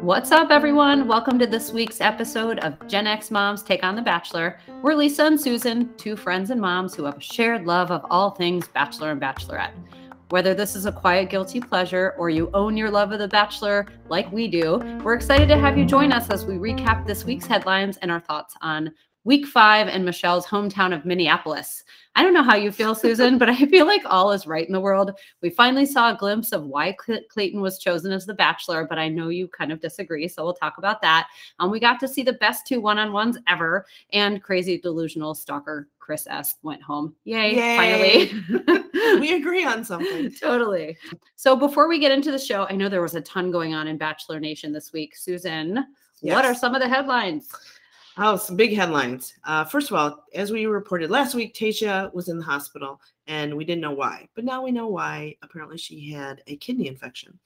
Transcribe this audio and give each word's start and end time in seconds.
What's 0.00 0.30
up, 0.30 0.50
everyone? 0.50 1.08
Welcome 1.08 1.38
to 1.40 1.46
this 1.48 1.72
week's 1.72 2.00
episode 2.00 2.60
of 2.60 2.86
Gen 2.86 3.08
X 3.08 3.32
Moms 3.32 3.64
Take 3.64 3.82
on 3.82 3.96
the 3.96 4.02
Bachelor. 4.02 4.60
We're 4.82 4.94
Lisa 4.94 5.24
and 5.24 5.40
Susan, 5.40 5.92
two 5.96 6.14
friends 6.14 6.50
and 6.50 6.60
moms 6.60 6.94
who 6.94 7.02
have 7.04 7.16
a 7.16 7.20
shared 7.20 7.66
love 7.66 7.90
of 7.90 8.06
all 8.08 8.30
things 8.30 8.68
Bachelor 8.68 9.10
and 9.10 9.20
Bachelorette. 9.20 9.72
Whether 10.28 10.54
this 10.54 10.76
is 10.76 10.86
a 10.86 10.92
quiet, 10.92 11.28
guilty 11.28 11.60
pleasure 11.60 12.14
or 12.18 12.30
you 12.30 12.50
own 12.54 12.76
your 12.76 12.88
love 12.88 13.10
of 13.10 13.18
The 13.18 13.26
Bachelor 13.26 13.86
like 14.08 14.30
we 14.30 14.46
do, 14.46 14.76
we're 15.02 15.14
excited 15.14 15.48
to 15.48 15.58
have 15.58 15.76
you 15.76 15.84
join 15.84 16.12
us 16.12 16.30
as 16.30 16.46
we 16.46 16.54
recap 16.54 17.04
this 17.04 17.24
week's 17.24 17.46
headlines 17.46 17.96
and 17.96 18.12
our 18.12 18.20
thoughts 18.20 18.54
on 18.62 18.92
week 19.24 19.46
five 19.46 19.88
in 19.88 20.04
Michelle's 20.04 20.46
hometown 20.46 20.94
of 20.94 21.04
Minneapolis. 21.04 21.84
I 22.16 22.22
don't 22.22 22.34
know 22.34 22.42
how 22.42 22.56
you 22.56 22.72
feel, 22.72 22.94
Susan, 22.94 23.38
but 23.38 23.48
I 23.48 23.66
feel 23.66 23.86
like 23.86 24.02
all 24.04 24.32
is 24.32 24.46
right 24.46 24.66
in 24.66 24.72
the 24.72 24.80
world. 24.80 25.12
We 25.42 25.50
finally 25.50 25.86
saw 25.86 26.12
a 26.12 26.16
glimpse 26.16 26.52
of 26.52 26.64
why 26.64 26.96
Cl- 27.04 27.20
Clayton 27.28 27.60
was 27.60 27.78
chosen 27.78 28.12
as 28.12 28.26
the 28.26 28.34
bachelor, 28.34 28.86
but 28.88 28.98
I 28.98 29.08
know 29.08 29.28
you 29.28 29.46
kind 29.48 29.70
of 29.70 29.80
disagree. 29.80 30.26
So 30.26 30.44
we'll 30.44 30.54
talk 30.54 30.78
about 30.78 31.00
that. 31.02 31.28
Um, 31.58 31.70
we 31.70 31.78
got 31.78 32.00
to 32.00 32.08
see 32.08 32.22
the 32.22 32.32
best 32.34 32.66
two 32.66 32.80
one 32.80 32.98
on 32.98 33.12
ones 33.12 33.38
ever, 33.46 33.86
and 34.12 34.42
crazy 34.42 34.78
delusional 34.78 35.34
stalker 35.34 35.88
Chris 35.98 36.26
S 36.28 36.56
went 36.62 36.82
home. 36.82 37.14
Yay, 37.24 37.54
Yay. 37.54 38.26
finally. 38.26 38.80
we 39.20 39.34
agree 39.34 39.64
on 39.64 39.84
something. 39.84 40.32
totally. 40.32 40.98
So 41.36 41.54
before 41.54 41.88
we 41.88 42.00
get 42.00 42.10
into 42.10 42.32
the 42.32 42.38
show, 42.38 42.66
I 42.68 42.74
know 42.74 42.88
there 42.88 43.02
was 43.02 43.14
a 43.14 43.20
ton 43.20 43.52
going 43.52 43.74
on 43.74 43.86
in 43.86 43.96
Bachelor 43.96 44.40
Nation 44.40 44.72
this 44.72 44.92
week. 44.92 45.16
Susan, 45.16 45.86
what 46.22 46.44
are 46.44 46.54
some 46.54 46.74
of 46.74 46.80
the 46.80 46.88
headlines? 46.88 47.48
Oh, 48.22 48.36
some 48.36 48.54
big 48.54 48.76
headlines. 48.76 49.34
Uh, 49.44 49.64
first 49.64 49.90
of 49.90 49.96
all, 49.96 50.24
as 50.34 50.52
we 50.52 50.66
reported 50.66 51.10
last 51.10 51.34
week, 51.34 51.54
Tayshia 51.54 52.12
was 52.12 52.28
in 52.28 52.36
the 52.38 52.44
hospital 52.44 53.00
and 53.26 53.56
we 53.56 53.64
didn't 53.64 53.80
know 53.80 53.92
why. 53.92 54.28
But 54.34 54.44
now 54.44 54.62
we 54.62 54.72
know 54.72 54.88
why. 54.88 55.36
Apparently, 55.42 55.78
she 55.78 56.10
had 56.10 56.42
a 56.46 56.56
kidney 56.56 56.86
infection. 56.86 57.38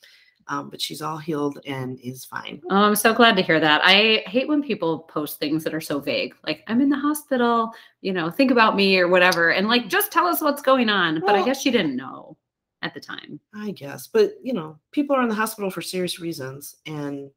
Um, 0.48 0.69
but 0.69 0.80
she's 0.80 1.00
all 1.00 1.16
healed 1.16 1.60
and 1.64 1.98
is 2.00 2.24
fine. 2.24 2.60
Oh, 2.69 2.77
I'm 2.77 2.97
so 2.97 3.14
glad 3.14 3.37
to 3.37 3.42
hear 3.42 3.60
that. 3.60 3.80
I 3.83 4.25
hate 4.27 4.48
when 4.48 4.62
people 4.62 4.98
post 4.98 5.39
things 5.39 5.64
that 5.64 5.72
are 5.75 5.81
so 5.81 6.00
vague, 6.00 6.34
like 6.47 6.64
I'm 6.66 6.83
in 6.83 6.91
the 6.91 6.98
hospital, 6.98 7.70
you 8.03 8.12
know, 8.12 8.31
think 8.31 8.50
about 8.50 8.77
me 8.77 8.98
or 8.98 9.09
whatever, 9.09 9.53
and 9.53 9.69
like 9.69 9.88
just 9.88 10.12
tell 10.12 10.27
us 10.27 10.42
what's 10.42 10.61
going 10.61 10.91
on. 10.91 11.20
but 11.20 11.34
I 11.34 11.42
guess 11.44 11.62
she 11.62 11.70
didn't 11.70 11.97
know 11.97 12.36
at 12.83 12.92
the 12.92 13.00
time. 13.00 13.41
I 13.55 13.70
guess. 13.70 14.06
But, 14.06 14.34
you 14.42 14.53
know, 14.53 14.78
people 14.91 15.16
are 15.16 15.22
in 15.22 15.31
the 15.31 15.34
hospital 15.34 15.70
for 15.70 15.81
serious 15.81 16.20
reasons. 16.20 16.77
And 16.84 17.31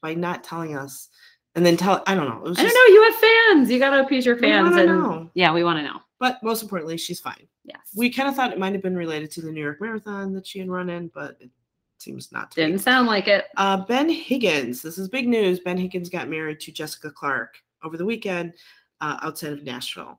by 0.00 0.14
not 0.14 0.42
telling 0.42 0.76
us, 0.76 1.10
and 1.54 1.64
then 1.66 1.76
tell, 1.76 2.02
I 2.06 2.14
don't 2.14 2.28
know. 2.28 2.40
I 2.40 2.44
don't 2.44 2.56
just- 2.56 2.74
know. 2.74 2.94
You 2.94 3.02
have 3.04 3.14
fans. 3.16 3.70
You 3.70 3.78
gotta 3.78 4.02
appease 4.02 4.24
your 4.26 4.36
fans, 4.36 4.76
and 4.76 4.86
know. 4.86 5.30
yeah, 5.34 5.52
we 5.52 5.64
want 5.64 5.78
to 5.78 5.82
know. 5.84 6.00
But 6.18 6.42
most 6.42 6.62
importantly, 6.62 6.96
she's 6.96 7.20
fine. 7.20 7.46
Yes, 7.64 7.78
We 7.96 8.10
kind 8.10 8.28
of 8.28 8.34
thought 8.34 8.52
it 8.52 8.58
might 8.58 8.72
have 8.72 8.82
been 8.82 8.96
related 8.96 9.30
to 9.32 9.42
the 9.42 9.52
New 9.52 9.60
York 9.60 9.80
Marathon 9.80 10.32
that 10.34 10.46
she 10.46 10.58
had 10.58 10.68
run 10.68 10.88
in, 10.90 11.08
but 11.14 11.36
it 11.40 11.50
seems 11.98 12.32
not 12.32 12.50
to 12.50 12.60
didn't 12.60 12.80
sound 12.80 13.06
like 13.06 13.28
it. 13.28 13.46
Uh, 13.56 13.76
ben 13.84 14.08
Higgins, 14.08 14.82
this 14.82 14.98
is 14.98 15.08
big 15.08 15.28
news. 15.28 15.60
Ben 15.60 15.78
Higgins 15.78 16.08
got 16.08 16.28
married 16.28 16.58
to 16.60 16.72
Jessica 16.72 17.10
Clark 17.10 17.54
over 17.84 17.96
the 17.96 18.04
weekend 18.04 18.54
uh, 19.00 19.18
outside 19.22 19.52
of 19.52 19.62
Nashville. 19.62 20.18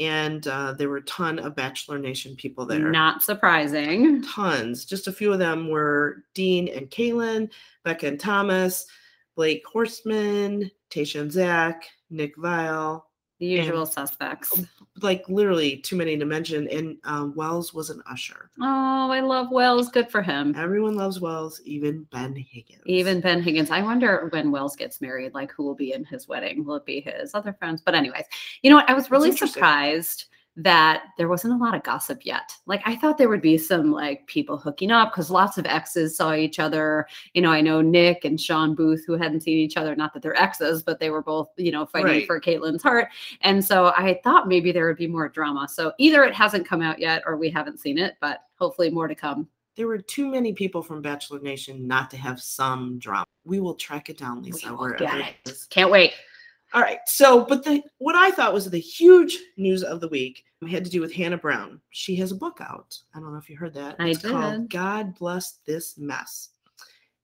And 0.00 0.46
uh, 0.48 0.72
there 0.72 0.88
were 0.88 0.96
a 0.96 1.02
ton 1.04 1.38
of 1.38 1.54
Bachelor 1.54 1.98
Nation 1.98 2.34
people 2.34 2.64
there. 2.66 2.90
Not 2.90 3.22
surprising. 3.22 4.22
Tons. 4.22 4.84
Just 4.84 5.08
a 5.08 5.12
few 5.12 5.32
of 5.32 5.38
them 5.38 5.68
were 5.68 6.24
Dean 6.34 6.68
and 6.68 6.88
Caelynn, 6.90 7.50
Becca 7.84 8.06
and 8.06 8.18
Thomas, 8.18 8.86
Blake 9.40 9.64
Horstmann, 9.64 10.70
Tayshia 10.90 11.22
and 11.22 11.32
Zac, 11.32 11.86
Nick 12.10 12.36
Viall. 12.36 13.04
The 13.38 13.46
usual 13.46 13.86
suspects. 13.86 14.66
Like 15.00 15.26
literally 15.30 15.78
too 15.78 15.96
many 15.96 16.18
to 16.18 16.26
mention. 16.26 16.68
And 16.68 16.98
um, 17.04 17.34
Wells 17.34 17.72
was 17.72 17.88
an 17.88 18.02
usher. 18.06 18.50
Oh, 18.60 19.10
I 19.10 19.20
love 19.20 19.50
Wells. 19.50 19.88
Good 19.88 20.10
for 20.10 20.20
him. 20.20 20.54
Everyone 20.58 20.94
loves 20.94 21.20
Wells, 21.22 21.58
even 21.64 22.06
Ben 22.12 22.36
Higgins. 22.36 22.82
Even 22.84 23.22
Ben 23.22 23.42
Higgins. 23.42 23.70
I 23.70 23.80
wonder 23.80 24.28
when 24.30 24.50
Wells 24.50 24.76
gets 24.76 25.00
married, 25.00 25.32
like 25.32 25.52
who 25.52 25.64
will 25.64 25.74
be 25.74 25.94
in 25.94 26.04
his 26.04 26.28
wedding? 26.28 26.62
Will 26.62 26.74
it 26.74 26.84
be 26.84 27.00
his 27.00 27.34
other 27.34 27.54
friends? 27.54 27.80
But, 27.80 27.94
anyways, 27.94 28.26
you 28.60 28.68
know 28.68 28.76
what? 28.76 28.90
I 28.90 28.92
was 28.92 29.10
really 29.10 29.34
surprised 29.34 30.26
that 30.56 31.04
there 31.16 31.28
wasn't 31.28 31.54
a 31.54 31.56
lot 31.56 31.74
of 31.74 31.82
gossip 31.82 32.26
yet. 32.26 32.52
Like, 32.66 32.82
I 32.84 32.96
thought 32.96 33.16
there 33.16 33.28
would 33.28 33.40
be 33.40 33.56
some 33.56 33.92
like 33.92 34.26
people 34.26 34.58
hooking 34.58 34.90
up 34.90 35.12
because 35.12 35.30
lots 35.30 35.56
of 35.58 35.64
exes 35.66 36.16
saw 36.16 36.34
each 36.34 36.58
other. 36.58 37.06
You 37.34 37.40
know, 37.42 37.50
I 37.50 37.60
know 37.60 37.80
Nick 37.80 38.24
and 38.24 38.38
Shawn 38.38 38.74
Booth 38.74 39.04
who 39.06 39.16
hadn't 39.16 39.42
seen 39.42 39.58
each 39.58 39.76
other, 39.76 39.94
not 39.96 40.12
that 40.12 40.22
they're 40.22 40.36
exes, 40.40 40.82
but 40.82 40.98
they 41.00 41.10
were 41.10 41.22
both, 41.22 41.48
you 41.56 41.70
know, 41.72 41.86
fighting 41.86 42.06
Right. 42.08 42.26
for 42.26 42.40
Kaitlyn's 42.40 42.82
heart. 42.82 43.08
And 43.42 43.64
so 43.64 43.86
I 43.96 44.20
thought 44.24 44.48
maybe 44.48 44.72
there 44.72 44.86
would 44.88 44.96
be 44.98 45.06
more 45.06 45.28
drama. 45.28 45.68
So 45.68 45.92
either 45.98 46.24
it 46.24 46.34
hasn't 46.34 46.66
come 46.66 46.82
out 46.82 46.98
yet 46.98 47.22
or 47.26 47.36
we 47.36 47.48
haven't 47.48 47.78
seen 47.80 47.96
it, 47.96 48.16
but 48.20 48.40
hopefully 48.58 48.90
more 48.90 49.08
to 49.08 49.14
come. 49.14 49.48
there 49.76 49.86
were 49.86 49.98
too 49.98 50.26
many 50.30 50.52
people 50.52 50.82
from 50.82 51.00
Bachelor 51.00 51.40
Nation 51.40 51.86
not 51.86 52.10
to 52.10 52.16
have 52.18 52.38
some 52.42 52.98
drama. 52.98 53.24
We 53.44 53.60
will 53.60 53.76
track 53.76 54.10
it 54.10 54.18
down, 54.18 54.42
We 54.42 54.50
Lisa. 54.52 54.74
will 54.74 54.90
get 54.98 55.14
it. 55.46 55.66
Can't 55.70 55.90
wait. 55.90 56.12
All 56.72 56.82
right. 56.82 57.00
So, 57.06 57.44
but 57.44 57.64
the 57.64 57.82
what 57.98 58.14
I 58.14 58.30
thought 58.30 58.54
was 58.54 58.68
the 58.70 58.78
huge 58.78 59.38
news 59.56 59.82
of 59.82 60.00
the 60.00 60.08
week 60.08 60.44
had 60.68 60.84
to 60.84 60.90
do 60.90 61.00
with 61.00 61.12
Hannah 61.12 61.38
Brown. 61.38 61.80
She 61.90 62.14
has 62.16 62.32
a 62.32 62.36
book 62.36 62.58
out. 62.60 62.98
I 63.14 63.20
don't 63.20 63.32
know 63.32 63.38
if 63.38 63.50
you 63.50 63.56
heard 63.56 63.74
that. 63.74 63.96
I 63.98 64.10
it's 64.10 64.20
did. 64.20 64.30
called 64.30 64.70
God 64.70 65.14
Bless 65.18 65.58
This 65.66 65.98
Mess. 65.98 66.50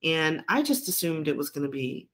And 0.02 0.44
I 0.48 0.62
just 0.62 0.88
assumed 0.88 1.28
it 1.28 1.36
was 1.36 1.50
going 1.50 1.66
to 1.66 1.70
be 1.70 2.08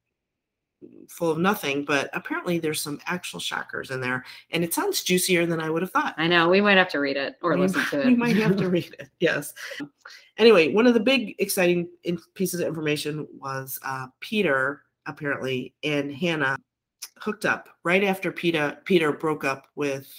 full 1.08 1.30
of 1.30 1.38
nothing, 1.38 1.84
but 1.84 2.10
apparently 2.12 2.58
there's 2.58 2.80
some 2.80 3.00
actual 3.06 3.38
shockers 3.38 3.90
in 3.90 4.00
there. 4.00 4.24
And 4.50 4.64
it 4.64 4.74
sounds 4.74 5.02
juicier 5.02 5.46
than 5.46 5.60
I 5.60 5.70
would 5.70 5.82
have 5.82 5.92
thought. 5.92 6.14
I 6.16 6.26
know. 6.26 6.48
We 6.48 6.60
might 6.60 6.76
have 6.76 6.88
to 6.90 6.98
read 6.98 7.16
it 7.16 7.36
or 7.42 7.54
we, 7.54 7.60
listen 7.60 7.84
to 7.90 8.00
it. 8.00 8.06
we 8.06 8.16
might 8.16 8.36
have 8.36 8.56
to 8.56 8.68
read 8.68 8.94
it. 8.98 9.08
Yes. 9.20 9.54
Anyway, 10.38 10.72
one 10.72 10.86
of 10.86 10.94
the 10.94 11.00
big 11.00 11.36
exciting 11.38 11.88
pieces 12.34 12.60
of 12.60 12.66
information 12.66 13.28
was 13.38 13.78
uh, 13.84 14.06
Peter 14.20 14.82
apparently 15.06 15.74
and 15.84 16.12
Hannah 16.12 16.56
hooked 17.18 17.44
up 17.44 17.68
right 17.84 18.04
after 18.04 18.32
Peter 18.32 18.78
Peter 18.84 19.12
broke 19.12 19.44
up 19.44 19.66
with 19.74 20.12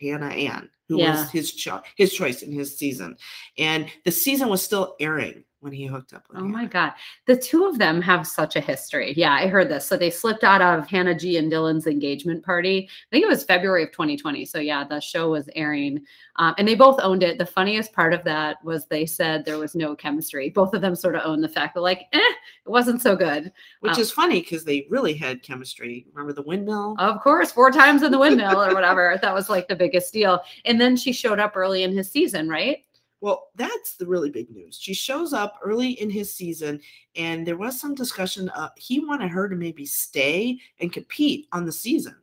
Hannah 0.00 0.28
Ann, 0.28 0.70
who 0.88 0.98
Yeah. 0.98 1.20
was 1.20 1.30
his 1.30 1.52
cho- 1.54 1.82
his 1.96 2.12
choice 2.12 2.42
in 2.42 2.52
his 2.52 2.76
season, 2.78 3.16
and 3.58 3.90
the 4.04 4.12
season 4.12 4.48
was 4.48 4.62
still 4.62 4.96
airing 5.00 5.44
when 5.60 5.72
he 5.72 5.86
hooked 5.86 6.12
up 6.12 6.24
with. 6.28 6.38
Oh 6.38 6.44
my 6.44 6.64
God. 6.66 6.92
The 7.26 7.36
two 7.36 7.66
of 7.66 7.78
them 7.78 8.00
have 8.02 8.26
such 8.26 8.56
a 8.56 8.60
history. 8.60 9.12
Yeah, 9.16 9.32
I 9.32 9.46
heard 9.46 9.68
this. 9.68 9.86
So 9.86 9.96
they 9.96 10.10
slipped 10.10 10.42
out 10.44 10.62
of 10.62 10.88
Hannah 10.88 11.14
G 11.14 11.36
and 11.36 11.52
Dylan's 11.52 11.86
engagement 11.86 12.44
party. 12.44 12.88
I 12.90 13.08
think 13.10 13.24
it 13.24 13.28
was 13.28 13.44
February 13.44 13.82
of 13.84 13.92
2020. 13.92 14.44
So 14.46 14.58
yeah, 14.58 14.84
the 14.84 15.00
show 15.00 15.30
was 15.30 15.48
airing 15.54 16.04
um, 16.40 16.54
and 16.56 16.66
they 16.66 16.74
both 16.74 16.98
owned 17.02 17.22
it. 17.22 17.36
The 17.36 17.44
funniest 17.44 17.92
part 17.92 18.14
of 18.14 18.24
that 18.24 18.64
was 18.64 18.86
they 18.86 19.04
said 19.04 19.44
there 19.44 19.58
was 19.58 19.74
no 19.74 19.94
chemistry. 19.94 20.48
Both 20.48 20.72
of 20.72 20.80
them 20.80 20.94
sort 20.94 21.14
of 21.14 21.22
owned 21.26 21.44
the 21.44 21.48
fact 21.48 21.74
that, 21.74 21.82
like, 21.82 22.06
eh, 22.14 22.18
it 22.18 22.68
wasn't 22.68 23.02
so 23.02 23.14
good. 23.14 23.52
Which 23.80 23.96
Um, 23.96 24.00
is 24.00 24.10
funny 24.10 24.40
because 24.40 24.64
they 24.64 24.86
really 24.88 25.12
had 25.12 25.42
chemistry. 25.42 26.06
Remember 26.14 26.32
the 26.32 26.40
windmill? 26.42 26.96
Of 26.98 27.20
course, 27.20 27.52
four 27.52 27.70
times 27.70 28.02
in 28.02 28.10
the 28.10 28.18
windmill 28.18 28.62
or 28.62 28.72
whatever. 28.72 29.18
That 29.20 29.34
was 29.34 29.50
like 29.50 29.68
the 29.68 29.76
biggest 29.76 30.14
deal. 30.14 30.40
And 30.64 30.80
then 30.80 30.96
she 30.96 31.12
showed 31.12 31.38
up 31.40 31.56
early 31.56 31.82
in 31.82 31.92
his 31.94 32.10
season, 32.10 32.48
right? 32.48 32.84
Well, 33.20 33.48
that's 33.54 33.94
the 33.94 34.06
really 34.06 34.30
big 34.30 34.50
news. 34.50 34.78
She 34.80 34.94
shows 34.94 35.32
up 35.32 35.58
early 35.62 35.92
in 36.00 36.08
his 36.08 36.32
season, 36.32 36.80
and 37.16 37.46
there 37.46 37.58
was 37.58 37.78
some 37.78 37.94
discussion. 37.94 38.48
Uh, 38.50 38.70
he 38.76 39.00
wanted 39.00 39.30
her 39.30 39.48
to 39.48 39.56
maybe 39.56 39.84
stay 39.84 40.58
and 40.80 40.92
compete 40.92 41.46
on 41.52 41.64
the 41.64 41.72
season. 41.72 42.16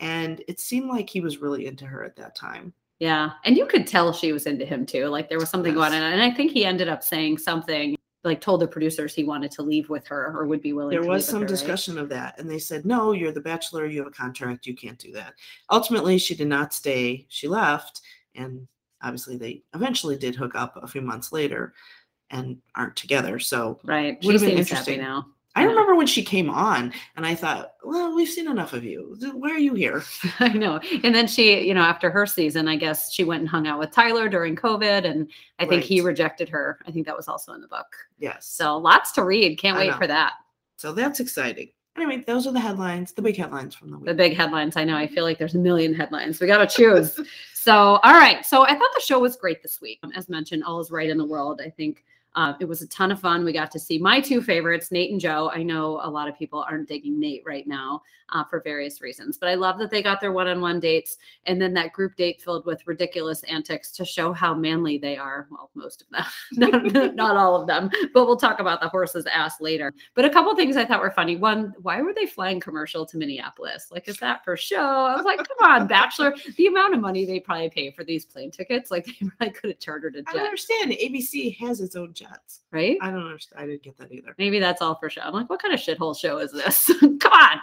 And 0.00 0.42
it 0.48 0.58
seemed 0.58 0.88
like 0.88 1.10
he 1.10 1.20
was 1.20 1.38
really 1.38 1.66
into 1.66 1.84
her 1.84 2.02
at 2.04 2.16
that 2.16 2.34
time. 2.34 2.72
Yeah. 3.00 3.32
And 3.44 3.56
you 3.56 3.66
could 3.66 3.86
tell 3.86 4.12
she 4.12 4.32
was 4.32 4.46
into 4.46 4.64
him 4.64 4.86
too. 4.86 5.06
Like 5.06 5.28
there 5.28 5.38
was 5.38 5.50
something 5.50 5.74
going 5.74 5.92
on. 5.92 6.02
And 6.02 6.22
I 6.22 6.30
think 6.30 6.52
he 6.52 6.64
ended 6.64 6.88
up 6.88 7.02
saying 7.02 7.38
something 7.38 7.96
like 8.24 8.40
told 8.40 8.60
the 8.60 8.68
producers 8.68 9.14
he 9.14 9.24
wanted 9.24 9.50
to 9.52 9.62
leave 9.62 9.88
with 9.88 10.06
her 10.06 10.32
or 10.36 10.46
would 10.46 10.60
be 10.60 10.72
willing 10.74 10.90
There 10.90 11.08
was 11.08 11.26
some 11.26 11.40
her, 11.40 11.46
right? 11.46 11.48
discussion 11.48 11.96
of 11.98 12.08
that, 12.10 12.38
and 12.38 12.50
they 12.50 12.58
said, 12.58 12.84
No, 12.84 13.12
you're 13.12 13.32
the 13.32 13.40
bachelor, 13.40 13.86
you 13.86 13.98
have 13.98 14.08
a 14.08 14.10
contract, 14.10 14.66
you 14.66 14.74
can't 14.74 14.98
do 14.98 15.10
that. 15.12 15.34
Ultimately, 15.70 16.18
she 16.18 16.34
did 16.34 16.48
not 16.48 16.74
stay. 16.74 17.24
She 17.30 17.48
left, 17.48 18.02
and 18.34 18.66
obviously, 19.02 19.36
they 19.36 19.62
eventually 19.74 20.16
did 20.16 20.34
hook 20.34 20.54
up 20.54 20.78
a 20.82 20.88
few 20.88 21.00
months 21.00 21.32
later 21.32 21.74
and 22.30 22.58
aren't 22.74 22.96
together. 22.96 23.38
So 23.38 23.80
Right. 23.84 24.18
She 24.20 24.26
Would've 24.26 24.42
been 24.42 24.58
interesting. 24.58 25.00
now. 25.00 25.26
I 25.56 25.62
Yeah. 25.62 25.70
remember 25.70 25.96
when 25.96 26.06
she 26.06 26.22
came 26.22 26.48
on, 26.48 26.92
and 27.16 27.26
I 27.26 27.34
thought, 27.34 27.72
Well, 27.82 28.14
we've 28.14 28.28
seen 28.28 28.48
enough 28.48 28.72
of 28.72 28.84
you. 28.84 29.16
Why 29.34 29.50
are 29.50 29.58
you 29.58 29.74
here? 29.74 30.04
I 30.38 30.48
know. 30.50 30.80
And 31.02 31.12
then 31.12 31.26
she, 31.26 31.66
you 31.66 31.74
know, 31.74 31.82
after 31.82 32.08
her 32.08 32.24
season, 32.24 32.68
I 32.68 32.76
guess 32.76 33.12
she 33.12 33.24
went 33.24 33.40
and 33.40 33.48
hung 33.48 33.66
out 33.66 33.80
with 33.80 33.90
Tyler 33.90 34.28
during 34.28 34.54
COVID. 34.54 35.04
And 35.04 35.28
I 35.58 35.66
think 35.66 35.82
he 35.82 36.00
rejected 36.00 36.48
her. 36.50 36.78
I 36.86 36.92
think 36.92 37.06
that 37.06 37.16
was 37.16 37.26
also 37.26 37.52
in 37.52 37.60
the 37.60 37.68
book. 37.68 37.86
Yes. 38.18 38.46
So 38.46 38.78
lots 38.78 39.10
to 39.12 39.24
read. 39.24 39.58
Can't 39.58 39.76
I 39.76 39.80
wait 39.80 39.90
know. 39.90 39.98
for 39.98 40.06
that. 40.06 40.34
So 40.76 40.92
that's 40.92 41.18
exciting. 41.18 41.70
Anyway, 41.96 42.22
those 42.26 42.46
are 42.46 42.52
the 42.52 42.60
headlines, 42.60 43.12
the 43.12 43.20
big 43.20 43.36
headlines 43.36 43.74
from 43.74 43.90
the 43.90 43.98
week. 43.98 44.06
The 44.06 44.14
big 44.14 44.36
headlines. 44.36 44.76
I 44.76 44.84
know. 44.84 44.96
I 44.96 45.04
mm-hmm. 45.04 45.14
feel 45.14 45.24
like 45.24 45.38
there's 45.38 45.56
a 45.56 45.58
million 45.58 45.92
headlines. 45.92 46.40
We 46.40 46.46
got 46.46 46.58
to 46.58 46.66
choose. 46.66 47.20
so, 47.62 48.00
all 48.02 48.14
right. 48.14 48.46
So 48.46 48.62
I 48.62 48.70
thought 48.70 48.88
the 48.94 49.02
show 49.04 49.18
was 49.18 49.36
great 49.36 49.62
this 49.62 49.82
week. 49.82 50.00
As 50.16 50.30
mentioned, 50.30 50.64
all 50.64 50.80
is 50.80 50.90
right 50.90 51.10
in 51.10 51.18
the 51.18 51.26
world. 51.26 51.60
I 51.62 51.68
think 51.68 52.04
Uh, 52.34 52.54
it 52.60 52.64
was 52.64 52.82
a 52.82 52.88
ton 52.88 53.10
of 53.10 53.20
fun. 53.20 53.44
We 53.44 53.52
got 53.52 53.70
to 53.72 53.78
see 53.78 53.98
my 53.98 54.20
two 54.20 54.40
favorites, 54.40 54.92
Nate 54.92 55.10
and 55.10 55.20
Joe. 55.20 55.50
I 55.52 55.62
know 55.62 56.00
a 56.02 56.10
lot 56.10 56.28
of 56.28 56.38
people 56.38 56.64
aren't 56.68 56.88
digging 56.88 57.18
Nate 57.18 57.42
right 57.44 57.66
now 57.66 58.02
uh, 58.32 58.44
for 58.44 58.60
various 58.60 59.00
reasons, 59.00 59.36
but 59.36 59.48
I 59.48 59.54
love 59.54 59.78
that 59.78 59.90
they 59.90 60.02
got 60.02 60.20
their 60.20 60.32
one 60.32 60.46
on 60.46 60.60
one 60.60 60.78
dates 60.78 61.18
and 61.46 61.60
then 61.60 61.74
that 61.74 61.92
group 61.92 62.14
date 62.14 62.40
filled 62.40 62.66
with 62.66 62.86
ridiculous 62.86 63.42
antics 63.44 63.90
to 63.92 64.04
show 64.04 64.32
how 64.32 64.54
manly 64.54 64.98
they 64.98 65.16
are. 65.16 65.48
Well, 65.50 65.70
most 65.74 66.02
of 66.02 66.08
them, 66.10 66.24
not, 66.92 67.14
not 67.16 67.36
all 67.36 67.60
of 67.60 67.66
them, 67.66 67.90
but 68.14 68.26
we'll 68.26 68.36
talk 68.36 68.60
about 68.60 68.80
the 68.80 68.88
horse's 68.88 69.26
ass 69.26 69.60
later. 69.60 69.92
But 70.14 70.24
a 70.24 70.30
couple 70.30 70.54
things 70.54 70.76
I 70.76 70.84
thought 70.84 71.00
were 71.00 71.10
funny. 71.10 71.36
One, 71.36 71.74
why 71.82 72.00
were 72.00 72.14
they 72.14 72.26
flying 72.26 72.60
commercial 72.60 73.04
to 73.06 73.16
Minneapolis? 73.16 73.88
Like, 73.90 74.08
is 74.08 74.18
that 74.18 74.44
for 74.44 74.56
show? 74.56 74.76
I 74.78 75.16
was 75.16 75.24
like, 75.24 75.38
come 75.38 75.68
on, 75.68 75.86
Bachelor. 75.88 76.34
The 76.56 76.66
amount 76.66 76.94
of 76.94 77.00
money 77.00 77.24
they 77.24 77.40
probably 77.40 77.70
pay 77.70 77.90
for 77.90 78.04
these 78.04 78.24
plane 78.24 78.52
tickets, 78.52 78.90
like 78.90 79.06
they 79.20 79.26
probably 79.26 79.50
could 79.50 79.70
have 79.70 79.80
chartered 79.80 80.14
a 80.14 80.20
I 80.28 80.32
jet, 80.32 80.42
understand. 80.42 80.92
ABC 80.92 81.56
has 81.58 81.80
its 81.80 81.96
own 81.96 82.12
jets. 82.20 82.60
right? 82.70 82.96
I 83.00 83.10
don't 83.10 83.24
understand. 83.26 83.62
I 83.62 83.66
didn't 83.66 83.82
get 83.82 83.96
that 83.98 84.12
either. 84.12 84.34
Maybe 84.38 84.58
that's 84.58 84.80
all 84.82 84.94
for 84.94 85.10
show. 85.10 85.22
I'm 85.22 85.32
like, 85.32 85.50
what 85.50 85.60
kind 85.60 85.74
of 85.74 85.80
shithole 85.80 86.16
show 86.18 86.38
is 86.38 86.52
this? 86.52 86.90
Come 87.00 87.32
on. 87.32 87.58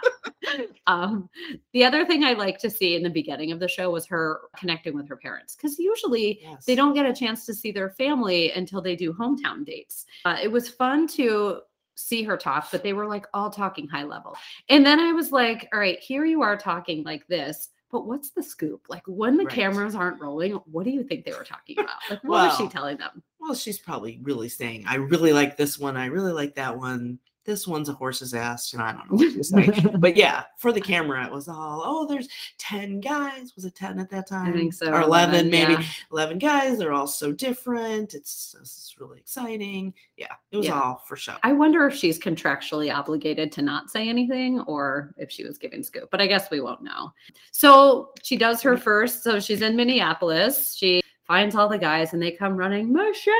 um, 0.86 1.28
the 1.72 1.84
other 1.84 2.04
thing 2.04 2.24
I 2.24 2.32
like 2.34 2.58
to 2.60 2.70
see 2.70 2.94
in 2.96 3.02
the 3.02 3.10
beginning 3.10 3.52
of 3.52 3.60
the 3.60 3.68
show 3.68 3.90
was 3.90 4.06
her 4.06 4.40
connecting 4.56 4.94
with 4.94 5.08
her 5.08 5.16
parents 5.16 5.54
because 5.56 5.78
usually 5.78 6.40
Yes. 6.42 6.64
they 6.64 6.74
don't 6.74 6.94
get 6.94 7.06
a 7.06 7.12
chance 7.14 7.44
to 7.46 7.54
see 7.54 7.70
their 7.72 7.90
family 7.90 8.52
until 8.52 8.80
they 8.80 8.96
do 8.96 9.12
hometown 9.12 9.64
dates. 9.64 10.06
Uh, 10.24 10.36
it 10.42 10.48
was 10.50 10.68
fun 10.68 11.06
to 11.08 11.60
see 11.96 12.22
her 12.22 12.36
talk, 12.36 12.68
but 12.70 12.82
they 12.82 12.92
were 12.92 13.06
like 13.06 13.26
all 13.34 13.50
talking 13.50 13.88
high 13.88 14.04
level. 14.04 14.36
And 14.68 14.86
then 14.86 15.00
I 15.00 15.12
was 15.12 15.32
like, 15.32 15.68
all 15.72 15.80
right, 15.80 15.98
here 16.00 16.24
you 16.24 16.42
are 16.42 16.56
talking 16.56 17.02
like 17.04 17.26
this. 17.26 17.70
But 17.90 18.06
what's 18.06 18.30
the 18.30 18.42
scoop? 18.42 18.82
Like 18.88 19.02
when 19.06 19.36
the 19.38 19.44
Right. 19.44 19.54
cameras 19.54 19.94
aren't 19.94 20.20
rolling, 20.20 20.52
what 20.70 20.84
do 20.84 20.90
you 20.90 21.02
think 21.02 21.24
they 21.24 21.32
were 21.32 21.42
talking 21.44 21.78
about? 21.78 21.96
Like 22.10 22.22
what 22.22 22.46
was 22.48 22.56
she 22.58 22.68
telling 22.68 22.98
them? 22.98 23.22
Well, 23.40 23.54
she's 23.54 23.78
probably 23.78 24.18
really 24.22 24.48
saying, 24.48 24.84
I 24.86 24.96
really 24.96 25.32
like 25.32 25.56
this 25.56 25.78
one. 25.78 25.96
I 25.96 26.06
really 26.06 26.32
like 26.32 26.54
that 26.56 26.76
one. 26.76 27.18
This 27.44 27.66
one's 27.66 27.88
a 27.88 27.94
horse's 27.94 28.34
ass. 28.34 28.74
And 28.74 28.82
I 28.82 28.92
don't 28.92 29.10
know 29.10 29.16
what 29.24 29.32
she's 29.32 29.48
saying. 29.48 29.96
but 30.00 30.16
yeah, 30.18 30.42
for 30.58 30.70
the 30.70 30.82
camera, 30.82 31.24
it 31.24 31.32
was 31.32 31.48
all, 31.48 31.82
oh, 31.82 32.06
there's 32.06 32.28
10 32.58 33.00
guys. 33.00 33.54
Was 33.56 33.64
it 33.64 33.74
10 33.74 33.98
at 34.00 34.10
that 34.10 34.28
time? 34.28 34.48
I 34.48 34.52
think 34.52 34.74
so. 34.74 34.92
Or 34.92 35.00
11, 35.00 35.48
maybe. 35.48 35.72
yeah. 35.72 35.82
11 36.12 36.38
guys. 36.40 36.76
They're 36.76 36.92
all 36.92 37.06
so 37.06 37.32
different. 37.32 38.12
It's, 38.12 38.54
it's 38.60 38.96
really 38.98 39.18
exciting. 39.18 39.94
Yeah, 40.18 40.26
it 40.52 40.58
was 40.58 40.66
Yeah. 40.66 40.78
all 40.78 41.02
for 41.06 41.16
show. 41.16 41.36
I 41.42 41.52
wonder 41.52 41.86
if 41.86 41.94
she's 41.94 42.18
contractually 42.18 42.94
obligated 42.94 43.50
to 43.52 43.62
not 43.62 43.88
say 43.90 44.10
anything 44.10 44.60
or 44.62 45.14
if 45.16 45.30
she 45.30 45.44
was 45.44 45.56
giving 45.56 45.82
scoop, 45.82 46.10
but 46.10 46.20
I 46.20 46.26
guess 46.26 46.50
we 46.50 46.60
won't 46.60 46.82
know. 46.82 47.14
So 47.52 48.10
she 48.22 48.36
does 48.36 48.60
her 48.60 48.76
first. 48.76 49.22
So 49.22 49.40
she's 49.40 49.62
in 49.62 49.74
Minneapolis. 49.74 50.74
She 50.76 51.00
finds 51.28 51.54
all 51.54 51.68
the 51.68 51.78
guys 51.78 52.12
and 52.12 52.20
they 52.20 52.32
come 52.32 52.56
running, 52.56 52.92
Michelle. 52.92 53.34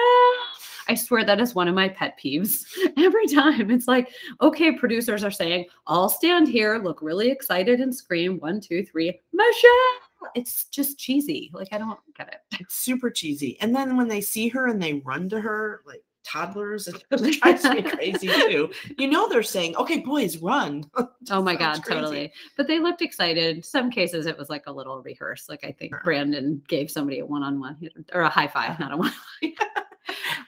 I 0.91 0.95
swear 0.95 1.25
that 1.25 1.41
is 1.41 1.55
one 1.55 1.69
of 1.69 1.75
my 1.75 1.89
pet 1.89 2.19
peeves 2.23 2.65
every 2.97 3.27
time. 3.27 3.71
It's 3.71 3.89
like, 3.89 4.11
okay, 4.41 4.73
producers 4.73 5.25
are 5.25 5.31
saying, 5.31 5.67
I'll 5.87 6.09
stand 6.09 6.49
here, 6.49 6.79
look 6.79 7.03
really 7.03 7.31
excited 7.31 7.81
and 7.81 7.95
scream 7.95 8.39
one, 8.39 8.61
two, 8.61 8.85
three, 8.85 9.21
Michelle. 9.33 10.33
It's 10.35 10.67
just 10.67 10.99
cheesy. 10.99 11.51
Like, 11.53 11.69
I 11.73 11.79
don't 11.79 11.99
get 12.17 12.29
it. 12.29 12.61
It's 12.61 12.77
super 12.77 13.11
cheesy. 13.11 13.59
And 13.61 13.75
then 13.75 13.97
when 13.97 14.09
they 14.09 14.21
see 14.21 14.49
her 14.49 14.67
and 14.67 14.83
they 14.83 14.95
run 15.05 15.29
to 15.31 15.41
her 15.41 15.83
like 15.87 16.03
toddlers, 16.29 16.89
it 16.89 17.03
drives 17.41 17.65
me 17.65 17.83
crazy 17.91 18.29
too. 18.29 18.71
You 18.97 19.09
know, 19.09 19.29
they're 19.29 19.43
saying, 19.43 19.77
okay, 19.77 19.99
boys, 20.01 20.39
run. 20.39 20.85
Oh 21.31 21.43
my 21.43 21.57
god, 21.57 21.83
crazy. 21.83 22.01
totally. 22.01 22.33
But 22.57 22.69
they 22.69 22.79
looked 22.79 23.03
excited. 23.03 23.63
Some 23.63 23.91
cases 23.91 24.25
it 24.25 24.39
was 24.39 24.49
like 24.49 24.67
a 24.67 24.73
little 24.73 25.03
rehearsed. 25.03 25.51
Like 25.51 25.63
I 25.63 25.73
think 25.73 25.93
Sure. 25.93 26.01
Brandon 26.03 26.63
gave 26.69 26.91
somebody 26.91 27.19
a 27.19 27.27
one-on-one 27.27 27.77
or 28.15 28.23
a 28.23 28.31
high 28.31 28.49
five, 28.49 28.71
uh-huh. 28.71 28.85
not 28.89 28.93
a 28.95 28.97
one. 28.97 29.13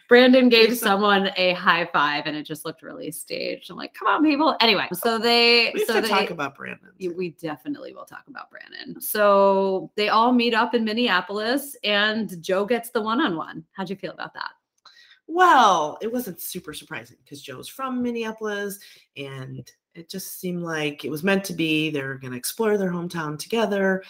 Brandon 0.08 0.48
gave 0.48 0.76
someone 0.76 1.30
a 1.36 1.52
high 1.52 1.88
five 1.92 2.24
and 2.26 2.34
it 2.36 2.44
just 2.44 2.64
looked 2.64 2.82
really 2.82 3.10
staged. 3.10 3.70
I'm 3.70 3.76
like, 3.76 3.94
come 3.94 4.08
on, 4.08 4.24
people. 4.24 4.56
Anyway, 4.60 4.88
so 4.92 5.18
they 5.18 5.70
We 5.74 5.84
so 5.84 5.94
to 5.94 6.00
they 6.00 6.08
talk 6.08 6.30
about 6.30 6.56
Brandon. 6.56 6.88
we 7.16 7.30
definitely 7.40 7.94
will 7.94 8.06
talk 8.06 8.24
about 8.28 8.50
Brandon. 8.50 9.00
So 9.00 9.90
they 9.96 10.08
all 10.08 10.32
meet 10.32 10.54
up 10.54 10.74
in 10.74 10.82
Minneapolis 10.84 11.76
and 11.84 12.42
Joe 12.42 12.64
gets 12.64 12.90
the 12.90 13.02
one-on-one. 13.02 13.64
How'd 13.72 13.90
you 13.90 13.96
feel 13.96 14.12
about 14.12 14.34
that? 14.34 14.50
Well, 15.32 15.96
it 16.02 16.12
wasn't 16.12 16.40
super 16.40 16.74
surprising 16.74 17.16
because 17.24 17.40
Joe's 17.40 17.68
from 17.68 18.02
Minneapolis 18.02 18.80
and 19.16 19.70
it 19.94 20.10
just 20.10 20.40
seemed 20.40 20.62
like 20.62 21.04
it 21.04 21.10
was 21.10 21.22
meant 21.22 21.44
to 21.44 21.52
be. 21.52 21.88
They're 21.90 22.16
going 22.16 22.32
to 22.32 22.36
explore 22.36 22.76
their 22.76 22.90
hometown 22.90 23.38
together. 23.38 24.02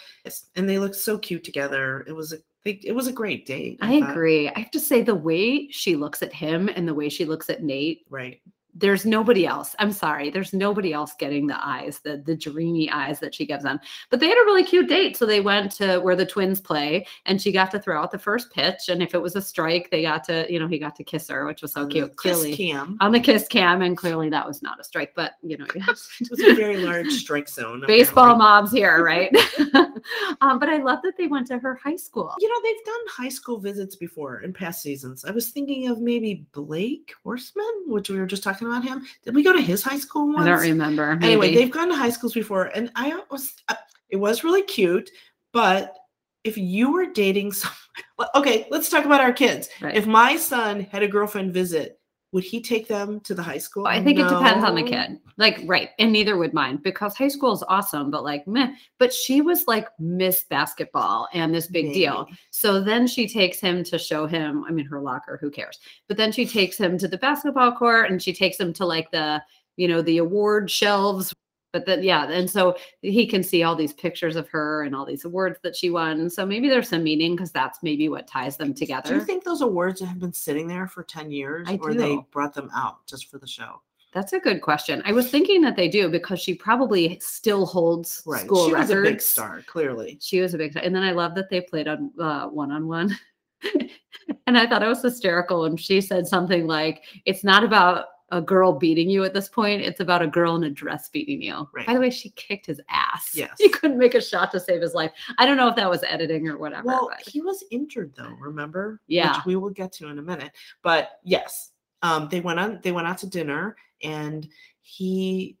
And 0.55 0.67
they 0.67 0.79
looked 0.79 0.95
so 0.95 1.19
cute 1.19 1.43
together. 1.43 2.03
It 2.07 2.13
was 2.13 2.33
a 2.33 2.37
it 2.63 2.93
was 2.95 3.07
a 3.07 3.11
great 3.11 3.45
date. 3.45 3.77
I 3.81 3.99
thought. 3.99 4.11
agree. 4.11 4.49
I 4.49 4.59
have 4.59 4.71
to 4.71 4.79
say 4.79 5.01
the 5.01 5.15
way 5.15 5.67
she 5.69 5.95
looks 5.95 6.21
at 6.23 6.33
him 6.33 6.69
and 6.69 6.87
the 6.87 6.93
way 6.93 7.09
she 7.09 7.25
looks 7.25 7.49
at 7.49 7.63
Nate 7.63 8.05
Right. 8.09 8.41
There's 8.73 9.05
nobody 9.05 9.45
else. 9.45 9.75
I'm 9.79 9.91
sorry. 9.91 10.29
There's 10.29 10.53
nobody 10.53 10.93
else 10.93 11.13
getting 11.19 11.47
the 11.47 11.57
eyes, 11.65 11.99
the 11.99 12.21
the 12.25 12.35
dreamy 12.35 12.89
eyes 12.89 13.19
that 13.19 13.35
she 13.35 13.45
gives 13.45 13.63
them. 13.63 13.79
But 14.09 14.19
they 14.19 14.27
had 14.27 14.37
a 14.41 14.45
really 14.45 14.63
cute 14.63 14.87
date. 14.87 15.17
So 15.17 15.25
they 15.25 15.41
went 15.41 15.71
to 15.73 15.99
where 15.99 16.15
the 16.15 16.25
twins 16.25 16.61
play 16.61 17.05
and 17.25 17.41
she 17.41 17.51
got 17.51 17.71
to 17.71 17.79
throw 17.79 18.01
out 18.01 18.11
the 18.11 18.19
first 18.19 18.51
pitch. 18.53 18.89
And 18.89 19.01
if 19.03 19.13
it 19.13 19.21
was 19.21 19.35
a 19.35 19.41
strike, 19.41 19.89
they 19.91 20.01
got 20.03 20.23
to, 20.25 20.51
you 20.51 20.59
know, 20.59 20.67
he 20.67 20.79
got 20.79 20.95
to 20.95 21.03
kiss 21.03 21.27
her, 21.29 21.45
which 21.45 21.61
was 21.61 21.73
so 21.73 21.81
on 21.81 21.87
the 21.87 21.93
cute. 21.93 22.11
kiss 22.11 22.39
Clearly 22.41 22.55
cam. 22.55 22.97
on 23.01 23.11
the 23.11 23.19
kiss 23.19 23.47
cam. 23.47 23.81
And 23.81 23.97
clearly 23.97 24.29
that 24.29 24.47
was 24.47 24.61
not 24.61 24.79
a 24.79 24.83
strike, 24.83 25.13
but 25.15 25.33
you 25.43 25.57
know, 25.57 25.65
It 25.75 26.29
was 26.29 26.39
a 26.39 26.53
very 26.55 26.77
large 26.77 27.09
strike 27.09 27.49
zone. 27.49 27.83
baseball 27.87 28.35
mobs 28.35 28.71
here, 28.71 29.03
right? 29.03 29.29
um, 30.41 30.59
but 30.59 30.69
I 30.69 30.77
love 30.77 30.99
that 31.03 31.17
they 31.17 31.27
went 31.27 31.47
to 31.47 31.57
her 31.59 31.75
high 31.75 31.95
school. 31.95 32.33
You 32.39 32.47
know, 32.49 32.55
they've 32.63 32.85
done 32.85 33.01
high 33.09 33.29
school 33.29 33.59
visits 33.59 33.95
before 33.95 34.41
in 34.41 34.53
past 34.53 34.81
seasons. 34.81 35.25
I 35.25 35.31
was 35.31 35.49
thinking 35.49 35.87
of 35.87 35.99
maybe 35.99 36.45
Blake 36.53 37.13
Horstmann, 37.25 37.87
which 37.87 38.09
we 38.09 38.17
were 38.19 38.25
just 38.25 38.43
talking 38.43 38.60
about 38.67 38.83
him. 38.83 39.05
Did 39.23 39.35
we 39.35 39.43
go 39.43 39.53
to 39.53 39.61
his 39.61 39.83
high 39.83 39.97
school 39.97 40.27
once? 40.27 40.41
I 40.41 40.49
don't 40.49 40.61
remember. 40.61 41.17
Anyway, 41.21 41.53
they've 41.53 41.71
gone 41.71 41.89
to 41.89 41.95
high 41.95 42.09
schools 42.09 42.33
before, 42.33 42.65
and 42.75 42.91
I 42.95 43.21
was 43.29 43.53
uh, 43.69 43.75
it 44.09 44.17
was 44.17 44.43
really 44.43 44.63
cute. 44.63 45.09
But 45.53 45.95
if 46.43 46.57
you 46.57 46.91
were 46.91 47.05
dating 47.05 47.51
some, 47.53 47.71
well, 48.17 48.29
okay, 48.35 48.67
let's 48.69 48.89
talk 48.89 49.05
about 49.05 49.21
our 49.21 49.33
kids. 49.33 49.69
Right. 49.81 49.95
If 49.95 50.07
my 50.07 50.35
son 50.35 50.81
had 50.81 51.03
a 51.03 51.07
girlfriend 51.07 51.53
visit, 51.53 51.99
would 52.31 52.43
he 52.43 52.61
take 52.61 52.87
them 52.87 53.19
to 53.21 53.33
the 53.33 53.43
high 53.43 53.57
school? 53.57 53.87
I 53.87 54.01
think 54.01 54.17
it 54.17 54.27
depends 54.27 54.63
on 54.63 54.75
the 54.75 54.83
kid. 54.83 55.19
Like, 55.37 55.61
right. 55.65 55.89
And 55.99 56.13
neither 56.13 56.37
would 56.37 56.53
mine 56.53 56.77
because 56.77 57.15
high 57.15 57.27
school 57.27 57.51
is 57.51 57.63
awesome, 57.67 58.09
but 58.09 58.23
like, 58.23 58.47
meh. 58.47 58.73
But 58.99 59.13
she 59.13 59.41
was 59.41 59.67
like 59.67 59.87
Miss 59.99 60.43
Basketball 60.43 61.27
and 61.33 61.53
this 61.53 61.67
big 61.67 61.93
deal. 61.93 62.27
So 62.51 62.81
then 62.81 63.05
she 63.05 63.27
takes 63.27 63.59
him 63.59 63.83
to 63.83 63.97
show 63.97 64.27
him, 64.27 64.63
I 64.67 64.71
mean, 64.71 64.85
her 64.85 65.01
locker, 65.01 65.37
who 65.41 65.51
cares? 65.51 65.79
But 66.07 66.15
then 66.15 66.31
she 66.31 66.45
takes 66.45 66.77
him 66.77 66.97
to 66.99 67.07
the 67.07 67.17
basketball 67.17 67.73
court 67.73 68.09
and 68.09 68.21
she 68.21 68.33
takes 68.33 68.57
him 68.57 68.71
to 68.73 68.85
like 68.85 69.11
the, 69.11 69.41
you 69.75 69.89
know, 69.89 70.01
the 70.01 70.19
award 70.19 70.71
shelves. 70.71 71.33
But 71.73 71.85
then, 71.85 72.03
yeah. 72.03 72.29
And 72.29 72.49
so 72.49 72.75
he 73.01 73.25
can 73.25 73.43
see 73.43 73.63
all 73.63 73.75
these 73.75 73.93
pictures 73.93 74.35
of 74.35 74.47
her 74.49 74.83
and 74.83 74.95
all 74.95 75.05
these 75.05 75.25
awards 75.25 75.57
that 75.63 75.75
she 75.75 75.89
won. 75.89 76.29
So 76.29 76.45
maybe 76.45 76.67
there's 76.67 76.89
some 76.89 77.03
meaning 77.03 77.35
because 77.35 77.51
that's 77.51 77.81
maybe 77.81 78.09
what 78.09 78.27
ties 78.27 78.57
them 78.57 78.73
together 78.73 79.09
Do 79.09 79.15
you 79.15 79.25
think 79.25 79.43
those 79.43 79.61
awards 79.61 80.01
have 80.01 80.19
been 80.19 80.33
sitting 80.33 80.67
there 80.67 80.87
for 80.87 81.03
10 81.03 81.31
years 81.31 81.67
I 81.69 81.77
or 81.81 81.93
they 81.93 82.17
brought 82.31 82.53
them 82.53 82.69
out 82.75 83.05
just 83.07 83.29
for 83.29 83.37
the 83.37 83.47
show? 83.47 83.81
That's 84.13 84.33
a 84.33 84.39
good 84.39 84.61
question. 84.61 85.01
I 85.05 85.13
was 85.13 85.29
thinking 85.31 85.61
that 85.61 85.77
they 85.77 85.87
do 85.87 86.09
because 86.09 86.41
she 86.41 86.53
probably 86.53 87.17
still 87.21 87.65
holds 87.65 88.21
Right. 88.25 88.43
school 88.45 88.67
she 88.67 88.73
records. 88.73 88.89
was 88.89 88.97
a 88.97 89.01
big 89.03 89.21
star, 89.21 89.63
clearly. 89.67 90.17
She 90.19 90.41
was 90.41 90.53
a 90.53 90.57
big 90.57 90.71
star. 90.71 90.83
And 90.83 90.93
then 90.93 91.03
I 91.03 91.13
love 91.13 91.33
that 91.35 91.49
they 91.49 91.61
played 91.61 91.87
on 91.87 92.11
uh, 92.19 92.47
one-on-one. 92.47 93.17
and 94.47 94.57
I 94.57 94.67
thought 94.67 94.83
it 94.83 94.87
was 94.87 95.01
hysterical 95.01 95.61
when 95.61 95.77
she 95.77 96.01
said 96.01 96.27
something 96.27 96.67
like, 96.67 97.03
it's 97.25 97.45
not 97.45 97.63
about 97.63 98.07
a 98.31 98.41
girl 98.41 98.73
beating 98.73 99.09
you 99.09 99.23
at 99.23 99.33
this 99.33 99.49
point. 99.49 99.81
It's 99.81 99.99
about 99.99 100.21
a 100.21 100.27
girl 100.27 100.55
in 100.55 100.63
a 100.63 100.69
dress 100.69 101.09
beating 101.09 101.41
you. 101.41 101.67
Right. 101.73 101.85
By 101.85 101.93
the 101.93 101.99
way, 101.99 102.09
she 102.09 102.29
kicked 102.31 102.65
his 102.65 102.81
ass. 102.89 103.31
Yes. 103.41 103.55
He 103.57 103.69
couldn't 103.69 103.97
make 103.97 104.13
a 104.13 104.21
shot 104.21 104.51
to 104.51 104.59
save 104.59 104.81
his 104.81 104.93
life. 104.93 105.11
I 105.37 105.45
don't 105.45 105.57
know 105.57 105.67
if 105.67 105.75
that 105.75 105.89
was 105.89 106.03
editing 106.03 106.47
or 106.47 106.57
whatever. 106.57 106.83
Well, 106.85 107.09
but 107.09 107.27
he 107.27 107.41
was 107.41 107.63
injured 107.71 108.13
though, 108.15 108.35
remember? 108.39 109.01
Yeah. 109.07 109.37
Which 109.37 109.45
we 109.45 109.55
will 109.55 109.69
get 109.69 109.91
to 109.93 110.07
in 110.09 110.19
a 110.19 110.21
minute. 110.21 110.51
But 110.83 111.19
yes, 111.23 111.71
um, 112.01 112.27
they 112.29 112.39
went 112.39 112.59
on 112.59 112.79
they 112.83 112.91
went 112.91 113.07
out 113.07 113.17
to 113.19 113.27
dinner 113.27 113.77
and 114.03 114.47
he 114.81 115.57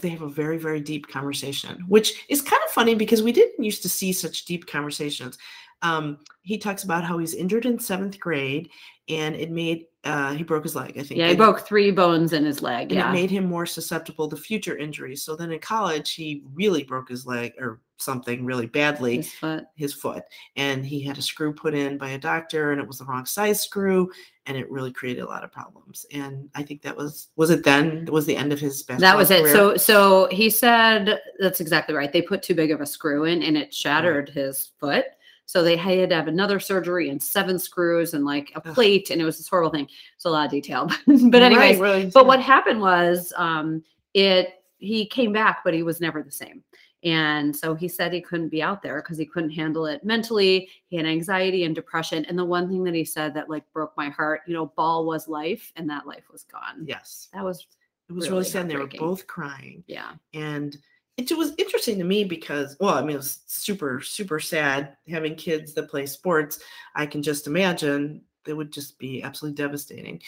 they 0.00 0.08
have 0.08 0.22
a 0.22 0.28
very, 0.28 0.58
very 0.58 0.80
deep 0.80 1.08
conversation, 1.08 1.84
which 1.88 2.24
is 2.28 2.40
kind 2.40 2.62
of 2.64 2.70
funny 2.70 2.94
because 2.94 3.22
we 3.22 3.32
didn't 3.32 3.62
used 3.62 3.82
to 3.82 3.88
see 3.88 4.12
such 4.12 4.44
deep 4.44 4.66
conversations. 4.66 5.38
Um, 5.82 6.18
he 6.42 6.58
talks 6.58 6.84
about 6.84 7.04
how 7.04 7.18
he's 7.18 7.34
injured 7.34 7.66
in 7.66 7.78
seventh 7.78 8.18
grade 8.18 8.70
and 9.08 9.34
it 9.36 9.50
made 9.50 9.86
uh, 10.04 10.32
he 10.32 10.42
broke 10.44 10.62
his 10.62 10.76
leg, 10.76 10.90
I 10.96 11.02
think. 11.02 11.18
yeah, 11.18 11.24
he 11.26 11.30
and- 11.32 11.38
broke 11.38 11.66
three 11.66 11.90
bones 11.90 12.32
in 12.32 12.44
his 12.44 12.62
leg. 12.62 12.92
and 12.92 12.92
Yeah. 12.92 13.10
it 13.10 13.12
made 13.12 13.30
him 13.30 13.44
more 13.46 13.66
susceptible 13.66 14.28
to 14.28 14.36
future 14.36 14.76
injuries. 14.76 15.22
So 15.22 15.34
then 15.36 15.50
in 15.52 15.58
college, 15.58 16.12
he 16.14 16.44
really 16.54 16.84
broke 16.84 17.08
his 17.08 17.26
leg 17.26 17.52
or 17.58 17.80
something 17.98 18.44
really 18.44 18.66
badly 18.66 19.16
his 19.16 19.32
foot. 19.32 19.64
his 19.74 19.92
foot 19.92 20.22
and 20.54 20.86
he 20.86 21.00
had 21.02 21.18
a 21.18 21.22
screw 21.22 21.52
put 21.52 21.74
in 21.74 21.98
by 21.98 22.10
a 22.10 22.18
doctor 22.18 22.70
and 22.70 22.80
it 22.80 22.86
was 22.86 22.98
the 22.98 23.04
wrong 23.04 23.26
size 23.26 23.60
screw 23.60 24.08
and 24.46 24.56
it 24.56 24.70
really 24.70 24.92
created 24.92 25.20
a 25.22 25.26
lot 25.26 25.42
of 25.42 25.50
problems 25.50 26.06
and 26.12 26.48
i 26.54 26.62
think 26.62 26.80
that 26.80 26.96
was 26.96 27.30
was 27.34 27.50
it 27.50 27.64
then 27.64 28.04
was 28.08 28.24
the 28.24 28.36
end 28.36 28.52
of 28.52 28.60
his 28.60 28.84
that 28.86 29.16
was 29.16 29.32
it 29.32 29.42
career? 29.42 29.52
so 29.52 29.76
so 29.76 30.28
he 30.30 30.48
said 30.48 31.18
that's 31.40 31.60
exactly 31.60 31.92
right 31.92 32.12
they 32.12 32.22
put 32.22 32.40
too 32.40 32.54
big 32.54 32.70
of 32.70 32.80
a 32.80 32.86
screw 32.86 33.24
in 33.24 33.42
and 33.42 33.56
it 33.56 33.74
shattered 33.74 34.28
his 34.28 34.70
foot 34.78 35.06
So 35.48 35.62
they 35.62 35.76
had 35.78 36.10
to 36.10 36.14
have 36.14 36.28
another 36.28 36.60
surgery 36.60 37.08
and 37.08 37.22
seven 37.22 37.58
screws 37.58 38.12
and 38.12 38.26
like 38.26 38.52
a 38.54 38.60
plate, 38.60 39.08
and 39.08 39.18
it 39.18 39.24
was 39.24 39.38
this 39.38 39.48
horrible 39.48 39.70
thing. 39.70 39.88
It's 40.14 40.26
a 40.26 40.30
lot 40.30 40.44
of 40.44 40.50
detail, 40.50 40.90
but 41.06 41.40
anyway. 41.40 41.78
Right, 41.78 41.80
right, 41.80 42.12
But 42.12 42.26
what 42.26 42.38
happened 42.38 42.82
was, 42.82 43.32
um, 43.34 43.82
it 44.12 44.62
he 44.76 45.06
came 45.06 45.32
back, 45.32 45.64
but 45.64 45.72
he 45.72 45.82
was 45.82 46.02
never 46.02 46.22
the 46.22 46.30
same. 46.30 46.62
And 47.02 47.56
so 47.56 47.74
he 47.74 47.88
said 47.88 48.12
he 48.12 48.20
couldn't 48.20 48.50
be 48.50 48.62
out 48.62 48.82
there 48.82 49.00
because 49.00 49.16
he 49.16 49.24
couldn't 49.24 49.50
handle 49.50 49.86
it 49.86 50.04
mentally. 50.04 50.68
He 50.88 50.98
had 50.98 51.06
anxiety 51.06 51.64
and 51.64 51.74
depression. 51.74 52.26
And 52.26 52.38
the 52.38 52.44
one 52.44 52.68
thing 52.68 52.84
that 52.84 52.94
he 52.94 53.04
said 53.04 53.32
that 53.32 53.48
like 53.48 53.64
broke 53.72 53.96
my 53.96 54.10
heart, 54.10 54.42
you 54.46 54.52
know, 54.52 54.66
ball 54.76 55.06
was 55.06 55.28
life, 55.28 55.72
and 55.76 55.88
that 55.88 56.06
life 56.06 56.24
was 56.30 56.42
gone. 56.42 56.84
Yes, 56.84 57.28
That 57.32 57.42
was 57.42 57.66
it 58.10 58.12
was 58.12 58.26
really 58.26 58.40
really 58.40 58.50
sad. 58.50 58.68
They 58.68 58.76
were 58.76 58.86
both 58.86 59.26
crying, 59.26 59.82
yeah. 59.86 60.12
and 60.34 60.76
it 61.18 61.30
was 61.36 61.52
interesting 61.58 61.98
to 61.98 62.04
me 62.04 62.24
because, 62.24 62.76
well, 62.80 62.94
I 62.94 63.00
mean, 63.02 63.10
it 63.10 63.16
was 63.16 63.40
super, 63.46 64.00
super 64.00 64.38
sad 64.40 64.96
having 65.08 65.34
kids 65.34 65.74
that 65.74 65.90
play 65.90 66.06
sports. 66.06 66.60
I 66.94 67.06
can 67.06 67.22
just 67.22 67.46
imagine 67.46 68.22
it 68.46 68.54
would 68.54 68.72
just 68.72 68.98
be 68.98 69.22
absolutely 69.22 69.56
devastating. 69.56 70.22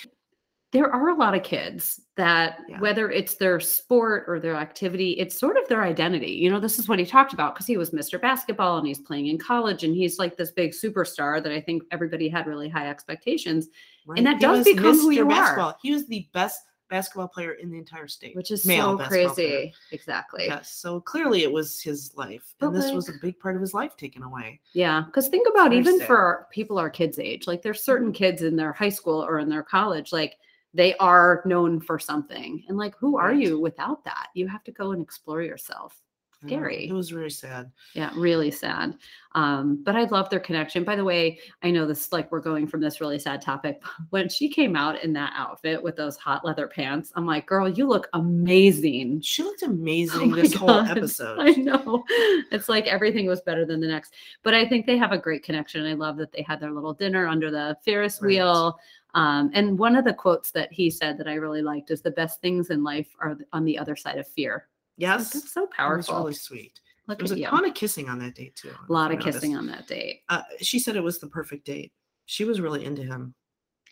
there 0.72 0.88
are 0.94 1.08
a 1.08 1.16
lot 1.16 1.34
of 1.34 1.42
kids 1.42 2.00
that 2.16 2.58
Yeah. 2.68 2.78
whether 2.80 3.10
it's 3.10 3.34
their 3.36 3.58
sport 3.58 4.24
or 4.28 4.38
their 4.38 4.54
activity 4.54 5.12
it's 5.12 5.36
sort 5.36 5.56
of 5.56 5.66
their 5.68 5.82
identity 5.82 6.30
you 6.30 6.48
know 6.48 6.60
this 6.60 6.78
is 6.78 6.86
what 6.88 7.00
he 7.00 7.04
talked 7.04 7.32
about 7.32 7.54
because 7.54 7.66
he 7.66 7.76
was 7.76 7.90
mr 7.90 8.20
basketball 8.20 8.78
and 8.78 8.86
he's 8.86 9.00
playing 9.00 9.26
in 9.26 9.36
college 9.36 9.82
and 9.82 9.96
he's 9.96 10.16
like 10.20 10.36
this 10.36 10.52
big 10.52 10.70
superstar 10.70 11.42
that 11.42 11.50
i 11.50 11.60
think 11.60 11.82
everybody 11.90 12.28
had 12.28 12.46
really 12.46 12.68
high 12.68 12.88
expectations 12.88 13.66
Right? 14.06 14.22
that 14.22 14.36
He 14.36 14.40
does 14.42 14.64
become 14.64 14.96
who 14.96 15.08
Mr. 15.10 15.14
you 15.16 15.22
are. 15.24 15.28
basketball. 15.28 15.74
He 15.82 15.92
was 15.92 16.06
the 16.06 16.28
best 16.32 16.60
basketball 16.90 17.28
player 17.28 17.52
in 17.52 17.70
the 17.70 17.78
entire 17.78 18.08
state, 18.08 18.36
which 18.36 18.50
is 18.50 18.66
Male 18.66 18.92
so 18.92 18.98
basketball 18.98 19.34
player. 19.34 19.48
crazy 19.48 19.74
exactly 19.92 20.44
Yes, 20.46 20.70
so 20.72 21.00
clearly 21.00 21.42
it 21.44 21.50
was 21.52 21.80
his 21.80 22.12
life, 22.16 22.54
But 22.58 22.66
and 22.68 22.76
this 22.76 22.92
was 22.92 23.08
a 23.08 23.12
big 23.22 23.38
part 23.40 23.54
of 23.56 23.62
his 23.62 23.72
life 23.72 23.96
taken 23.96 24.22
away. 24.22 24.60
yeah 24.74 25.02
because 25.06 25.28
think 25.28 25.48
about 25.48 25.72
even 25.72 25.98
sad. 25.98 26.06
for 26.06 26.16
our- 26.18 26.46
people 26.50 26.78
our 26.78 26.90
kids 26.90 27.18
age 27.18 27.46
like 27.46 27.62
there's 27.62 27.82
certain 27.82 28.12
kids 28.12 28.42
in 28.42 28.56
their 28.56 28.72
high 28.72 28.88
school 28.90 29.24
or 29.24 29.38
in 29.38 29.48
their 29.48 29.62
college 29.62 30.12
like 30.12 30.36
they 30.74 30.94
are 30.96 31.42
known 31.46 31.80
for 31.80 31.98
something 31.98 32.62
and 32.68 32.76
like 32.76 32.94
who 32.96 33.16
are 33.16 33.28
Right. 33.30 33.40
you 33.40 33.58
without 33.58 34.04
that 34.04 34.28
you 34.34 34.46
have 34.48 34.62
to 34.64 34.72
go 34.72 34.92
and 34.92 35.00
explore 35.02 35.42
yourself 35.42 36.00
Scary. 36.46 36.88
It 36.88 36.92
was 36.92 37.10
very 37.10 37.30
sad. 37.30 37.70
Yeah, 37.94 38.10
really 38.16 38.50
sad. 38.50 38.96
Um, 39.34 39.82
but 39.84 39.94
I 39.94 40.04
love 40.04 40.28
their 40.30 40.40
connection. 40.40 40.84
By 40.84 40.96
the 40.96 41.04
way, 41.04 41.38
I 41.62 41.70
know 41.70 41.86
this 41.86 42.12
like 42.12 42.32
we're 42.32 42.40
going 42.40 42.66
from 42.66 42.80
this 42.80 43.00
really 43.00 43.18
sad 43.18 43.42
topic. 43.42 43.80
but 44.10 44.20
When 44.20 44.28
she 44.28 44.48
came 44.48 44.74
out 44.74 45.04
in 45.04 45.12
that 45.12 45.32
outfit 45.36 45.82
with 45.82 45.96
those 45.96 46.16
hot 46.16 46.44
leather 46.44 46.66
pants, 46.66 47.12
I'm 47.14 47.26
like, 47.26 47.46
girl, 47.46 47.68
you 47.68 47.86
look 47.86 48.08
amazing. 48.14 49.20
She 49.20 49.42
looked 49.42 49.62
Oh 49.66 49.66
amazing 49.70 50.30
my 50.30 50.36
this 50.40 50.54
whole 50.54 50.70
episode. 50.80 51.38
I 51.40 51.50
know. 51.50 52.04
It's 52.50 52.68
like 52.68 52.86
everything 52.86 53.26
was 53.26 53.42
better 53.42 53.64
than 53.66 53.80
the 53.80 53.86
next. 53.88 54.14
But 54.42 54.54
I 54.54 54.66
think 54.68 54.86
they 54.86 54.96
have 54.96 55.12
a 55.12 55.18
great 55.18 55.42
connection. 55.42 55.84
I 55.86 55.92
love 55.94 56.16
that 56.16 56.32
they 56.32 56.42
had 56.42 56.60
their 56.60 56.72
little 56.72 56.94
dinner 56.94 57.26
under 57.28 57.50
the 57.50 57.76
Ferris 57.84 58.20
Right. 58.22 58.28
wheel. 58.28 58.78
Um, 59.14 59.50
and 59.54 59.78
one 59.78 59.96
of 59.96 60.04
the 60.04 60.14
quotes 60.14 60.52
that 60.52 60.72
he 60.72 60.88
said 60.88 61.18
that 61.18 61.26
I 61.28 61.34
really 61.34 61.62
liked 61.62 61.90
is 61.90 62.00
the 62.00 62.12
best 62.12 62.40
things 62.40 62.70
in 62.70 62.82
life 62.84 63.08
are 63.20 63.36
on 63.52 63.64
the 63.64 63.76
other 63.78 63.96
side 63.96 64.18
of 64.18 64.26
fear. 64.28 64.66
Like, 65.00 65.18
Yes, 65.18 65.32
That's 65.32 65.52
so 65.52 65.62
it 65.62 65.68
was 65.68 65.76
powerful. 65.76 66.18
really 66.18 66.34
sweet. 66.34 66.80
Look 67.06 67.18
There 67.18 67.24
was 67.24 67.32
a 67.32 67.38
you. 67.38 67.46
ton 67.46 67.64
of 67.64 67.74
kissing 67.74 68.08
on 68.08 68.18
that 68.20 68.34
date 68.34 68.54
too. 68.56 68.70
a 68.88 68.92
lot 68.92 69.12
of 69.12 69.18
kissing 69.20 69.56
on 69.56 69.66
that 69.66 69.86
date. 69.86 70.22
Uh, 70.28 70.42
she 70.60 70.78
said 70.78 70.96
it 70.96 71.02
was 71.02 71.18
the 71.18 71.26
perfect 71.26 71.64
date. 71.66 71.92
She 72.26 72.44
was 72.44 72.60
really 72.60 72.84
into 72.84 73.02
him. 73.02 73.34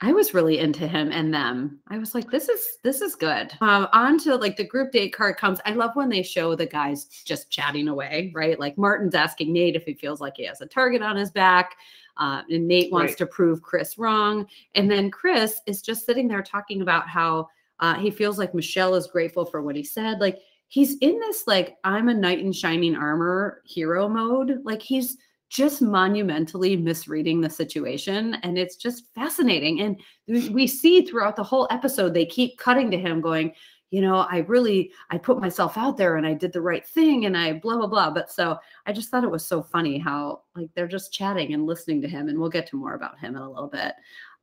I 0.00 0.12
was 0.12 0.32
really 0.32 0.60
into 0.60 0.86
him 0.86 1.10
and 1.10 1.34
them. 1.34 1.80
I 1.88 1.98
was 1.98 2.14
like, 2.14 2.30
this 2.30 2.48
is 2.48 2.78
this 2.84 3.00
is 3.00 3.16
good. 3.16 3.50
Um, 3.60 3.88
on 3.92 4.16
to 4.20 4.36
like 4.36 4.56
the 4.56 4.62
group 4.64 4.92
date 4.92 5.12
card 5.12 5.36
comes. 5.36 5.58
I 5.66 5.72
love 5.72 5.96
when 5.96 6.08
they 6.08 6.22
show 6.22 6.54
the 6.54 6.66
guys 6.66 7.06
just 7.24 7.50
chatting 7.50 7.88
away, 7.88 8.30
right? 8.32 8.60
Like 8.60 8.78
Martin's 8.78 9.16
asking 9.16 9.52
Nate 9.52 9.74
if 9.74 9.84
he 9.84 9.94
feels 9.94 10.20
like 10.20 10.34
he 10.36 10.44
has 10.44 10.60
a 10.60 10.66
target 10.66 11.02
on 11.02 11.16
his 11.16 11.32
back. 11.32 11.74
Uh, 12.16 12.42
and 12.48 12.68
Nate 12.68 12.92
wants 12.92 13.10
Right. 13.12 13.18
to 13.18 13.26
prove 13.26 13.62
Chris 13.62 13.98
wrong. 13.98 14.46
And 14.76 14.88
then 14.88 15.10
Chris 15.10 15.60
is 15.66 15.82
just 15.82 16.06
sitting 16.06 16.28
there 16.28 16.42
talking 16.42 16.80
about 16.82 17.08
how 17.08 17.48
uh, 17.80 17.94
he 17.94 18.10
feels 18.12 18.38
like 18.38 18.54
Michelle 18.54 18.94
is 18.94 19.08
grateful 19.08 19.44
for 19.44 19.62
what 19.62 19.74
he 19.74 19.82
said. 19.84 20.20
Like 20.20 20.38
he's 20.68 20.96
in 20.98 21.18
this 21.18 21.46
like 21.46 21.76
I'm 21.84 22.08
a 22.08 22.14
knight 22.14 22.40
in 22.40 22.52
shining 22.52 22.94
armor 22.94 23.62
hero 23.64 24.08
mode. 24.08 24.60
Like 24.64 24.82
he's 24.82 25.16
just 25.48 25.80
monumentally 25.80 26.76
misreading 26.76 27.40
the 27.40 27.48
situation 27.50 28.34
and 28.42 28.58
it's 28.58 28.76
just 28.76 29.04
fascinating. 29.14 29.80
And 29.80 30.52
we 30.52 30.66
see 30.66 31.02
throughout 31.02 31.36
the 31.36 31.42
whole 31.42 31.66
episode 31.70 32.12
they 32.12 32.26
keep 32.26 32.58
cutting 32.58 32.90
to 32.90 32.98
him 32.98 33.20
going 33.20 33.52
you 33.90 34.02
know 34.02 34.26
i 34.30 34.44
really 34.48 34.92
i 35.08 35.16
put 35.16 35.40
myself 35.40 35.78
out 35.78 35.96
there 35.96 36.16
and 36.16 36.26
i 36.26 36.34
did 36.34 36.52
the 36.52 36.60
right 36.60 36.86
thing 36.86 37.24
and 37.24 37.34
i 37.34 37.54
blah 37.54 37.74
blah 37.76 37.86
blah. 37.86 38.10
But 38.10 38.30
so 38.30 38.58
i 38.84 38.92
just 38.92 39.08
thought 39.08 39.24
it 39.24 39.30
was 39.30 39.46
so 39.46 39.62
funny 39.62 39.98
how 39.98 40.42
like 40.54 40.68
they're 40.74 40.86
just 40.86 41.12
chatting 41.12 41.54
and 41.54 41.66
listening 41.66 42.02
to 42.02 42.08
him 42.08 42.28
and 42.28 42.38
we'll 42.38 42.50
get 42.50 42.66
to 42.68 42.76
more 42.76 42.94
about 42.94 43.18
him 43.18 43.34
in 43.34 43.40
a 43.40 43.50
little 43.50 43.68
bit. 43.68 43.94
It 43.94 43.94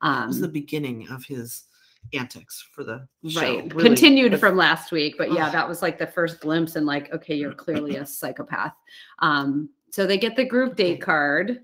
um 0.02 0.28
was 0.28 0.40
the 0.40 0.48
beginning 0.48 1.08
of 1.10 1.24
his 1.24 1.66
antics 2.14 2.68
for 2.72 2.84
the 2.84 3.08
show. 3.28 3.42
right 3.42 3.74
really. 3.74 3.84
continued 3.90 4.32
But- 4.32 4.40
from 4.40 4.56
last 4.58 4.92
week 4.92 5.16
but 5.18 5.32
yeah 5.32 5.50
that 5.50 5.68
was 5.68 5.82
like 5.82 5.98
the 5.98 6.08
first 6.08 6.40
glimpse 6.40 6.76
and 6.76 6.86
like 6.86 7.12
okay 7.14 7.36
you're 7.36 7.54
clearly 7.54 7.96
a 7.98 8.06
psychopath 8.18 8.74
um 9.20 9.70
so 9.92 10.06
they 10.06 10.18
get 10.18 10.36
the 10.36 10.46
group 10.46 10.76
date 10.76 11.02
card 11.02 11.62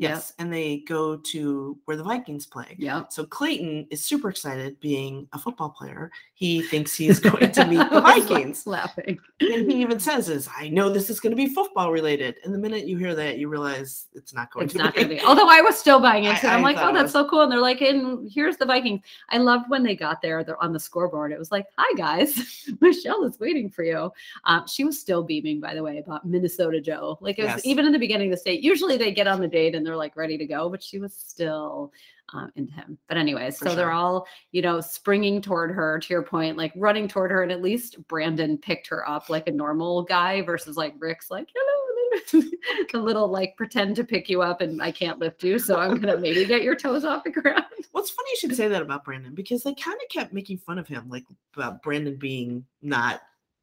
Yes, 0.00 0.32
and 0.38 0.52
they 0.52 0.78
go 0.86 1.16
to 1.16 1.76
where 1.86 1.96
the 1.96 2.04
Vikings 2.04 2.46
play. 2.46 2.76
yeah 2.78 3.02
So 3.10 3.24
Clayton 3.24 3.88
is 3.90 4.04
super 4.04 4.28
excited 4.30 4.78
being 4.80 5.26
a 5.32 5.38
football 5.38 5.70
player. 5.70 6.10
He 6.34 6.62
thinks 6.62 6.94
he 6.94 7.08
is 7.08 7.18
going 7.18 7.50
to 7.50 7.66
meet 7.66 7.78
the 7.90 8.00
I 8.04 8.20
Vikings. 8.20 8.64
laughing 8.64 9.18
And 9.40 9.70
he 9.70 9.80
even 9.82 9.98
says 10.08 10.28
is 10.28 10.48
I 10.56 10.68
know 10.68 10.88
this 10.88 11.10
is 11.10 11.18
going 11.18 11.32
to 11.32 11.36
be 11.36 11.48
football 11.48 11.90
related. 11.90 12.36
And 12.44 12.54
the 12.54 12.58
minute 12.58 12.86
you 12.86 12.96
hear 12.96 13.16
that, 13.16 13.38
you 13.38 13.48
realize 13.48 14.06
it's 14.14 14.32
not 14.32 14.52
going 14.52 14.66
it's 14.66 14.74
to 14.74 14.78
not 14.78 14.94
be. 14.94 15.00
going 15.02 15.16
to 15.16 15.22
be. 15.22 15.26
Although 15.28 15.48
I 15.48 15.60
was 15.62 15.76
still 15.76 15.98
buying 16.00 16.24
into 16.24 16.46
it. 16.46 16.48
I'm 16.48 16.60
I 16.60 16.62
like, 16.62 16.76
oh, 16.78 16.92
that's 16.92 17.04
was- 17.04 17.12
so 17.12 17.28
cool. 17.28 17.40
And 17.42 17.50
they're 17.50 17.58
like, 17.60 17.80
and 17.80 18.30
here's 18.32 18.56
the 18.56 18.66
Vikings. 18.66 19.00
I 19.30 19.38
loved 19.38 19.68
when 19.68 19.82
they 19.82 19.96
got 19.96 20.22
there. 20.22 20.44
They're 20.44 20.62
on 20.62 20.72
the 20.72 20.78
scoreboard. 20.80 21.32
It 21.32 21.38
was 21.40 21.50
like, 21.50 21.66
hi 21.76 21.92
guys, 21.96 22.68
Michelle 22.80 23.24
is 23.24 23.40
waiting 23.40 23.68
for 23.68 23.82
you. 23.82 24.12
Um, 24.44 24.64
she 24.68 24.84
was 24.84 25.00
still 25.00 25.24
beaming, 25.24 25.58
by 25.58 25.74
the 25.74 25.82
way, 25.82 25.98
about 25.98 26.24
Minnesota 26.24 26.80
Joe. 26.80 27.18
Like 27.20 27.40
it 27.40 27.42
was 27.46 27.48
Yes. 27.56 27.66
even 27.66 27.84
in 27.84 27.90
the 27.92 27.98
beginning 27.98 28.28
of 28.28 28.36
the 28.36 28.40
state. 28.40 28.62
Usually 28.62 28.96
they 28.96 29.10
get 29.10 29.26
on 29.26 29.40
the 29.40 29.48
date 29.48 29.74
and 29.74 29.87
they're 29.88 29.96
like 29.96 30.16
ready 30.16 30.38
to 30.38 30.46
go, 30.46 30.68
but 30.68 30.82
she 30.82 30.98
was 30.98 31.14
still. 31.14 31.92
Um, 32.34 32.52
into 32.56 32.74
him, 32.74 32.98
but 33.08 33.16
anyways, 33.16 33.56
For 33.56 33.70
so 33.70 33.74
they're 33.74 33.90
all 33.90 34.26
you 34.52 34.60
know 34.60 34.82
springing 34.82 35.40
toward 35.40 35.70
her. 35.70 35.98
To 35.98 36.12
your 36.12 36.22
point, 36.22 36.58
like 36.58 36.74
running 36.76 37.08
toward 37.08 37.30
her, 37.30 37.42
and 37.42 37.50
at 37.50 37.62
least 37.62 38.06
Brandon 38.06 38.58
picked 38.58 38.86
her 38.88 39.08
up 39.08 39.30
like 39.30 39.48
a 39.48 39.50
normal 39.50 40.02
guy 40.02 40.42
versus 40.42 40.76
like 40.76 40.92
Rick's 40.98 41.30
like 41.30 41.48
hello, 41.56 41.78
the 42.92 42.98
little 42.98 43.28
like 43.28 43.56
pretend 43.56 43.96
to 43.96 44.04
pick 44.04 44.28
you 44.28 44.42
up 44.42 44.60
and 44.60 44.82
I 44.82 44.92
can't 44.92 45.18
lift 45.18 45.42
you, 45.42 45.58
so 45.58 45.78
I'm 45.78 45.98
gonna 45.98 46.18
maybe 46.18 46.44
get 46.44 46.62
your 46.62 46.74
toes 46.74 47.04
off 47.04 47.24
the 47.24 47.30
ground. 47.40 47.64
What's 47.92 48.10
funny 48.10 48.28
you 48.32 48.36
should 48.36 48.56
say 48.56 48.68
that 48.68 48.82
about 48.82 49.04
Brandon 49.04 49.34
because 49.34 49.62
they 49.62 49.74
kind 49.74 49.96
of 49.96 50.08
kept 50.10 50.32
making 50.34 50.58
fun 50.58 50.78
of 50.78 50.86
him, 50.86 51.08
like 51.08 51.24
about 51.56 51.82
Brandon 51.82 52.16
being 52.16 52.64
not 52.82 53.22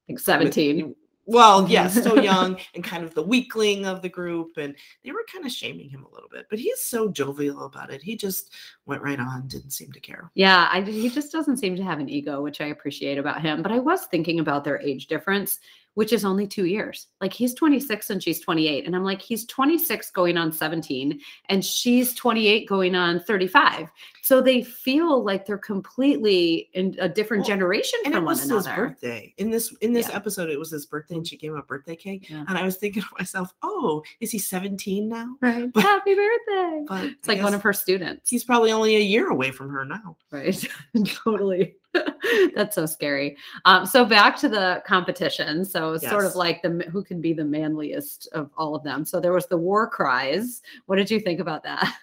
Like 0.10 0.20
17. 0.20 0.96
Well, 1.26 1.68
yes, 1.70 2.02
so 2.04 2.22
young 2.22 2.58
and 2.74 2.84
kind 2.84 3.04
of 3.04 3.14
the 3.14 3.24
weakling 3.24 3.86
of 3.86 4.02
the 4.02 4.10
group, 4.10 4.58
and 4.58 4.76
they 5.04 5.12
were 5.12 5.26
kind 5.32 5.46
of 5.46 5.52
shaming 5.52 5.90
him 5.90 6.06
a 6.06 6.14
little 6.14 6.30
bit. 6.30 6.46
But 6.50 6.60
he's 6.60 6.82
so 6.82 7.10
jovial 7.10 7.66
about 7.66 7.92
it. 7.92 8.02
He 8.02 8.16
just 8.16 8.52
went 8.86 9.02
right 9.02 9.20
on, 9.20 9.48
didn't 9.48 9.72
seem 9.72 9.92
to 9.92 10.00
care. 10.00 10.32
Yeah, 10.36 10.70
I 10.72 10.82
he 10.82 11.10
just 11.10 11.32
doesn't 11.32 11.58
seem 11.58 11.76
to 11.76 11.84
have 11.84 12.00
an 12.00 12.10
ego, 12.10 12.42
which 12.42 12.62
I 12.62 12.68
appreciate 12.68 13.18
about 13.18 13.42
him. 13.42 13.62
But 13.62 13.72
I 13.72 13.80
was 13.80 14.06
thinking 14.06 14.40
about 14.40 14.64
their 14.64 14.80
age 14.82 15.08
difference, 15.08 15.60
which 15.96 16.14
is 16.14 16.24
only 16.24 16.46
two 16.48 16.66
years. 16.66 17.08
Like 17.20 17.34
he's 17.34 17.54
26 17.54 18.10
and 18.12 18.22
she's 18.24 18.40
28. 18.40 18.86
And 18.86 18.96
I'm 18.96 19.04
like, 19.04 19.22
he's 19.22 19.46
26 19.46 20.12
going 20.12 20.38
on 20.38 20.52
17, 20.52 21.20
and 21.50 21.66
she's 21.66 22.14
28 22.14 22.68
going 22.70 22.96
on 22.96 23.20
35. 23.20 23.90
So 24.22 24.42
they 24.42 24.64
feel 24.64 25.24
like 25.24 25.46
they're 25.46 25.58
completely 25.58 26.70
in 26.74 26.96
a 27.00 27.08
different 27.10 27.42
Well, 27.42 27.48
generation 27.50 28.00
And 28.06 28.14
it 28.14 28.18
from 28.18 28.26
one 28.26 28.34
was 28.34 28.42
his 28.50 28.68
birthday. 28.68 29.34
In 29.38 29.50
this 29.50 29.74
in 29.82 29.94
this 29.94 30.10
Yeah. 30.10 30.16
episode, 30.16 30.50
it 30.50 30.60
was 30.60 30.72
his 30.72 30.86
birthday, 30.86 31.16
and 31.16 31.28
she 31.28 31.38
gave 31.38 31.52
him 31.52 31.58
a 31.58 31.64
birthday 31.64 31.96
cake. 31.96 32.30
Yeah. 32.30 32.44
And 32.48 32.58
I 32.58 32.64
was 32.64 32.78
thinking 32.78 33.02
to 33.02 33.08
myself, 33.18 33.54
"Oh, 33.64 34.04
is 34.20 34.32
he 34.32 34.38
17 34.40 35.10
now?" 35.10 35.36
Right. 35.42 35.72
But- 35.72 35.84
Happy 35.84 36.14
birthday. 36.16 36.84
But 36.88 37.06
It's 37.06 37.28
like 37.28 37.42
one 37.42 37.54
of 37.54 37.62
her 37.64 37.74
students. 37.74 38.30
He's 38.30 38.44
probably 38.44 38.72
only 38.72 38.96
a 38.96 39.00
year 39.00 39.30
away 39.30 39.52
from 39.52 39.70
her 39.70 39.86
now. 39.86 40.18
Right. 40.32 40.56
totally. 41.24 41.76
That's 42.56 42.76
so 42.76 42.86
scary. 42.86 43.38
Um, 43.66 43.86
so 43.86 44.06
back 44.06 44.38
to 44.38 44.50
the 44.50 44.82
competition. 44.86 45.66
So 45.66 45.94
it's 45.94 46.08
sort 46.08 46.26
of 46.26 46.36
like 46.36 46.62
the 46.62 46.86
who 46.92 47.04
can 47.04 47.22
be 47.22 47.34
the 47.34 47.46
manliest 47.46 48.28
of 48.34 48.50
all 48.58 48.76
of 48.76 48.84
them. 48.84 49.06
So 49.06 49.20
there 49.20 49.34
was 49.34 49.48
the 49.48 49.58
war 49.58 49.88
cries. 49.90 50.62
What 50.86 50.98
did 50.98 51.10
you 51.12 51.20
think 51.20 51.40
about 51.40 51.64
that? 51.64 51.94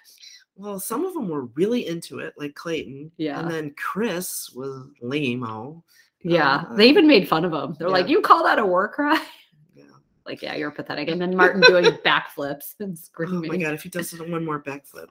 Well, 0.56 0.78
some 0.78 1.04
of 1.04 1.14
them 1.14 1.28
were 1.28 1.46
really 1.46 1.86
into 1.88 2.18
it, 2.18 2.34
like 2.36 2.54
Clayton. 2.54 3.10
Yeah. 3.16 3.40
And 3.40 3.50
then 3.50 3.74
Chris 3.76 4.50
was 4.54 4.86
lame-o. 5.00 5.82
Yeah, 6.22 6.64
Uh, 6.68 6.74
they 6.74 6.88
even 6.88 7.06
made 7.08 7.26
fun 7.26 7.44
of 7.44 7.52
him. 7.52 7.74
They're 7.78 7.88
like, 7.88 8.08
"You 8.08 8.20
call 8.20 8.44
that 8.44 8.58
a 8.58 8.66
war 8.66 8.88
cry?" 8.88 9.20
Yeah. 9.74 9.84
Like, 10.26 10.42
yeah, 10.42 10.54
you're 10.54 10.70
pathetic. 10.70 11.08
And 11.08 11.20
then 11.20 11.34
Martin 11.34 11.62
doing 11.62 11.84
backflips 12.04 12.74
and 12.80 12.96
screaming. 12.96 13.50
Oh 13.50 13.52
my 13.52 13.56
god, 13.56 13.74
if 13.74 13.82
he 13.82 13.88
does 13.88 14.12
one 14.20 14.44
more 14.44 14.62
backflip. 14.62 15.08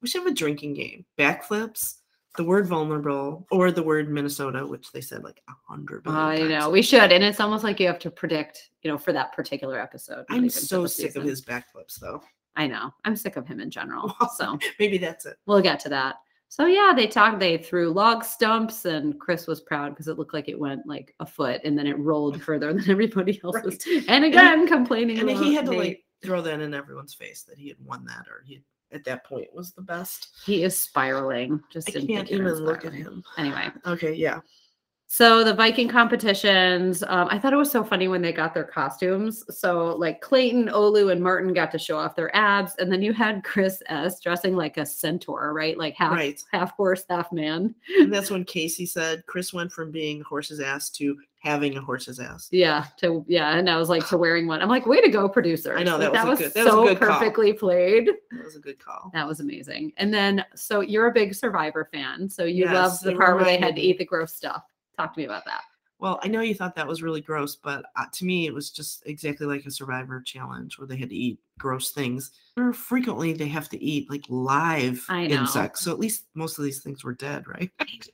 We 0.00 0.08
should 0.08 0.22
have 0.22 0.30
a 0.30 0.34
drinking 0.34 0.74
game. 0.74 1.06
Backflips, 1.18 1.94
the 2.36 2.44
word 2.44 2.66
vulnerable, 2.66 3.46
or 3.50 3.70
the 3.70 3.82
word 3.82 4.10
Minnesota, 4.10 4.66
which 4.66 4.90
they 4.92 5.00
said 5.00 5.22
like 5.22 5.40
a 5.48 5.52
hundred 5.70 6.02
I 6.06 6.36
times. 6.38 6.50
know 6.50 6.70
we 6.70 6.82
should, 6.82 7.12
and 7.12 7.22
it's 7.22 7.40
almost 7.40 7.64
like 7.64 7.78
you 7.78 7.86
have 7.86 7.98
to 8.00 8.10
predict, 8.10 8.70
you 8.82 8.90
know, 8.90 8.98
for 8.98 9.12
that 9.12 9.32
particular 9.32 9.80
episode. 9.80 10.24
I'm 10.30 10.48
so 10.48 10.86
sick 10.86 11.06
of 11.08 11.12
season. 11.12 11.28
his 11.28 11.42
backflips 11.44 11.98
though. 12.00 12.22
I 12.56 12.66
know. 12.66 12.92
I'm 13.04 13.16
sick 13.16 13.36
of 13.36 13.46
him 13.46 13.60
in 13.60 13.70
general. 13.70 14.14
So 14.36 14.58
Maybe 14.78 14.98
that's 14.98 15.26
it. 15.26 15.36
we'll 15.46 15.60
get 15.60 15.80
to 15.80 15.88
that. 15.90 16.16
So 16.48 16.66
yeah, 16.66 16.92
they 16.94 17.06
talked. 17.06 17.40
They 17.40 17.58
threw 17.58 17.90
log 17.90 18.24
stumps, 18.24 18.84
and 18.84 19.18
Chris 19.18 19.46
was 19.46 19.60
proud 19.60 19.90
because 19.90 20.08
it 20.08 20.18
looked 20.18 20.34
like 20.34 20.48
it 20.48 20.58
went 20.58 20.86
like 20.86 21.14
a 21.20 21.26
foot, 21.26 21.60
and 21.64 21.76
then 21.78 21.86
it 21.86 21.98
rolled 21.98 22.40
further 22.48 22.72
than 22.72 22.88
everybody 22.90 23.40
else's. 23.42 23.84
And 24.08 24.24
again, 24.24 24.66
complaining. 24.66 25.18
And 25.18 25.30
he 25.30 25.54
had 25.54 25.66
to 25.66 25.72
like 25.72 26.04
throw 26.22 26.40
that 26.42 26.60
in 26.60 26.74
everyone's 26.74 27.14
face 27.14 27.42
that 27.42 27.58
he 27.58 27.68
had 27.68 27.76
won 27.84 28.04
that 28.06 28.26
or 28.28 28.42
he 28.44 28.62
at 28.94 29.04
that 29.04 29.24
point 29.24 29.52
was 29.54 29.72
the 29.72 29.82
best. 29.82 30.28
He 30.44 30.62
is 30.62 30.78
spiraling. 30.78 31.60
Just 31.70 31.88
I 31.88 32.04
can't 32.04 32.30
even 32.30 32.46
look 32.54 32.84
at 32.84 32.92
him. 32.92 33.22
Anyway, 33.36 33.68
Okay, 33.86 34.14
yeah. 34.14 34.40
so 35.06 35.44
the 35.44 35.54
Viking 35.54 35.88
competitions, 35.88 37.02
um, 37.04 37.28
I 37.30 37.38
thought 37.38 37.52
it 37.52 37.56
was 37.56 37.70
so 37.70 37.84
funny 37.84 38.08
when 38.08 38.22
they 38.22 38.32
got 38.32 38.54
their 38.54 38.64
costumes. 38.64 39.44
So 39.50 39.94
like 39.96 40.20
Clayton, 40.20 40.68
Olu, 40.68 41.12
and 41.12 41.22
Martin 41.22 41.52
got 41.52 41.70
to 41.72 41.78
show 41.78 41.98
off 41.98 42.16
their 42.16 42.34
abs, 42.34 42.74
and 42.78 42.90
then 42.90 43.02
you 43.02 43.12
had 43.12 43.44
Chris 43.44 43.82
S 43.86 44.20
dressing 44.20 44.56
like 44.56 44.76
a 44.76 44.86
centaur, 44.86 45.52
right? 45.52 45.76
Like 45.78 45.94
half 45.94 46.12
Right. 46.12 46.42
half 46.52 46.72
horse, 46.76 47.04
half 47.08 47.30
man. 47.32 47.74
And 47.98 48.12
that's 48.12 48.30
when 48.30 48.44
Casey 48.44 48.86
said 48.86 49.24
Chris 49.26 49.52
went 49.52 49.70
from 49.72 49.90
being 49.90 50.22
horse's 50.22 50.60
ass 50.60 50.90
to 50.92 51.16
having 51.44 51.76
a 51.76 51.80
horse's 51.80 52.18
ass. 52.18 52.48
Yeah, 52.50 52.86
to 52.98 53.24
yeah, 53.28 53.56
and 53.56 53.68
I 53.70 53.76
was 53.76 53.88
like 53.88 54.06
to 54.08 54.16
wearing 54.18 54.46
one. 54.46 54.60
I'm 54.62 54.68
like, 54.68 54.86
way 54.86 55.00
to 55.00 55.08
go, 55.10 55.28
producer. 55.28 55.76
I 55.76 55.82
know, 55.84 55.98
Like, 55.98 56.12
that 56.12 56.26
was 56.26 56.38
good- 56.38 56.54
that 56.54 56.64
was 56.64 56.74
a 56.74 56.76
so 56.76 56.96
call. 56.96 57.08
perfectly 57.08 57.52
played. 57.52 58.08
That 58.32 58.44
was 58.44 58.56
a 58.56 58.60
good 58.60 58.78
call. 58.78 59.10
That 59.12 59.28
was 59.28 59.40
amazing. 59.40 59.92
And 59.98 60.12
then, 60.12 60.44
so 60.54 60.80
you're 60.80 61.06
a 61.08 61.12
big 61.12 61.34
Survivor 61.34 61.88
fan, 61.92 62.28
so 62.28 62.44
you 62.44 62.64
Yes, 62.64 62.72
loved 62.74 63.04
the 63.04 63.14
part 63.14 63.36
where 63.36 63.44
they 63.44 63.58
had 63.58 63.76
to 63.76 63.80
eat 63.82 63.98
the 63.98 64.04
gross 64.04 64.34
stuff. 64.34 64.64
Talk 64.96 65.12
to 65.14 65.20
me 65.20 65.26
about 65.26 65.44
that. 65.44 65.62
Well, 66.04 66.20
I 66.22 66.28
know 66.28 66.42
you 66.42 66.54
thought 66.54 66.74
that 66.76 66.86
was 66.86 67.02
really 67.02 67.22
gross, 67.22 67.56
but 67.56 67.86
uh, 67.96 68.04
to 68.12 68.26
me, 68.26 68.46
it 68.46 68.52
was 68.52 68.68
just 68.68 69.02
exactly 69.06 69.46
like 69.46 69.64
a 69.64 69.70
survivor 69.70 70.20
challenge 70.20 70.78
where 70.78 70.86
they 70.86 70.98
had 70.98 71.08
to 71.08 71.16
eat 71.16 71.38
gross 71.56 71.92
things. 71.92 72.32
Or 72.58 72.74
frequently, 72.74 73.32
they 73.32 73.48
have 73.48 73.70
to 73.70 73.82
eat 73.82 74.10
like 74.10 74.26
live 74.28 75.02
insects. 75.10 75.80
So 75.80 75.92
at 75.92 75.98
least 75.98 76.26
most 76.34 76.58
of 76.58 76.64
these 76.64 76.80
things 76.82 77.04
were 77.04 77.14
dead, 77.14 77.46
right? 77.48 77.70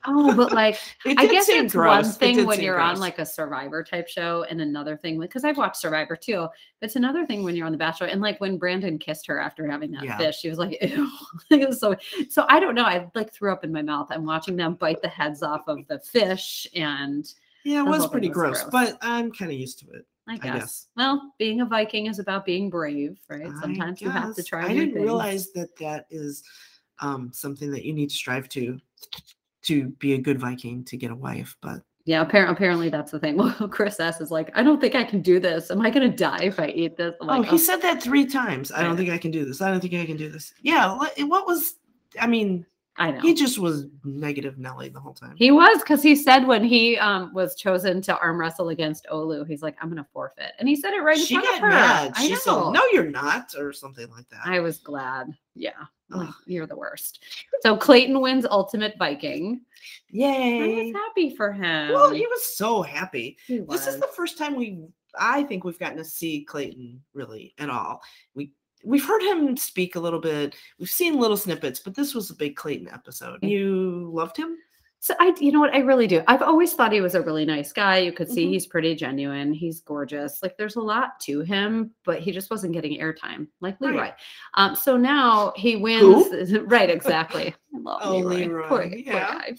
Oh, 0.06 0.32
but 0.36 0.52
like 0.52 0.78
I 1.04 1.26
guess 1.26 1.48
it's 1.48 1.72
gross. 1.72 2.04
one 2.04 2.12
thing 2.12 2.36
did 2.36 2.46
when 2.46 2.60
you're 2.60 2.78
on 2.78 3.00
like 3.00 3.18
a 3.18 3.26
Survivor 3.26 3.82
type 3.82 4.06
show, 4.06 4.44
and 4.48 4.60
another 4.60 4.96
thing 4.96 5.18
because 5.18 5.44
I've 5.44 5.58
watched 5.58 5.78
Survivor 5.78 6.14
too. 6.14 6.46
It's 6.82 6.94
another 6.94 7.26
thing 7.26 7.42
when 7.42 7.56
you're 7.56 7.66
on 7.66 7.72
The 7.72 7.78
Bachelor, 7.78 8.06
and 8.06 8.20
like 8.20 8.40
when 8.40 8.56
Brandon 8.56 9.00
kissed 9.00 9.26
her 9.26 9.40
after 9.40 9.68
having 9.68 9.90
that 9.90 10.04
Yeah. 10.04 10.16
fish, 10.16 10.38
she 10.38 10.48
was 10.48 10.58
like, 10.58 10.78
"Ew." 10.80 11.10
Was 11.66 11.80
so 11.80 11.96
so 12.28 12.46
I 12.48 12.60
don't 12.60 12.76
know. 12.76 12.84
I 12.84 13.10
like 13.16 13.32
threw 13.32 13.50
up 13.52 13.64
in 13.64 13.72
my 13.72 13.82
mouth. 13.82 14.06
I'm 14.10 14.24
watching 14.24 14.54
them 14.54 14.74
bite 14.74 15.02
the 15.02 15.08
heads 15.08 15.42
off 15.42 15.66
of 15.66 15.84
the 15.88 15.98
fish, 15.98 16.68
and 16.76 17.28
Yeah, 17.64 17.80
it 17.80 17.86
was 17.86 18.06
pretty 18.08 18.28
was 18.28 18.34
gross, 18.34 18.62
gross. 18.62 18.70
but 18.72 18.98
I'm 19.02 19.32
kind 19.32 19.50
of 19.50 19.58
used 19.58 19.78
to 19.80 19.86
it. 19.90 20.06
I 20.28 20.34
I 20.34 20.36
guess. 20.36 20.54
guess. 20.54 20.86
Well, 20.96 21.32
being 21.38 21.60
a 21.60 21.66
Viking 21.66 22.06
is 22.06 22.18
about 22.18 22.44
being 22.44 22.70
brave, 22.70 23.18
right? 23.28 23.50
Sometimes 23.60 24.00
you 24.00 24.10
have 24.10 24.34
to 24.34 24.42
try. 24.42 24.64
I 24.64 24.68
didn't 24.68 24.92
things. 24.92 25.04
realize 25.04 25.52
that 25.52 25.76
that 25.78 26.06
is 26.10 26.42
um, 27.00 27.30
something 27.32 27.70
that 27.72 27.84
you 27.84 27.92
need 27.92 28.10
to 28.10 28.16
strive 28.16 28.48
to 28.50 28.78
to 29.62 29.88
be 29.98 30.14
a 30.14 30.18
good 30.18 30.38
Viking 30.38 30.84
to 30.84 30.96
get 30.96 31.10
a 31.10 31.14
wife. 31.14 31.56
But 31.60 31.82
Yeah, 32.04 32.22
apparently, 32.22 32.54
apparently 32.54 32.88
that's 32.88 33.12
the 33.12 33.18
thing. 33.18 33.36
Well, 33.38 33.68
Chris 33.68 34.00
S 34.00 34.20
is 34.20 34.30
like, 34.30 34.50
I 34.54 34.62
don't 34.62 34.80
think 34.80 34.94
I 34.94 35.04
can 35.04 35.20
do 35.20 35.40
this. 35.40 35.70
Am 35.70 35.80
I 35.80 35.90
going 35.90 36.08
to 36.08 36.16
die 36.16 36.44
if 36.44 36.58
I 36.58 36.68
eat 36.68 36.96
this? 36.96 37.14
I'm 37.20 37.28
oh, 37.28 37.38
like, 37.40 37.50
he 37.50 37.58
said 37.58 37.78
that 37.82 38.02
three 38.02 38.26
times. 38.26 38.72
I 38.72 38.82
don't 38.82 38.96
think 38.96 39.10
I 39.10 39.18
can 39.18 39.30
do 39.30 39.44
this. 39.44 39.60
I 39.60 39.70
don't 39.70 39.80
think 39.80 39.94
I 39.94 40.06
can 40.06 40.16
do 40.16 40.30
this. 40.30 40.54
Yeah, 40.62 40.96
what, 40.96 41.12
what 41.18 41.46
was? 41.46 41.74
I 42.18 42.26
mean, 42.26 42.66
I 43.00 43.10
know. 43.12 43.20
he 43.20 43.32
just 43.34 43.58
was 43.58 43.86
negative 44.04 44.58
Nelly 44.58 44.90
the 44.90 45.00
whole 45.00 45.14
time. 45.14 45.34
He 45.36 45.50
was 45.50 45.78
because 45.80 46.02
he 46.02 46.14
said 46.14 46.46
when 46.46 46.62
he 46.62 46.98
um, 46.98 47.32
was 47.32 47.54
chosen 47.56 48.02
to 48.02 48.18
arm 48.20 48.38
wrestle 48.38 48.68
against 48.68 49.06
Olu, 49.10 49.46
he's 49.46 49.62
like, 49.62 49.74
I'm 49.80 49.88
going 49.88 50.02
to 50.02 50.08
forfeit, 50.12 50.52
and 50.58 50.68
he 50.68 50.76
said 50.76 50.92
it 50.92 51.02
right 51.02 51.16
in 51.18 51.24
she 51.24 51.34
front 51.34 51.46
got 51.48 51.54
of 51.56 51.60
her. 51.62 51.68
mad. 51.70 52.12
I 52.14 52.22
She 52.26 52.32
know. 52.32 52.38
said, 52.38 52.70
"No, 52.72 52.82
you're 52.92 53.10
not," 53.10 53.54
or 53.58 53.72
something 53.72 54.08
like 54.10 54.28
that. 54.28 54.40
I 54.44 54.60
was 54.60 54.78
glad. 54.78 55.32
Yeah, 55.54 55.72
like, 56.10 56.28
you're 56.46 56.66
the 56.66 56.76
worst. 56.76 57.24
So 57.62 57.76
Clayton 57.76 58.20
wins 58.20 58.44
Ultimate 58.44 58.94
Viking. 58.98 59.62
Yay. 60.10 60.60
I 60.80 60.84
was 60.84 60.92
happy 60.94 61.34
for 61.34 61.52
him. 61.52 61.92
Well, 61.94 62.10
he 62.12 62.26
was 62.26 62.44
so 62.56 62.82
happy. 62.82 63.38
He 63.46 63.60
This 63.60 63.86
is 63.86 63.98
the 63.98 64.08
first 64.08 64.36
time 64.36 64.54
we, 64.56 64.78
I 65.18 65.42
think, 65.44 65.64
we've 65.64 65.78
gotten 65.78 65.96
to 65.98 66.04
see 66.04 66.44
Clayton 66.44 67.00
really 67.14 67.54
at 67.58 67.70
all. 67.70 68.02
We 68.34 68.52
we've 68.84 69.04
heard 69.04 69.22
him 69.22 69.56
speak 69.56 69.96
a 69.96 70.00
little 70.00 70.20
bit. 70.20 70.54
We've 70.78 70.88
seen 70.90 71.18
little 71.18 71.36
snippets, 71.36 71.80
but 71.80 71.94
this 71.94 72.14
was 72.14 72.30
a 72.30 72.34
big 72.34 72.56
Clayton 72.56 72.88
episode. 72.88 73.38
You 73.42 74.10
loved 74.12 74.36
him. 74.36 74.56
So 75.02 75.14
I, 75.18 75.34
you 75.40 75.50
know 75.50 75.60
what, 75.60 75.72
I 75.72 75.78
really 75.78 76.06
do. 76.06 76.22
I've 76.26 76.42
always 76.42 76.74
thought 76.74 76.92
he 76.92 77.00
was 77.00 77.14
a 77.14 77.22
really 77.22 77.46
nice 77.46 77.72
guy. 77.72 77.98
You 77.98 78.12
could 78.12 78.28
see 78.30 78.44
Mhm. 78.44 78.50
he's 78.50 78.66
pretty 78.66 78.94
genuine. 78.94 79.54
He's 79.54 79.80
gorgeous. 79.80 80.42
Like 80.42 80.58
there's 80.58 80.76
a 80.76 80.80
lot 80.82 81.18
to 81.20 81.40
him, 81.40 81.92
but 82.04 82.20
he 82.20 82.32
just 82.32 82.50
wasn't 82.50 82.74
getting 82.74 83.00
airtime, 83.00 83.46
like 83.62 83.80
Right. 83.80 83.92
Leroy. 83.94 84.10
Um, 84.54 84.76
so 84.76 84.98
now 84.98 85.54
he 85.56 85.76
wins. 85.76 86.52
right, 86.66 86.90
exactly. 86.90 87.54
I 87.74 87.78
love 87.78 88.00
Oh, 88.04 88.18
Leroy. 88.18 88.34
Leroy, 88.36 88.68
poor 88.68 88.82
yeah. 88.84 89.12
guy. 89.38 89.54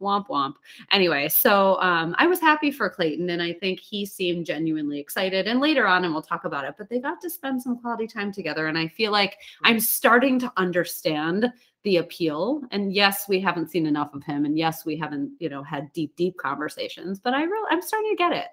Womp 0.00 0.28
womp. 0.28 0.54
Anyway, 0.90 1.28
so 1.28 1.80
um, 1.80 2.14
I 2.18 2.26
was 2.26 2.40
happy 2.40 2.70
for 2.70 2.88
Clayton, 2.88 3.30
and 3.30 3.42
I 3.42 3.52
think 3.52 3.80
he 3.80 4.04
seemed 4.06 4.46
genuinely 4.46 4.98
excited. 4.98 5.46
And 5.46 5.60
later 5.60 5.86
on, 5.86 6.04
and 6.04 6.12
we'll 6.12 6.22
talk 6.22 6.44
about 6.44 6.64
it, 6.64 6.74
but 6.78 6.88
they 6.88 6.98
got 6.98 7.20
to 7.20 7.30
spend 7.30 7.62
some 7.62 7.78
quality 7.78 8.06
time 8.06 8.32
together. 8.32 8.66
And 8.66 8.78
I 8.78 8.88
feel 8.88 9.12
like 9.12 9.38
I'm 9.64 9.80
starting 9.80 10.38
to 10.40 10.52
understand 10.56 11.52
the 11.84 11.98
appeal. 11.98 12.62
And 12.70 12.92
yes, 12.92 13.28
we 13.28 13.40
haven't 13.40 13.70
seen 13.70 13.86
enough 13.86 14.14
of 14.14 14.24
him, 14.24 14.44
and 14.44 14.58
yes, 14.58 14.84
we 14.84 14.96
haven't, 14.96 15.32
you 15.38 15.48
know, 15.48 15.62
had 15.62 15.92
deep, 15.92 16.16
deep 16.16 16.36
conversations. 16.36 17.18
But 17.18 17.34
I 17.34 17.42
really, 17.42 17.68
I'm 17.70 17.82
starting 17.82 18.10
to 18.10 18.16
get 18.16 18.32
it. 18.32 18.46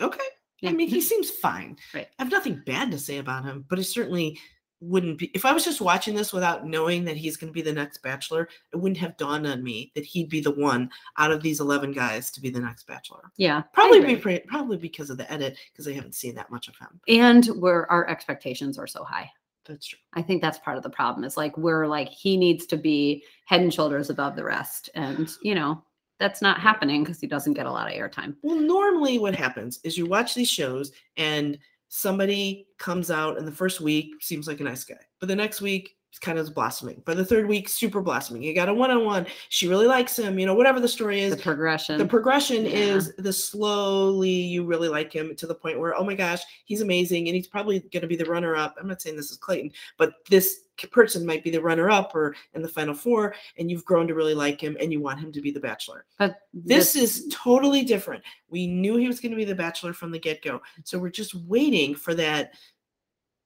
Okay. 0.00 0.24
Yeah. 0.60 0.70
I 0.70 0.72
mean, 0.72 0.88
he 0.88 1.00
seems 1.00 1.30
fine. 1.30 1.76
Right. 1.94 2.08
I 2.18 2.22
have 2.22 2.32
nothing 2.32 2.62
bad 2.66 2.90
to 2.90 2.98
say 2.98 3.18
about 3.18 3.44
him, 3.44 3.64
but 3.68 3.78
it 3.78 3.84
certainly 3.84 4.38
wouldn't 4.80 5.18
be. 5.18 5.26
If 5.34 5.44
I 5.44 5.52
was 5.52 5.64
just 5.64 5.80
watching 5.80 6.14
this 6.14 6.32
without 6.32 6.66
knowing 6.66 7.04
that 7.06 7.16
he's 7.16 7.36
going 7.36 7.48
to 7.48 7.54
be 7.54 7.62
the 7.62 7.72
next 7.72 8.02
Bachelor, 8.02 8.48
it 8.72 8.76
wouldn't 8.76 8.98
have 8.98 9.16
dawned 9.16 9.46
on 9.46 9.62
me 9.62 9.90
that 9.94 10.04
he'd 10.04 10.28
be 10.28 10.40
the 10.40 10.50
one 10.50 10.90
out 11.18 11.30
of 11.30 11.42
these 11.42 11.60
eleven 11.60 11.92
guys 11.92 12.30
to 12.32 12.40
be 12.40 12.50
the 12.50 12.60
next 12.60 12.86
Bachelor. 12.86 13.30
Yeah, 13.36 13.62
Probably 13.72 14.14
be 14.14 14.38
probably 14.46 14.76
because 14.76 15.10
of 15.10 15.16
the 15.16 15.30
edit, 15.32 15.56
because 15.72 15.88
I 15.88 15.92
haven't 15.92 16.14
seen 16.14 16.34
that 16.34 16.50
much 16.50 16.68
of 16.68 16.76
him. 16.76 17.00
and 17.08 17.46
where 17.60 17.90
our 17.90 18.06
expectations 18.08 18.78
are 18.78 18.86
so 18.86 19.02
high. 19.04 19.30
That's 19.64 19.86
true. 19.86 19.98
I 20.14 20.22
think 20.22 20.42
that's 20.42 20.58
part 20.58 20.76
of 20.76 20.82
the 20.82 20.90
problem. 20.90 21.24
Is 21.24 21.36
like 21.36 21.56
we're 21.56 21.86
like 21.86 22.08
he 22.08 22.36
needs 22.36 22.66
to 22.66 22.76
be 22.76 23.24
head 23.46 23.60
and 23.62 23.72
shoulders 23.74 24.10
above 24.10 24.36
the 24.36 24.44
rest, 24.44 24.90
and 24.94 25.28
you 25.42 25.54
know 25.54 25.82
that's 26.18 26.40
not 26.40 26.60
happening 26.60 27.02
because 27.02 27.20
he 27.20 27.26
doesn't 27.26 27.54
get 27.54 27.66
a 27.66 27.70
lot 27.70 27.88
of 27.90 27.92
airtime. 27.98 28.36
Well, 28.42 28.56
normally 28.60 29.18
what 29.18 29.34
happens 29.34 29.80
is 29.84 29.98
you 29.98 30.06
watch 30.06 30.34
these 30.34 30.48
shows 30.48 30.92
and 31.16 31.58
somebody 31.88 32.66
comes 32.78 33.10
out 33.10 33.38
and 33.38 33.46
the 33.46 33.52
first 33.52 33.80
week 33.80 34.10
seems 34.20 34.46
like 34.48 34.60
a 34.60 34.64
nice 34.64 34.84
guy, 34.84 34.96
but 35.20 35.28
the 35.28 35.36
next 35.36 35.60
week 35.60 35.92
it's 36.10 36.18
kind 36.18 36.38
of 36.38 36.54
blossoming. 36.54 37.02
By 37.04 37.12
the 37.12 37.24
third 37.24 37.46
week, 37.46 37.68
super 37.68 38.00
blossoming. 38.00 38.42
You 38.42 38.54
got 38.54 38.70
a 38.70 38.74
one-on-one. 38.74 39.26
She 39.50 39.68
really 39.68 39.86
likes 39.86 40.18
him. 40.18 40.38
You 40.38 40.46
know, 40.46 40.54
whatever 40.54 40.80
the 40.80 40.88
story 40.88 41.20
is. 41.20 41.36
The 41.36 41.42
progression. 41.42 41.98
the 41.98 42.06
progression 42.06 42.64
Yeah. 42.64 42.70
is 42.70 43.14
the 43.16 43.32
slowly 43.32 44.30
you 44.30 44.64
really 44.64 44.88
like 44.88 45.12
him 45.12 45.34
to 45.36 45.46
the 45.46 45.54
point 45.54 45.78
where 45.78 45.94
oh 45.98 46.04
my 46.04 46.14
gosh 46.14 46.40
he's 46.64 46.80
amazing 46.80 47.28
and 47.28 47.36
he's 47.36 47.48
probably 47.48 47.80
going 47.80 48.00
to 48.00 48.06
be 48.06 48.16
the 48.16 48.24
runner 48.24 48.56
up 48.56 48.76
i'm 48.80 48.86
not 48.88 49.02
saying 49.02 49.16
this 49.16 49.30
is 49.30 49.36
clayton 49.36 49.70
but 49.98 50.14
this 50.30 50.60
person 50.92 51.24
might 51.24 51.42
be 51.42 51.50
the 51.50 51.60
runner 51.60 51.88
up 51.88 52.14
or 52.14 52.34
in 52.54 52.62
the 52.62 52.68
final 52.68 52.94
four 52.94 53.34
and 53.58 53.70
you've 53.70 53.84
grown 53.84 54.06
to 54.06 54.14
really 54.14 54.34
like 54.34 54.60
him 54.60 54.76
and 54.80 54.92
you 54.92 55.00
want 55.00 55.18
him 55.18 55.32
to 55.32 55.40
be 55.40 55.50
the 55.50 55.60
bachelor 55.60 56.04
but 56.18 56.36
this 56.52 56.94
is 56.96 57.26
totally 57.32 57.82
different 57.82 58.22
we 58.50 58.66
knew 58.66 58.96
he 58.96 59.06
was 59.06 59.20
going 59.20 59.30
to 59.32 59.36
be 59.36 59.44
the 59.44 59.54
bachelor 59.54 59.92
from 59.92 60.10
the 60.10 60.18
get-go 60.18 60.60
so 60.84 60.98
we're 60.98 61.08
just 61.08 61.34
waiting 61.46 61.94
for 61.94 62.12
that 62.14 62.52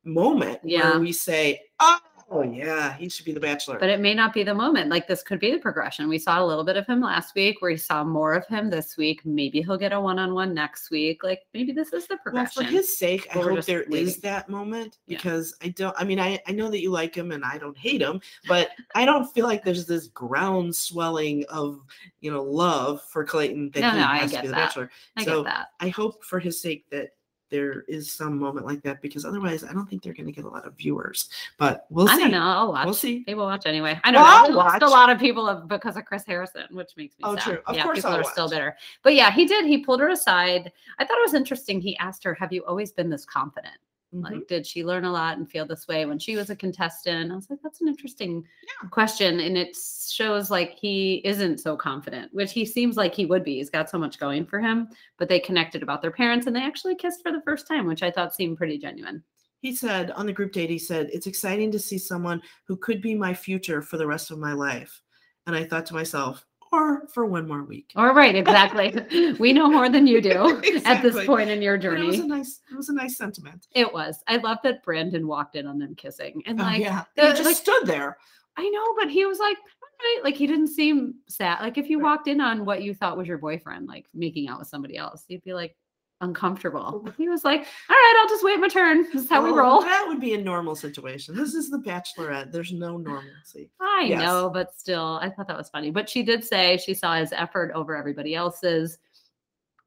moment 0.04 0.58
Yeah. 0.64 0.90
where 0.90 1.00
we 1.00 1.12
say 1.12 1.60
oh 1.78 1.98
Oh, 2.32 2.42
yeah 2.42 2.94
he 2.96 3.08
should 3.08 3.24
be 3.24 3.32
the 3.32 3.40
bachelor 3.40 3.76
but 3.78 3.88
it 3.88 3.98
may 3.98 4.14
not 4.14 4.32
be 4.32 4.44
the 4.44 4.54
moment. 4.54 4.88
Like 4.88 5.08
this 5.08 5.22
could 5.22 5.40
be 5.40 5.50
the 5.50 5.58
progression. 5.58 6.08
We 6.08 6.18
saw 6.18 6.40
a 6.42 6.46
little 6.46 6.62
bit 6.62 6.76
of 6.76 6.86
him 6.86 7.00
last 7.00 7.34
week. 7.34 7.58
We 7.60 7.76
saw 7.76 8.04
more 8.04 8.34
of 8.34 8.46
him 8.46 8.70
this 8.70 8.96
week. 8.96 9.20
Maybe 9.24 9.62
he'll 9.62 9.76
get 9.76 9.92
a 9.92 10.00
one-on-one 10.00 10.54
next 10.54 10.90
week. 10.92 11.24
Like 11.24 11.42
maybe 11.54 11.72
this 11.72 11.92
is 11.92 12.06
the 12.06 12.18
progression. 12.18 12.62
Well, 12.62 12.70
for 12.70 12.76
his 12.76 12.96
sake, 12.96 13.26
I 13.32 13.34
But 13.38 13.44
hope 13.56 13.64
there 13.64 13.82
is 13.82 13.88
waiting. 13.90 14.14
that 14.22 14.48
moment 14.48 14.98
Yeah. 15.06 15.16
because 15.18 15.56
I 15.60 15.68
don't. 15.70 15.94
I 15.98 16.04
mean, 16.04 16.20
I 16.20 16.38
I 16.46 16.52
know 16.52 16.70
that 16.70 16.80
you 16.80 16.90
like 16.90 17.14
him 17.16 17.32
and 17.32 17.44
I 17.44 17.58
don't 17.58 17.76
hate 17.76 18.00
him, 18.00 18.20
but 18.46 18.70
I 18.94 19.04
don't 19.04 19.26
feel 19.32 19.46
like 19.46 19.64
there's 19.64 19.86
this 19.86 20.06
ground 20.08 20.74
swelling 20.76 21.44
of 21.48 21.80
you 22.20 22.30
know 22.30 22.42
love 22.44 23.02
for 23.02 23.24
Clayton 23.24 23.70
that 23.74 23.80
No, 23.80 23.90
he 23.90 23.98
no, 23.98 24.04
I 24.06 24.18
has 24.18 24.32
to 24.32 24.40
be 24.42 24.46
the 24.46 24.52
that. 24.54 24.66
bachelor. 24.66 24.90
I 25.16 25.24
so. 25.24 25.46
I 25.80 25.88
hope 25.88 26.22
for 26.24 26.38
his 26.38 26.60
sake 26.60 26.84
that 26.90 27.10
there 27.50 27.82
is 27.88 28.10
some 28.12 28.38
moment 28.38 28.64
like 28.66 28.82
that 28.82 29.02
because 29.02 29.24
otherwise, 29.24 29.64
I 29.64 29.72
don't 29.72 29.86
think 29.88 30.02
they're 30.02 30.14
going 30.14 30.26
to 30.26 30.32
get 30.32 30.44
a 30.44 30.48
lot 30.48 30.64
of 30.66 30.74
viewers. 30.74 31.28
But 31.58 31.86
we'll 31.90 32.08
I 32.08 32.14
see. 32.16 32.18
I 32.18 32.22
don't 32.22 32.30
know. 32.32 32.42
I'll 32.42 32.72
watch. 32.72 32.84
We'll 32.84 32.94
see. 32.94 33.24
They 33.26 33.34
will 33.34 33.46
watch 33.46 33.66
anyway. 33.66 34.00
I 34.04 34.12
don't 34.12 34.22
Well, 34.22 34.44
I'll 34.44 34.50
know. 34.50 34.56
Lost 34.56 34.82
a 34.82 34.88
lot 34.88 35.10
of 35.10 35.18
people 35.18 35.64
because 35.66 35.96
of 35.96 36.04
Chris 36.04 36.24
Harrison, 36.26 36.64
which 36.70 36.92
makes 36.96 37.18
me 37.18 37.24
Oh, 37.24 37.34
sad. 37.34 37.42
true. 37.44 37.58
Of 37.66 37.76
yeah, 37.76 37.82
course 37.82 37.98
people 37.98 38.10
I'll 38.12 38.20
are 38.20 38.24
still 38.24 38.48
bitter. 38.48 38.76
But 39.02 39.14
yeah, 39.14 39.30
he 39.30 39.46
did. 39.46 39.66
He 39.66 39.78
pulled 39.78 40.00
her 40.00 40.08
aside. 40.10 40.70
I 40.98 41.04
thought 41.04 41.18
it 41.18 41.22
was 41.26 41.34
interesting. 41.34 41.80
He 41.80 41.96
asked 41.98 42.22
her, 42.24 42.34
"Have 42.34 42.52
you 42.52 42.64
always 42.64 42.92
been 42.92 43.10
this 43.10 43.24
confident? 43.24 43.76
Mhm. 44.14 44.22
Like, 44.22 44.46
did 44.48 44.66
she 44.66 44.84
learn 44.84 45.04
a 45.04 45.12
lot 45.12 45.38
and 45.38 45.50
feel 45.50 45.66
this 45.66 45.86
way 45.88 46.04
when 46.06 46.18
she 46.18 46.36
was 46.36 46.50
a 46.50 46.56
contestant?" 46.56 47.30
I 47.32 47.34
was 47.36 47.48
like, 47.50 47.60
"That's 47.62 47.80
an 47.80 47.88
interesting 47.88 48.46
Yeah. 48.62 48.88
question," 48.90 49.40
and 49.40 49.56
it 49.56 49.76
shows 50.10 50.50
like 50.50 50.72
he 50.78 51.22
isn't 51.24 51.58
so 51.60 51.76
confident, 51.76 52.32
which 52.34 52.52
he 52.52 52.64
seems 52.66 52.96
like 52.96 53.14
he 53.14 53.26
would 53.26 53.44
be. 53.44 53.56
He's 53.56 53.70
got 53.70 53.88
so 53.90 53.98
much 53.98 54.18
going 54.18 54.46
for 54.46 54.60
him. 54.60 54.88
But 55.18 55.28
they 55.28 55.40
connected 55.40 55.82
about 55.82 56.02
their 56.02 56.10
parents, 56.10 56.46
and 56.46 56.54
they 56.56 56.62
actually 56.62 56.96
kissed 56.96 57.22
for 57.22 57.32
the 57.32 57.42
first 57.42 57.66
time, 57.68 57.86
which 57.86 58.02
I 58.02 58.10
thought 58.10 58.34
seemed 58.34 58.56
pretty 58.58 58.78
genuine. 58.78 59.24
he 59.62 59.74
said 59.74 60.10
on 60.12 60.26
the 60.26 60.32
group 60.32 60.52
date, 60.52 60.70
he 60.70 60.78
said, 60.78 61.10
It's 61.12 61.26
exciting 61.26 61.70
to 61.72 61.78
see 61.78 61.98
someone 61.98 62.42
who 62.66 62.76
could 62.76 63.00
be 63.02 63.14
my 63.14 63.34
future 63.34 63.82
for 63.82 63.96
the 63.98 64.06
rest 64.06 64.30
of 64.30 64.38
my 64.38 64.52
life. 64.52 65.02
And 65.46 65.54
I 65.56 65.64
thought 65.64 65.86
to 65.86 65.94
myself, 65.94 66.46
or 66.72 67.06
for 67.08 67.26
one 67.26 67.48
more 67.48 67.64
week. 67.64 67.90
All 67.96 68.12
right, 68.14 68.34
exactly. 68.34 69.34
we 69.38 69.52
know 69.52 69.68
more 69.70 69.88
than 69.88 70.06
you 70.06 70.20
do 70.20 70.62
at 70.84 71.02
this 71.02 71.24
point 71.26 71.50
in 71.50 71.60
your 71.62 71.76
But 71.78 71.84
It 71.98 72.04
was 72.04 72.16
journey. 72.16 72.26
a 72.26 72.36
nice, 72.36 72.60
it 72.70 72.76
was 72.76 72.88
a 72.88 72.94
nice 72.94 73.16
sentiment. 73.16 73.66
It 73.74 73.92
was. 73.92 74.22
I 74.28 74.36
love 74.36 74.58
that 74.64 74.82
Brandon 74.82 75.26
walked 75.26 75.56
in 75.56 75.66
on 75.66 75.78
them 75.78 75.94
kissing. 75.94 76.42
And 76.46 76.60
Oh, 76.60 76.64
like, 76.64 76.80
yeah. 76.80 77.04
the- 77.16 77.22
he 77.26 77.32
just 77.32 77.44
like- 77.44 77.56
stood 77.56 77.86
there. 77.86 78.16
I 78.56 78.68
know, 78.68 78.84
but 78.98 79.08
he 79.10 79.24
was 79.26 79.38
like, 79.38 79.56
"All 79.56 79.88
right," 80.00 80.20
like 80.24 80.34
he 80.36 80.46
didn't 80.46 80.68
seem 80.68 81.14
sad. 81.28 81.60
Like 81.60 81.78
if 81.78 81.88
you 81.88 81.98
Right. 81.98 82.04
walked 82.04 82.28
in 82.28 82.40
on 82.40 82.64
what 82.64 82.82
you 82.82 82.94
thought 82.94 83.16
was 83.16 83.28
your 83.28 83.38
boyfriend, 83.38 83.86
like 83.86 84.06
making 84.12 84.48
out 84.48 84.58
with 84.58 84.68
somebody 84.68 84.96
else, 84.96 85.24
you'd 85.28 85.44
be 85.44 85.54
like 85.54 85.76
uncomfortable. 86.20 87.08
He 87.16 87.28
was 87.28 87.44
like, 87.44 87.60
all 87.60 87.96
right, 87.96 88.20
I'll 88.22 88.28
just 88.28 88.44
wait 88.44 88.60
my 88.60 88.68
turn. 88.68 89.04
This 89.12 89.24
is 89.24 89.30
how 89.30 89.42
we 89.44 89.50
roll. 89.50 89.80
That 89.80 90.04
would 90.06 90.20
be 90.20 90.34
a 90.34 90.40
normal 90.40 90.74
situation. 90.76 91.34
This 91.34 91.54
is 91.54 91.70
the 91.70 91.78
bachelorette. 91.78 92.52
There's 92.52 92.72
no 92.72 92.96
normalcy. 92.98 93.70
I 93.80 94.06
Yes. 94.08 94.20
know, 94.20 94.50
but 94.52 94.78
still, 94.78 95.18
I 95.22 95.30
thought 95.30 95.48
that 95.48 95.56
was 95.56 95.70
funny. 95.70 95.90
But 95.90 96.08
she 96.08 96.22
did 96.22 96.44
say 96.44 96.76
she 96.76 96.94
saw 96.94 97.16
his 97.16 97.32
effort 97.32 97.72
over 97.74 97.96
everybody 97.96 98.34
else's. 98.34 98.98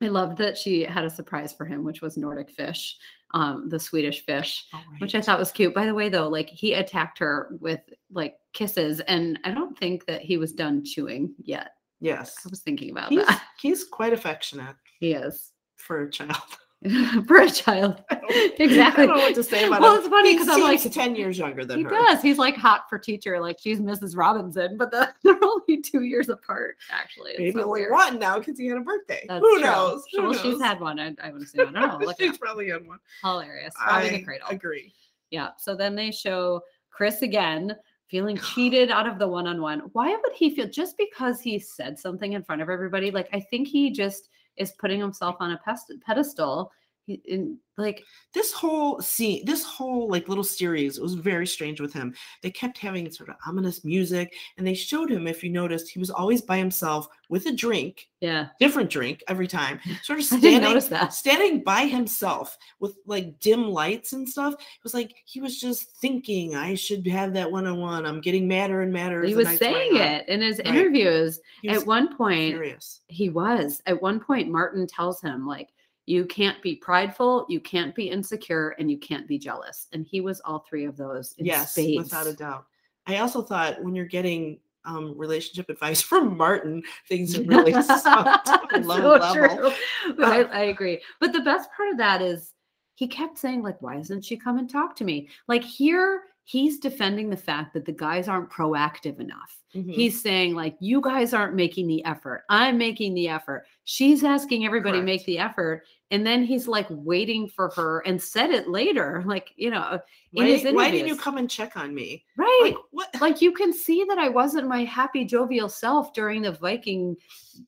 I 0.02 0.08
loved 0.08 0.38
that 0.40 0.58
she 0.58 0.82
had 0.84 1.06
a 1.06 1.10
surprise 1.10 1.54
for 1.54 1.66
him, 1.66 1.84
which 1.84 2.02
was 2.02 2.18
Nordic 2.18 2.50
fish, 2.52 2.98
um, 3.34 3.70
the 3.70 3.80
Swedish 3.80 4.26
fish, 4.26 4.66
All 4.74 4.82
which 5.00 5.16
I 5.16 5.22
thought 5.22 5.40
was 5.40 5.52
cute. 5.52 5.74
By 5.74 5.86
the 5.86 5.94
way, 5.94 6.10
though, 6.10 6.28
like 6.28 6.50
he 6.50 6.74
attacked 6.74 7.20
her 7.20 7.56
with 7.62 7.80
like 8.12 8.36
kisses, 8.52 9.00
and 9.02 9.40
I 9.46 9.52
don't 9.52 9.78
think 9.78 10.06
that 10.08 10.22
he 10.22 10.38
was 10.38 10.52
done 10.52 10.84
chewing 10.84 11.34
yet. 11.40 11.72
Yes. 12.02 12.36
I 12.46 12.50
was 12.50 12.60
thinking 12.60 12.90
about 12.92 13.10
He's, 13.12 13.26
that. 13.26 13.44
he's 13.62 13.86
quite 13.86 14.12
affectionate 14.12 14.76
He 15.00 15.14
is 15.14 15.53
for 15.84 16.02
a 16.02 16.10
child. 16.10 16.38
for 17.28 17.38
a 17.38 17.50
child. 17.50 18.04
Exactly. 18.58 19.04
I 19.04 19.08
don't 19.08 19.18
know 19.18 19.24
what 19.24 19.36
to 19.36 19.44
say 19.44 19.66
about 19.66 19.82
well, 19.82 19.94
him. 19.94 20.00
it's 20.00 20.08
funny 20.08 20.34
because 20.34 20.48
I'm 20.48 20.62
like, 20.62 20.82
10 20.82 21.16
years 21.16 21.38
younger 21.38 21.66
than 21.66 21.80
he 21.80 21.84
her. 21.84 21.90
does. 21.90 22.22
He's 22.22 22.38
like 22.38 22.56
hot 22.56 22.84
for 22.90 22.98
teacher. 22.98 23.40
Like 23.40 23.58
she's 23.60 23.80
Mrs. 23.80 24.18
Robinson, 24.18 24.78
but 24.78 24.92
the, 24.92 25.10
they're 25.24 25.38
only 25.44 25.82
two 25.82 26.04
years 26.04 26.30
apart. 26.30 26.78
Actually, 26.92 27.32
it's 27.32 27.40
Maybe 27.40 27.52
so 27.54 27.64
only 27.64 27.90
one 27.90 28.20
now 28.20 28.40
because 28.40 28.58
he 28.58 28.68
had 28.68 28.78
a 28.78 28.82
birthday. 28.82 29.26
That's 29.28 29.42
Who 29.42 29.60
true. 29.60 29.62
knows? 29.62 30.04
Who 30.14 30.24
well, 30.24 30.34
she's 30.34 30.62
had 30.62 30.80
one. 30.80 31.00
I, 31.00 31.14
I 31.22 31.32
would 31.32 31.42
assume. 31.42 31.76
I 31.76 31.82
don't 31.82 32.00
know. 32.00 32.06
Look 32.06 32.20
she's 32.20 32.38
probably 32.38 32.70
had 32.70 32.86
one. 32.86 33.00
hilarious. 33.22 33.74
Robbing 33.86 34.14
I 34.14 34.18
the 34.18 34.24
cradle. 34.24 34.48
agree. 34.50 34.94
Yeah. 35.32 35.50
So 35.58 35.76
then 35.76 35.96
they 35.96 36.12
show 36.12 36.62
Chris 36.92 37.22
again 37.22 37.76
feeling 38.08 38.38
cheated 38.56 38.92
out 38.92 39.08
of 39.08 39.20
the 39.20 39.28
one 39.28 39.48
on 39.48 39.62
one. 39.62 39.82
Why 39.94 40.10
would 40.10 40.34
he 40.34 40.56
feel 40.56 40.68
just 40.68 40.98
because 40.98 41.40
he 41.42 41.60
said 41.60 42.00
something 42.00 42.34
in 42.34 42.44
front 42.44 42.62
of 42.62 42.70
everybody? 42.70 43.12
Like, 43.12 43.30
I 43.34 43.40
think 43.40 43.68
he 43.68 43.92
just 43.92 44.30
is 44.58 44.74
putting 44.80 45.00
himself 45.00 45.36
on 45.40 45.52
a 45.52 45.60
pedestal. 46.06 46.72
He, 47.06 47.22
in, 47.26 47.58
like, 47.78 48.02
This 48.34 48.54
whole 48.54 49.02
scene, 49.02 49.44
this 49.46 49.64
whole 49.64 50.08
like 50.10 50.30
little 50.30 50.44
series 50.44 51.00
was 51.00 51.16
very 51.16 51.46
strange 51.46 51.82
with 51.82 51.92
him. 51.92 52.14
They 52.42 52.52
kept 52.52 52.78
having 52.78 53.12
sort 53.12 53.30
of 53.30 53.36
ominous 53.46 53.84
music, 53.84 54.34
and 54.58 54.66
they 54.66 54.74
showed 54.74 55.10
him, 55.12 55.28
if 55.28 55.44
you 55.44 55.50
noticed, 55.50 55.90
he 55.90 56.00
was 56.00 56.10
always 56.10 56.42
by 56.42 56.58
himself 56.58 57.08
with 57.30 57.46
a 57.48 57.52
drink, 57.52 58.08
yeah. 58.22 58.50
different 58.60 58.90
drink 58.90 59.22
every 59.28 59.48
time, 59.48 59.80
sort 60.04 60.20
of 60.20 60.26
standing 60.26 61.10
standing 61.12 61.64
by 61.64 61.86
himself 61.88 62.58
with 62.80 62.96
like 63.06 63.40
dim 63.40 63.68
lights 63.70 64.14
and 64.14 64.28
stuff. 64.30 64.54
It 64.54 64.84
was 64.84 64.94
like 64.94 65.14
he 65.26 65.42
was 65.42 65.60
just 65.60 65.98
thinking, 65.98 66.56
I 66.56 66.76
should 66.76 67.06
have 67.08 67.34
that 67.34 67.52
one 67.52 67.68
on 67.68 67.80
one. 67.80 68.06
I'm 68.06 68.22
getting 68.22 68.48
madder 68.48 68.82
and 68.82 68.94
madder. 68.94 69.24
He 69.24 69.36
was 69.36 69.58
saying 69.58 69.98
it 69.98 70.28
in 70.30 70.42
his 70.42 70.60
Right. 70.60 70.68
interviews. 70.68 71.40
At 71.68 71.86
one 71.86 72.16
point, 72.16 72.54
furious. 72.54 73.02
he 73.08 73.30
was. 73.30 73.82
At 73.88 74.02
one 74.02 74.20
point, 74.20 74.50
Martin 74.50 74.88
tells 74.88 75.20
him, 75.22 75.46
like, 75.48 75.70
you 76.06 76.26
can't 76.26 76.62
be 76.62 76.76
prideful, 76.76 77.46
you 77.50 77.60
can't 77.60 77.96
be 77.96 78.10
insecure, 78.10 78.70
and 78.80 78.92
you 78.92 78.98
can't 78.98 79.28
be 79.28 79.38
jealous. 79.38 79.88
And 79.94 80.06
he 80.06 80.22
was 80.22 80.42
all 80.42 80.66
three 80.68 80.86
of 80.86 80.98
those 80.98 81.34
in 81.38 81.46
Yes, 81.46 81.72
spades. 81.72 81.98
without 81.98 82.28
a 82.28 82.34
doubt. 82.34 82.66
I 83.08 83.18
also 83.18 83.42
thought 83.42 83.82
when 83.84 83.96
you're 83.96 84.06
getting 84.06 84.60
um, 84.86 85.18
relationship 85.18 85.70
advice 85.70 86.02
from 86.10 86.36
Martin, 86.38 86.84
things 87.08 87.38
really 87.40 87.72
sucked 87.84 88.50
low 88.82 89.18
So 89.18 89.18
level. 89.18 89.34
true. 89.34 90.26
I, 90.26 90.44
I 90.44 90.60
agree. 90.66 91.02
But 91.20 91.32
the 91.34 91.42
best 91.42 91.70
part 91.76 91.90
of 91.90 91.98
that 91.98 92.22
is 92.22 92.54
he 92.96 93.08
kept 93.08 93.38
saying, 93.38 93.64
like, 93.64 93.82
why 93.82 93.96
doesn't 93.96 94.24
she 94.26 94.38
come 94.38 94.58
and 94.58 94.70
talk 94.70 94.96
to 94.98 95.04
me? 95.06 95.30
Like 95.48 95.64
here, 95.64 96.24
he's 96.44 96.80
defending 96.80 97.30
the 97.30 97.38
fact 97.38 97.74
that 97.74 97.86
the 97.86 97.92
guys 97.94 98.28
aren't 98.28 98.50
proactive 98.52 99.20
enough. 99.20 99.58
Mhm. 99.74 99.94
He's 99.94 100.22
saying, 100.22 100.54
like, 100.54 100.76
you 100.80 101.00
guys 101.02 101.34
aren't 101.34 101.56
making 101.56 101.88
the 101.88 102.04
effort. 102.06 102.44
I'm 102.50 102.78
making 102.78 103.14
the 103.14 103.30
effort. 103.30 103.66
She's 103.86 104.24
asking 104.24 104.66
everybody 104.66 105.00
to 105.00 105.04
make 105.04 105.26
the 105.26 105.40
effort. 105.40 105.84
And 106.12 106.26
then 106.26 106.44
he's 106.44 106.68
like 106.68 106.86
waiting 106.90 107.48
for 107.50 107.70
her 107.76 108.00
and 108.02 108.22
said 108.22 108.52
it 108.52 108.70
later, 108.70 109.24
like, 109.26 109.52
you 109.56 109.72
know, 109.72 110.00
in 110.34 110.64
why, 110.64 110.72
why 110.72 110.92
didn't 110.92 111.08
you 111.08 111.18
come 111.18 111.38
and 111.38 111.50
check 111.50 111.76
on 111.76 111.94
me? 111.94 112.24
right 112.38 112.60
Like 112.64 112.76
what? 112.92 113.10
like 113.22 113.42
you 113.42 113.52
can 113.52 113.74
see 113.74 114.04
that 114.08 114.20
I 114.20 114.30
wasn't 114.30 114.68
my 114.68 114.84
happy 114.84 115.26
jovial 115.26 115.70
self 115.70 116.14
during 116.14 116.44
the 116.44 116.52
Viking 116.52 117.18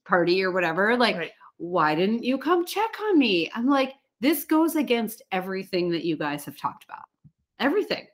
party 0.05 0.43
or 0.43 0.51
whatever. 0.51 0.95
Like, 0.95 1.17
Right. 1.17 1.31
why 1.57 1.95
didn't 1.95 2.23
you 2.23 2.37
come 2.37 2.65
check 2.65 2.93
on 3.09 3.17
me? 3.17 3.49
I'm 3.55 3.67
like, 3.67 3.93
this 4.21 4.45
goes 4.45 4.75
against 4.75 5.21
everything 5.31 5.89
that 5.91 6.05
you 6.05 6.15
guys 6.15 6.45
have 6.45 6.55
talked 6.57 6.83
about. 6.85 7.03
Everything. 7.59 8.05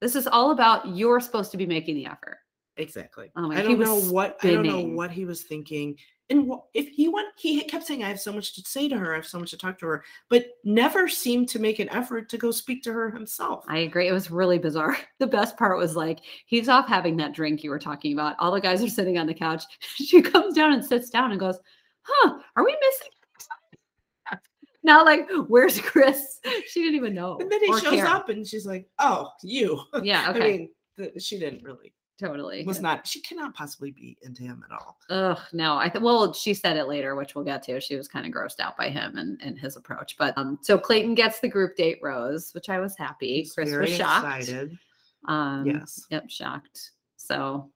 This 0.00 0.14
is 0.14 0.26
all 0.26 0.52
about 0.52 0.96
you're 0.96 1.20
supposed 1.20 1.50
to 1.50 1.56
be 1.56 1.66
making 1.66 1.96
the 1.96 2.06
effort. 2.06 2.38
Exactly. 2.76 3.30
Oh 3.36 3.48
my- 3.48 3.58
I 3.58 3.62
don't 3.62 3.78
know 3.78 4.00
what 4.00 4.38
I 4.42 4.52
don't 4.52 4.66
know 4.66 4.80
what 4.80 5.10
he 5.10 5.24
was 5.24 5.42
thinking. 5.42 5.96
And 6.30 6.48
if 6.74 6.88
he 6.88 7.08
went, 7.08 7.26
he 7.36 7.60
kept 7.64 7.84
saying, 7.84 8.04
"I 8.04 8.08
have 8.08 8.20
so 8.20 8.32
much 8.32 8.54
to 8.54 8.62
say 8.62 8.88
to 8.88 8.96
her. 8.96 9.12
I 9.12 9.16
have 9.16 9.26
so 9.26 9.40
much 9.40 9.50
to 9.50 9.58
talk 9.58 9.78
to 9.80 9.86
her," 9.86 10.04
but 10.28 10.46
never 10.64 11.08
seemed 11.08 11.48
to 11.50 11.58
make 11.58 11.80
an 11.80 11.88
effort 11.90 12.28
to 12.30 12.38
go 12.38 12.52
speak 12.52 12.84
to 12.84 12.92
her 12.92 13.10
himself. 13.10 13.64
I 13.68 13.78
agree. 13.78 14.06
It 14.06 14.12
was 14.12 14.30
really 14.30 14.58
bizarre. 14.58 14.96
The 15.18 15.26
best 15.26 15.56
part 15.58 15.76
was 15.76 15.96
like 15.96 16.20
he's 16.46 16.68
off 16.68 16.88
having 16.88 17.16
that 17.18 17.34
drink 17.34 17.62
you 17.62 17.68
were 17.70 17.78
talking 17.78 18.12
about. 18.14 18.36
All 18.38 18.52
the 18.52 18.60
guys 18.60 18.82
are 18.82 18.88
sitting 18.88 19.18
on 19.18 19.26
the 19.26 19.34
couch. 19.34 19.64
She 19.96 20.22
comes 20.22 20.54
down 20.54 20.72
and 20.72 20.84
sits 20.84 21.10
down 21.10 21.32
and 21.32 21.40
goes, 21.40 21.58
"Huh? 22.02 22.38
Are 22.56 22.64
we 22.64 22.76
missing?" 22.80 24.38
Now, 24.82 25.04
like, 25.04 25.28
where's 25.48 25.78
Chris? 25.78 26.40
She 26.68 26.80
didn't 26.80 26.96
even 26.96 27.14
know. 27.14 27.36
and 27.38 27.50
then 27.52 27.60
he 27.60 27.72
shows 27.80 27.94
care. 27.96 28.06
up, 28.06 28.28
and 28.30 28.46
she's 28.46 28.64
like, 28.64 28.88
"Oh, 28.98 29.28
you." 29.42 29.80
Yeah. 30.02 30.30
Okay. 30.30 30.38
I 30.42 30.56
mean, 30.56 30.68
the, 30.96 31.20
she 31.20 31.38
didn't 31.38 31.64
really 31.64 31.92
totally. 32.20 32.64
was 32.64 32.80
not. 32.80 33.06
She 33.06 33.20
cannot 33.20 33.54
possibly 33.54 33.90
be 33.90 34.16
into 34.22 34.42
him 34.42 34.64
at 34.68 34.72
all. 34.72 34.98
Ugh, 35.10 35.38
no. 35.52 35.76
I 35.78 35.88
th- 35.88 36.02
well, 36.02 36.32
she 36.32 36.54
said 36.54 36.76
it 36.76 36.86
later, 36.86 37.14
which 37.16 37.34
we'll 37.34 37.44
get 37.44 37.62
to. 37.64 37.80
She 37.80 37.96
was 37.96 38.06
kind 38.08 38.26
of 38.26 38.32
grossed 38.32 38.60
out 38.60 38.76
by 38.76 38.88
him 38.90 39.16
and, 39.16 39.40
and 39.42 39.58
his 39.58 39.76
approach. 39.76 40.16
But 40.18 40.36
um, 40.36 40.58
so 40.62 40.78
Clayton 40.78 41.14
gets 41.14 41.40
the 41.40 41.48
group 41.48 41.76
date 41.76 41.98
rose, 42.02 42.52
which 42.54 42.68
I 42.68 42.78
was 42.78 42.96
happy. 42.96 43.38
He's 43.38 43.52
Chris 43.52 43.74
was 43.74 43.90
shocked. 43.90 44.40
excited. 44.40 44.78
Um, 45.26 45.64
Yes. 45.66 46.06
Yep, 46.10 46.30
shocked. 46.30 46.90
So, 47.16 47.70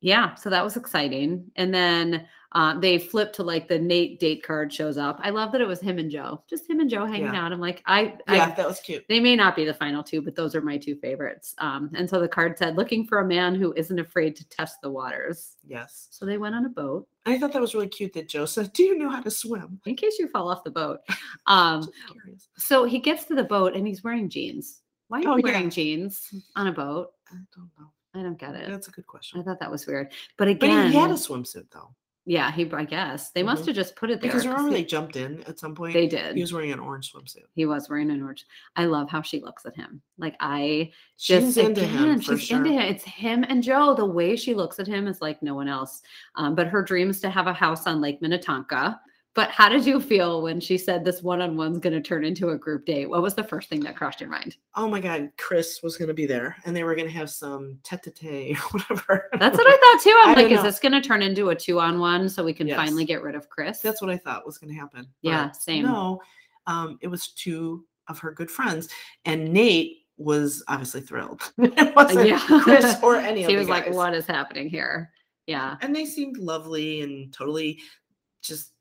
yeah, 0.00 0.34
so 0.34 0.50
that 0.50 0.64
was 0.64 0.76
exciting. 0.76 1.50
And 1.56 1.72
then 1.72 2.26
uh, 2.52 2.78
they 2.78 2.98
flip 2.98 3.32
to 3.34 3.42
like 3.42 3.68
the 3.68 3.78
Nate 3.78 4.18
date 4.20 4.42
card 4.42 4.72
shows 4.72 4.96
up. 4.96 5.18
I 5.22 5.30
love 5.30 5.52
that 5.52 5.60
it 5.60 5.66
was 5.66 5.80
him 5.80 5.98
and 5.98 6.10
Joe, 6.10 6.42
just 6.48 6.68
him 6.70 6.80
and 6.80 6.88
Joe 6.88 7.04
hanging 7.04 7.32
Yeah. 7.34 7.44
out. 7.44 7.52
I'm 7.52 7.60
like, 7.60 7.82
I, 7.86 8.16
Yeah, 8.28 8.46
I, 8.46 8.50
that 8.52 8.66
was 8.66 8.80
cute. 8.80 9.04
they 9.08 9.20
may 9.20 9.36
not 9.36 9.56
be 9.56 9.64
the 9.64 9.74
final 9.74 10.02
two, 10.02 10.22
but 10.22 10.34
those 10.36 10.54
are 10.54 10.60
my 10.60 10.78
two 10.78 10.96
favorites. 10.96 11.54
Um, 11.58 11.90
and 11.94 12.08
so 12.08 12.20
the 12.20 12.28
card 12.28 12.56
said, 12.58 12.76
looking 12.76 13.06
for 13.06 13.18
a 13.18 13.26
man 13.26 13.54
who 13.54 13.72
isn't 13.76 13.98
afraid 13.98 14.36
to 14.36 14.48
test 14.48 14.76
the 14.82 14.90
waters. 14.90 15.56
Yes. 15.66 16.08
So 16.10 16.24
they 16.24 16.38
went 16.38 16.54
on 16.54 16.64
a 16.66 16.70
boat 16.70 17.06
I 17.28 17.38
thought 17.38 17.52
that 17.54 17.60
was 17.60 17.74
really 17.74 17.88
cute 17.88 18.12
that 18.12 18.28
Joe 18.28 18.46
said, 18.46 18.72
Do 18.72 18.84
you 18.84 18.96
know 18.96 19.10
how 19.10 19.20
to 19.20 19.30
swim? 19.32 19.80
in 19.84 19.96
case 19.96 20.16
you 20.18 20.28
fall 20.28 20.48
off 20.48 20.62
the 20.64 20.70
boat. 20.70 21.00
Um, 21.48 21.88
so 22.56 22.84
he 22.84 22.98
gets 22.98 23.24
to 23.26 23.34
the 23.34 23.44
boat 23.44 23.74
and 23.74 23.86
he's 23.86 24.02
wearing 24.02 24.28
jeans. 24.28 24.80
Why 25.08 25.18
are 25.18 25.22
you 25.22 25.30
Oh, 25.32 25.36
yeah. 25.36 25.42
wearing 25.44 25.70
jeans 25.70 26.32
on 26.56 26.66
a 26.68 26.72
boat? 26.72 27.10
I 27.30 27.34
don't 27.54 27.70
know. 27.78 27.86
I 28.14 28.22
don't 28.22 28.38
get 28.38 28.54
it. 28.54 28.68
That's 28.68 28.88
a 28.88 28.90
good 28.90 29.06
question. 29.06 29.40
I 29.40 29.44
thought 29.44 29.60
that 29.60 29.70
was 29.70 29.86
weird. 29.86 30.08
But 30.38 30.46
But 30.46 30.48
again, 30.68 30.90
he 30.90 30.96
had 30.98 31.10
a 31.10 31.14
swimsuit 31.14 31.66
though. 31.72 31.94
Yeah, 32.28 32.50
he. 32.50 32.68
I 32.72 32.84
guess 32.84 33.30
they 33.30 33.44
must 33.44 33.62
Mhm. 33.62 33.66
have 33.68 33.76
just 33.76 33.94
put 33.94 34.10
it 34.10 34.20
there 34.20 34.28
Because 34.28 34.42
'cause 34.42 34.48
remember 34.48 34.70
he- 34.70 34.82
they 34.82 34.84
jumped 34.84 35.14
in 35.14 35.44
at 35.44 35.60
some 35.60 35.76
point? 35.76 35.92
they 35.94 36.08
did. 36.08 36.34
He 36.34 36.40
was 36.42 36.52
wearing 36.52 36.72
an 36.72 36.80
orange 36.80 37.12
swimsuit. 37.12 37.44
He 37.54 37.66
was 37.66 37.88
wearing 37.88 38.10
an 38.10 38.20
orange. 38.20 38.44
I 38.74 38.86
love 38.86 39.08
how 39.08 39.22
she 39.22 39.40
looks 39.40 39.64
at 39.64 39.76
him. 39.76 40.02
Like 40.18 40.34
I 40.40 40.90
just 41.16 41.44
She's 41.44 41.54
just 41.54 41.58
into 41.68 41.82
again, 41.84 41.96
him 42.14 42.20
she's 42.20 42.42
sure. 42.42 42.58
into 42.58 42.70
him. 42.72 42.80
It's 42.80 43.04
him 43.04 43.44
and 43.48 43.62
Joe. 43.62 43.94
The 43.94 44.04
way 44.04 44.34
she 44.34 44.54
looks 44.54 44.80
at 44.80 44.88
him 44.88 45.06
is 45.06 45.22
like 45.22 45.40
no 45.40 45.54
one 45.54 45.68
else. 45.68 46.02
Um, 46.34 46.56
but 46.56 46.66
her 46.66 46.82
dream 46.82 47.10
is 47.10 47.20
to 47.20 47.30
have 47.30 47.46
a 47.46 47.52
house 47.52 47.86
on 47.86 48.00
Lake 48.00 48.20
Minnetonka. 48.20 49.00
But 49.36 49.50
how 49.50 49.68
did 49.68 49.84
you 49.84 50.00
feel 50.00 50.40
when 50.40 50.60
she 50.60 50.78
said 50.78 51.04
this 51.04 51.22
one-on-one's 51.22 51.78
going 51.78 51.92
to 51.92 52.00
turn 52.00 52.24
into 52.24 52.48
a 52.48 52.56
group 52.58 52.86
date? 52.86 53.10
What 53.10 53.20
was 53.20 53.34
the 53.34 53.44
first 53.44 53.68
thing 53.68 53.80
that 53.80 53.94
crossed 53.94 54.18
your 54.18 54.30
mind? 54.30 54.56
Oh 54.74 54.88
my 54.88 54.98
God, 54.98 55.30
Chris 55.36 55.80
was 55.82 55.98
going 55.98 56.08
to 56.08 56.14
be 56.14 56.24
there, 56.24 56.56
and 56.64 56.74
they 56.74 56.84
were 56.84 56.94
going 56.94 57.06
to 57.06 57.12
have 57.12 57.28
some 57.28 57.78
tete-a-tete 57.82 58.56
or 58.74 58.78
whatever. 58.78 59.28
That's 59.38 59.58
what 59.58 59.66
I 59.66 59.76
thought 59.76 60.02
too. 60.02 60.20
I'm 60.24 60.30
I 60.30 60.42
like, 60.42 60.50
is 60.52 60.56
know. 60.56 60.62
this 60.62 60.78
going 60.80 60.92
to 60.92 61.02
turn 61.02 61.20
into 61.20 61.50
a 61.50 61.54
two-on-one 61.54 62.30
so 62.30 62.42
we 62.42 62.54
can 62.54 62.66
Yes. 62.66 62.76
finally 62.78 63.04
get 63.04 63.22
rid 63.22 63.34
of 63.34 63.50
Chris? 63.50 63.80
That's 63.80 64.00
what 64.00 64.10
I 64.10 64.16
thought 64.16 64.46
was 64.46 64.56
going 64.56 64.72
to 64.72 64.80
happen. 64.80 65.06
Yeah, 65.20 65.48
but 65.48 65.56
same. 65.56 65.84
No, 65.84 66.22
um, 66.66 66.98
it 67.02 67.08
was 67.08 67.28
two 67.28 67.84
of 68.08 68.18
her 68.20 68.32
good 68.32 68.50
friends, 68.50 68.88
and 69.26 69.52
Nate 69.52 69.98
was 70.16 70.64
obviously 70.68 71.02
thrilled. 71.02 71.52
it 71.58 71.94
wasn't 71.94 72.26
yeah. 72.26 72.40
Chris 72.62 72.96
or 73.02 73.16
any 73.16 73.44
of 73.44 73.50
he 73.50 73.56
was 73.56 73.68
like, 73.68 73.92
"What 73.92 74.14
is 74.14 74.26
happening 74.26 74.70
here?" 74.70 75.12
Yeah. 75.46 75.76
And 75.82 75.94
they 75.94 76.06
seemed 76.06 76.38
lovely 76.38 77.02
and 77.02 77.30
totally 77.34 77.80
just. 78.42 78.72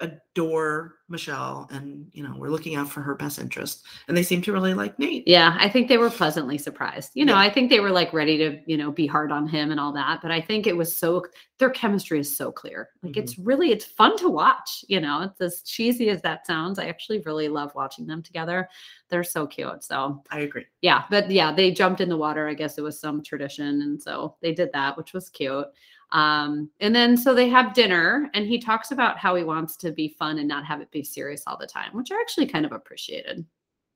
Adore 0.00 0.94
Michelle 1.08 1.68
and 1.70 2.06
you 2.12 2.22
know 2.22 2.34
we're 2.36 2.48
looking 2.48 2.76
out 2.76 2.88
for 2.88 3.00
her 3.02 3.14
best 3.14 3.38
interest 3.38 3.84
and 4.06 4.16
they 4.16 4.22
seem 4.22 4.40
to 4.42 4.52
really 4.52 4.74
like 4.74 4.98
Nate. 4.98 5.26
Yeah, 5.26 5.56
I 5.58 5.68
think 5.68 5.88
they 5.88 5.98
were 5.98 6.08
pleasantly 6.08 6.56
surprised. 6.56 7.10
You 7.14 7.24
know, 7.24 7.34
Yeah. 7.34 7.40
I 7.40 7.50
think 7.50 7.68
they 7.68 7.80
were 7.80 7.90
like 7.90 8.12
ready 8.12 8.38
to, 8.38 8.60
you 8.66 8.76
know, 8.76 8.92
be 8.92 9.06
hard 9.06 9.32
on 9.32 9.46
him 9.48 9.70
and 9.70 9.80
all 9.80 9.92
that, 9.92 10.20
but 10.22 10.30
I 10.30 10.40
think 10.40 10.66
it 10.66 10.76
was 10.76 10.96
so 10.96 11.24
their 11.58 11.70
chemistry 11.70 12.20
is 12.20 12.34
so 12.34 12.50
clear. 12.50 12.88
Like 13.02 13.12
mm-hmm. 13.12 13.22
it's 13.22 13.38
really 13.38 13.72
it's 13.72 13.84
fun 13.84 14.16
to 14.18 14.28
watch, 14.28 14.84
you 14.88 15.00
know. 15.00 15.22
It's 15.22 15.40
as 15.40 15.62
cheesy 15.62 16.08
as 16.10 16.22
that 16.22 16.46
sounds. 16.46 16.78
I 16.78 16.86
actually 16.86 17.20
really 17.26 17.48
love 17.48 17.74
watching 17.74 18.06
them 18.06 18.22
together. 18.22 18.68
They're 19.08 19.24
so 19.24 19.46
cute. 19.46 19.84
So, 19.84 20.22
I 20.30 20.40
agree. 20.40 20.66
yeah, 20.80 21.04
but 21.10 21.30
yeah, 21.30 21.52
they 21.52 21.72
jumped 21.72 22.00
in 22.00 22.08
the 22.08 22.16
water. 22.16 22.48
I 22.48 22.54
guess 22.54 22.78
it 22.78 22.82
was 22.82 23.00
some 23.00 23.22
tradition 23.22 23.82
and 23.82 24.00
so 24.00 24.36
they 24.40 24.54
did 24.54 24.70
that, 24.72 24.96
which 24.96 25.12
was 25.12 25.28
cute. 25.28 25.66
Um, 26.12 26.70
and 26.80 26.94
then 26.94 27.16
so 27.16 27.34
they 27.34 27.48
have 27.48 27.72
dinner 27.74 28.30
and 28.34 28.46
he 28.46 28.58
talks 28.58 28.90
about 28.90 29.16
how 29.18 29.34
he 29.36 29.44
wants 29.44 29.76
to 29.76 29.92
be 29.92 30.16
fun 30.18 30.38
and 30.38 30.48
not 30.48 30.64
have 30.64 30.80
it 30.80 30.90
be 30.90 31.04
serious 31.04 31.44
all 31.46 31.56
the 31.56 31.66
time, 31.66 31.90
which 31.92 32.10
I 32.10 32.20
actually 32.20 32.46
kind 32.46 32.66
of 32.66 32.72
appreciated. 32.72 33.44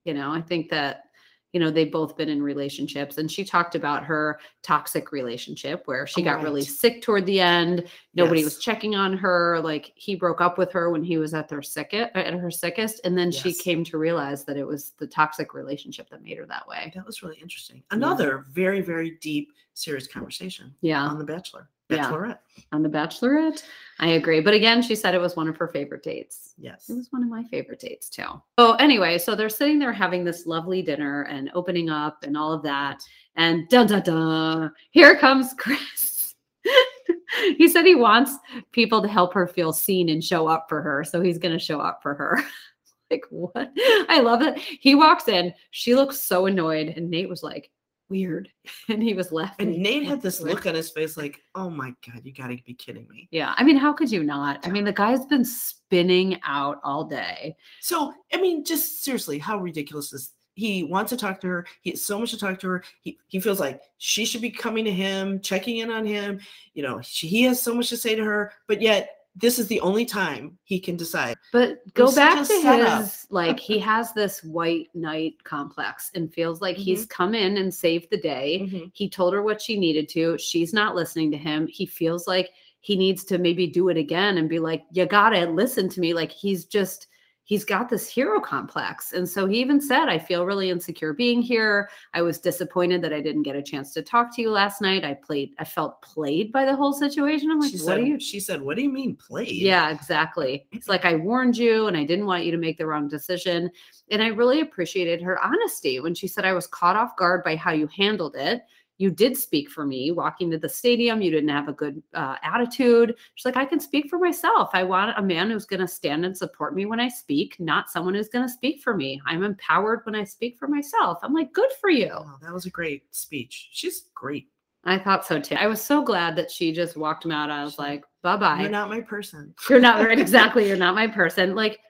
You 0.05 0.15
know, 0.15 0.31
I 0.31 0.41
think 0.41 0.71
that, 0.71 1.05
you 1.53 1.61
know, 1.61 1.71
they've 1.71 1.91
both 1.91 2.17
been 2.17 2.29
in 2.29 2.43
relationships 2.43 3.19
and 3.19 3.31
she 3.31 3.45
talked 3.45 3.75
about 3.75 4.05
her 4.05 4.39
toxic 4.63 5.13
relationship 5.13 5.83
where 5.87 6.07
she 6.07 6.21
Oh, 6.23 6.25
got 6.25 6.43
really 6.43 6.63
sick 6.63 7.01
toward 7.03 7.27
the 7.27 7.41
end. 7.41 7.87
Nobody 8.15 8.45
was 8.45 8.59
checking 8.59 8.95
on 8.95 9.17
her. 9.17 9.61
Like 9.61 9.93
he 9.97 10.15
broke 10.15 10.41
up 10.41 10.59
with 10.59 10.71
her 10.73 10.91
when 10.91 11.03
he 11.03 11.17
was 11.17 11.33
at 11.35 11.49
their 11.49 11.63
sickest 11.63 12.11
at 12.15 12.35
her 12.35 12.51
sickest. 12.51 13.01
And 13.05 13.17
then 13.17 13.33
she 13.33 13.53
came 13.53 13.83
to 13.85 13.99
realize 13.99 14.45
that 14.45 14.57
it 14.57 14.67
was 14.67 14.93
the 14.99 15.07
toxic 15.07 15.55
relationship 15.55 16.11
that 16.11 16.23
made 16.23 16.39
her 16.39 16.47
that 16.47 16.67
way. 16.69 16.93
That 16.95 17.07
was 17.07 17.23
really 17.23 17.39
interesting. 17.41 17.83
Another 17.91 18.45
very, 18.51 18.81
very 18.81 19.13
deep, 19.21 19.53
serious 19.75 20.07
conversation 20.07 20.75
Yeah. 20.81 21.03
on 21.05 21.19
The 21.19 21.25
Bachelor. 21.25 21.69
Yeah. 21.89 22.11
Bachelorette. 22.11 22.39
On 22.73 22.83
the 22.83 22.89
Bachelorette. 22.89 23.63
I 23.99 24.09
agree. 24.11 24.41
But 24.41 24.55
again, 24.55 24.83
she 24.83 24.95
said 24.95 25.15
it 25.15 25.21
was 25.21 25.37
one 25.37 25.49
of 25.49 25.57
her 25.57 25.69
favorite 25.69 26.03
dates. 26.03 26.55
Yes. 26.59 26.89
It 26.89 26.95
was 26.95 27.09
one 27.11 27.23
of 27.23 27.29
my 27.29 27.45
favorite 27.45 27.81
dates 27.81 28.09
too. 28.09 28.43
So 28.59 28.75
anyway, 28.75 29.19
so 29.19 29.35
they're 29.35 29.49
sitting 29.49 29.79
there 29.79 29.93
having 29.93 30.25
this 30.25 30.47
lovely 30.47 30.83
dinner 30.83 31.23
and 31.23 31.51
opening 31.55 31.91
up 31.91 32.25
and 32.25 32.37
all 32.37 32.53
of 32.53 32.63
that. 32.63 33.03
And 33.37 33.69
dun 33.69 33.87
dun 33.87 34.03
dun, 34.03 34.73
here 34.91 35.17
comes 35.17 35.55
Chris. 35.59 36.35
he 37.59 37.69
said 37.69 37.85
he 37.85 37.95
wants 37.95 38.37
people 38.73 39.03
to 39.03 39.09
help 39.09 39.35
her 39.35 39.47
feel 39.47 39.73
seen 39.73 40.09
and 40.09 40.23
show 40.23 40.47
up 40.47 40.67
for 40.69 40.81
her. 40.81 41.05
So 41.05 41.21
he's 41.21 41.39
going 41.39 41.53
to 41.53 41.65
show 41.65 41.81
up 41.81 42.01
for 42.03 42.15
her. 42.15 42.43
like, 43.11 43.25
what? 43.31 43.71
I 44.09 44.21
love 44.21 44.43
it. 44.43 44.59
He 44.59 44.95
walks 44.95 45.29
in. 45.29 45.53
She 45.71 45.95
looks 45.95 46.19
so 46.19 46.47
annoyed. 46.47 46.95
And 46.97 47.11
Nate 47.11 47.29
was 47.29 47.43
like, 47.43 47.71
weird. 48.09 48.49
And 48.89 49.03
he 49.03 49.15
was 49.15 49.33
laughing. 49.33 49.69
And 49.69 49.79
Nate 49.79 50.05
had 50.05 50.21
this 50.21 50.41
look 50.41 50.67
on 50.67 50.75
his 50.75 50.91
face 50.91 51.17
like, 51.17 51.41
oh 51.55 51.71
my 51.71 51.95
God, 52.07 52.21
you 52.23 52.35
got 52.35 52.49
to 52.49 52.59
be 52.65 52.75
kidding 52.75 53.07
me. 53.09 53.29
Yeah. 53.31 53.55
I 53.57 53.65
mean, 53.65 53.77
how 53.77 53.95
could 53.95 54.13
you 54.13 54.23
not? 54.23 54.67
I 54.67 54.71
mean, 54.71 54.85
the 54.85 54.93
guy's 54.93 55.25
been 55.27 55.45
spinning 55.45 56.39
out 56.45 56.81
all 56.85 57.05
day. 57.05 57.57
So, 57.81 58.13
I 58.33 58.41
mean, 58.41 58.65
just 58.65 59.03
seriously, 59.03 59.39
how 59.39 59.59
ridiculous 59.59 60.13
is 60.13 60.33
he 60.55 60.85
wants 60.85 61.11
to 61.11 61.17
talk 61.17 61.41
to 61.41 61.49
her. 61.49 61.67
He 61.83 61.91
has 61.91 62.05
so 62.05 62.19
much 62.19 62.31
to 62.31 62.39
talk 62.39 62.59
to 62.61 62.69
her. 62.69 62.85
He, 63.03 63.19
he 63.27 63.41
feels 63.41 63.61
like 63.61 63.81
she 63.99 64.25
should 64.25 64.43
be 64.43 64.51
coming 64.51 64.85
to 64.85 64.93
him, 64.93 65.41
checking 65.41 65.79
in 65.79 65.91
on 65.91 66.07
him. 66.07 66.41
You 66.75 66.83
know, 66.83 67.01
she, 67.03 67.27
he 67.27 67.43
has 67.43 67.61
so 67.61 67.75
much 67.75 67.89
to 67.89 67.97
say 67.97 68.15
to 68.15 68.25
her, 68.25 68.53
but 68.69 68.81
yet 68.81 69.11
this 69.37 69.59
is 69.59 69.67
the 69.67 69.81
only 69.81 70.05
time 70.05 70.57
he 70.63 70.79
can 70.79 70.97
decide. 70.97 71.37
But 71.53 71.79
go 71.95 72.15
back 72.15 72.39
to 72.39 72.45
setup. 72.45 73.03
his 73.03 73.27
like 73.31 73.59
he 73.59 73.79
has 73.81 74.13
this 74.13 74.45
white 74.45 74.89
knight 74.95 75.43
complex 75.45 76.11
and 76.15 76.33
feels 76.33 76.61
like 76.61 76.77
Mm-hmm. 76.77 76.83
he's 76.85 77.07
come 77.07 77.35
in 77.35 77.57
and 77.57 77.75
saved 77.75 78.09
the 78.11 78.17
day. 78.17 78.91
He 78.95 79.09
told 79.09 79.35
her 79.35 79.43
what 79.43 79.61
she 79.61 79.79
needed 79.79 80.09
to. 80.11 80.39
She's 80.39 80.73
not 80.73 80.95
listening 80.95 81.31
to 81.33 81.37
him. 81.37 81.67
He 81.67 81.85
feels 81.87 82.27
like 82.29 82.51
he 82.81 82.97
needs 82.97 83.25
to 83.25 83.39
maybe 83.39 83.67
do 83.67 83.89
it 83.89 83.97
again 83.97 84.39
and 84.39 84.49
be 84.49 84.59
like, 84.59 84.85
you 84.93 85.07
gotta 85.07 85.47
listen 85.47 85.89
to 85.89 86.01
me. 86.01 86.15
Like 86.15 86.31
he's 86.31 86.65
just 86.65 87.09
he's 87.45 87.65
got 87.65 87.89
this 87.89 88.09
hero 88.09 88.41
complex. 88.41 89.13
And 89.13 89.29
so 89.29 89.47
he 89.47 89.61
even 89.61 89.81
said, 89.81 90.09
I 90.09 90.19
feel 90.19 90.47
really 90.47 90.71
insecure 90.71 91.13
being 91.13 91.43
here. 91.43 91.91
I 92.15 92.23
was 92.23 92.39
disappointed 92.39 93.03
that 93.03 93.13
I 93.13 93.21
didn't 93.21 93.43
get 93.43 93.55
a 93.55 93.63
chance 93.63 93.93
to 93.95 94.03
talk 94.03 94.35
to 94.35 94.43
you 94.43 94.51
last 94.51 94.81
night. 94.81 95.05
I 95.05 95.15
played, 95.15 95.55
I 95.59 95.65
felt 95.65 96.01
played 96.01 96.51
by 96.51 96.65
the 96.65 96.75
whole 96.75 96.95
situation. 96.95 97.51
I'm 97.51 97.61
like, 97.61 97.71
she 97.71 97.77
what 97.77 97.87
said, 97.87 97.99
are 97.99 98.03
you 98.03 98.19
she 98.19 98.41
said, 98.41 98.63
what 98.63 98.77
do 98.77 98.83
you 98.83 98.91
mean 98.91 99.15
played? 99.17 99.51
yeah, 99.51 99.91
exactly. 99.91 100.67
It's 100.73 100.89
like 100.89 101.05
I 101.05 101.17
warned 101.17 101.57
you 101.57 101.87
and 101.87 101.97
I 101.97 102.05
didn't 102.05 102.27
want 102.27 102.45
you 102.45 102.51
to 102.53 102.59
make 102.59 102.79
the 102.79 102.87
wrong 102.87 103.09
decision. 103.09 103.71
And 104.11 104.23
I 104.23 104.29
really 104.29 104.61
appreciated 104.61 105.23
her 105.23 105.43
honesty 105.45 106.01
when 106.01 106.15
she 106.15 106.27
said 106.27 106.45
I 106.45 106.55
was 106.55 106.67
caught 106.67 106.97
off 106.97 107.17
guard 107.17 107.45
by 107.45 107.57
how 107.57 107.73
you 107.73 107.89
handled 107.89 108.37
it. 108.37 108.63
You 108.99 109.11
did 109.11 109.37
speak 109.37 109.71
for 109.71 109.85
me 109.85 110.13
walking 110.13 110.51
to 110.51 110.59
the 110.59 110.69
stadium. 110.69 111.21
You 111.21 111.31
didn't 111.31 111.49
have 111.49 111.69
a 111.69 111.73
good 111.73 112.03
uh, 112.15 112.37
attitude. 112.43 113.17
She's 113.35 113.45
like, 113.45 113.57
I 113.57 113.65
can 113.65 113.81
speak 113.81 114.09
for 114.09 114.19
myself. 114.19 114.71
I 114.73 114.85
want 114.85 115.19
a 115.19 115.23
man 115.23 115.51
who's 115.51 115.67
going 115.67 115.81
to 115.81 115.89
stand 115.89 116.25
and 116.25 116.37
support 116.37 116.75
me 116.77 116.87
when 116.87 117.01
I 117.01 117.09
speak, 117.09 117.57
not 117.59 117.91
someone 117.91 118.15
who's 118.15 118.29
going 118.29 118.47
to 118.47 118.53
speak 118.53 118.83
for 118.83 118.95
me. 118.95 119.21
I'm 119.27 119.43
empowered 119.43 120.01
when 120.05 120.15
I 120.15 120.23
speak 120.25 120.57
for 120.59 120.69
myself. 120.69 121.19
I'm 121.23 121.35
like, 121.35 121.53
good 121.53 121.71
for 121.81 121.91
you. 121.91 122.11
Oh, 122.13 122.37
that 122.43 122.53
was 122.53 122.67
a 122.67 122.71
great 122.71 123.03
speech. 123.11 123.71
She's 123.73 124.11
great. 124.15 124.49
I 124.85 124.99
thought 124.99 125.27
so 125.27 125.41
too. 125.41 125.57
I 125.57 125.67
was 125.67 125.81
so 125.81 126.03
glad 126.03 126.37
that 126.37 126.51
she 126.51 126.73
just 126.73 126.97
walked 126.97 127.25
him 127.25 127.33
out. 127.33 127.51
I 127.51 127.65
was 127.65 127.79
like, 127.79 128.05
bye 128.23 128.37
bye. 128.37 128.61
You're 128.61 128.71
not 128.71 128.91
my 128.91 129.01
person. 129.01 129.55
You're 129.69 129.81
not 129.81 130.05
right. 130.05 130.19
Exactly. 130.25 130.69
You're 130.69 130.77
not 130.77 130.95
my 130.95 131.07
person. 131.07 131.55
Like, 131.55 131.81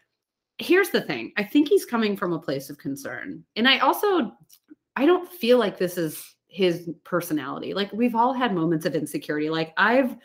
here's 0.58 0.90
the 0.90 1.00
thing 1.00 1.32
I 1.36 1.42
think 1.42 1.68
he's 1.68 1.84
coming 1.84 2.16
from 2.16 2.32
a 2.32 2.38
place 2.38 2.70
of 2.70 2.78
concern. 2.78 3.44
And 3.56 3.68
I 3.68 3.78
also, 3.78 4.32
I 4.96 5.06
don't 5.06 5.28
feel 5.30 5.58
like 5.58 5.76
this 5.76 5.98
is 5.98 6.33
his 6.54 6.88
personality. 7.02 7.74
Like, 7.74 7.92
we've 7.92 8.14
all 8.14 8.32
had 8.32 8.54
moments 8.54 8.86
of 8.86 8.94
insecurity. 8.94 9.50
Like, 9.50 9.74
I've 9.76 10.16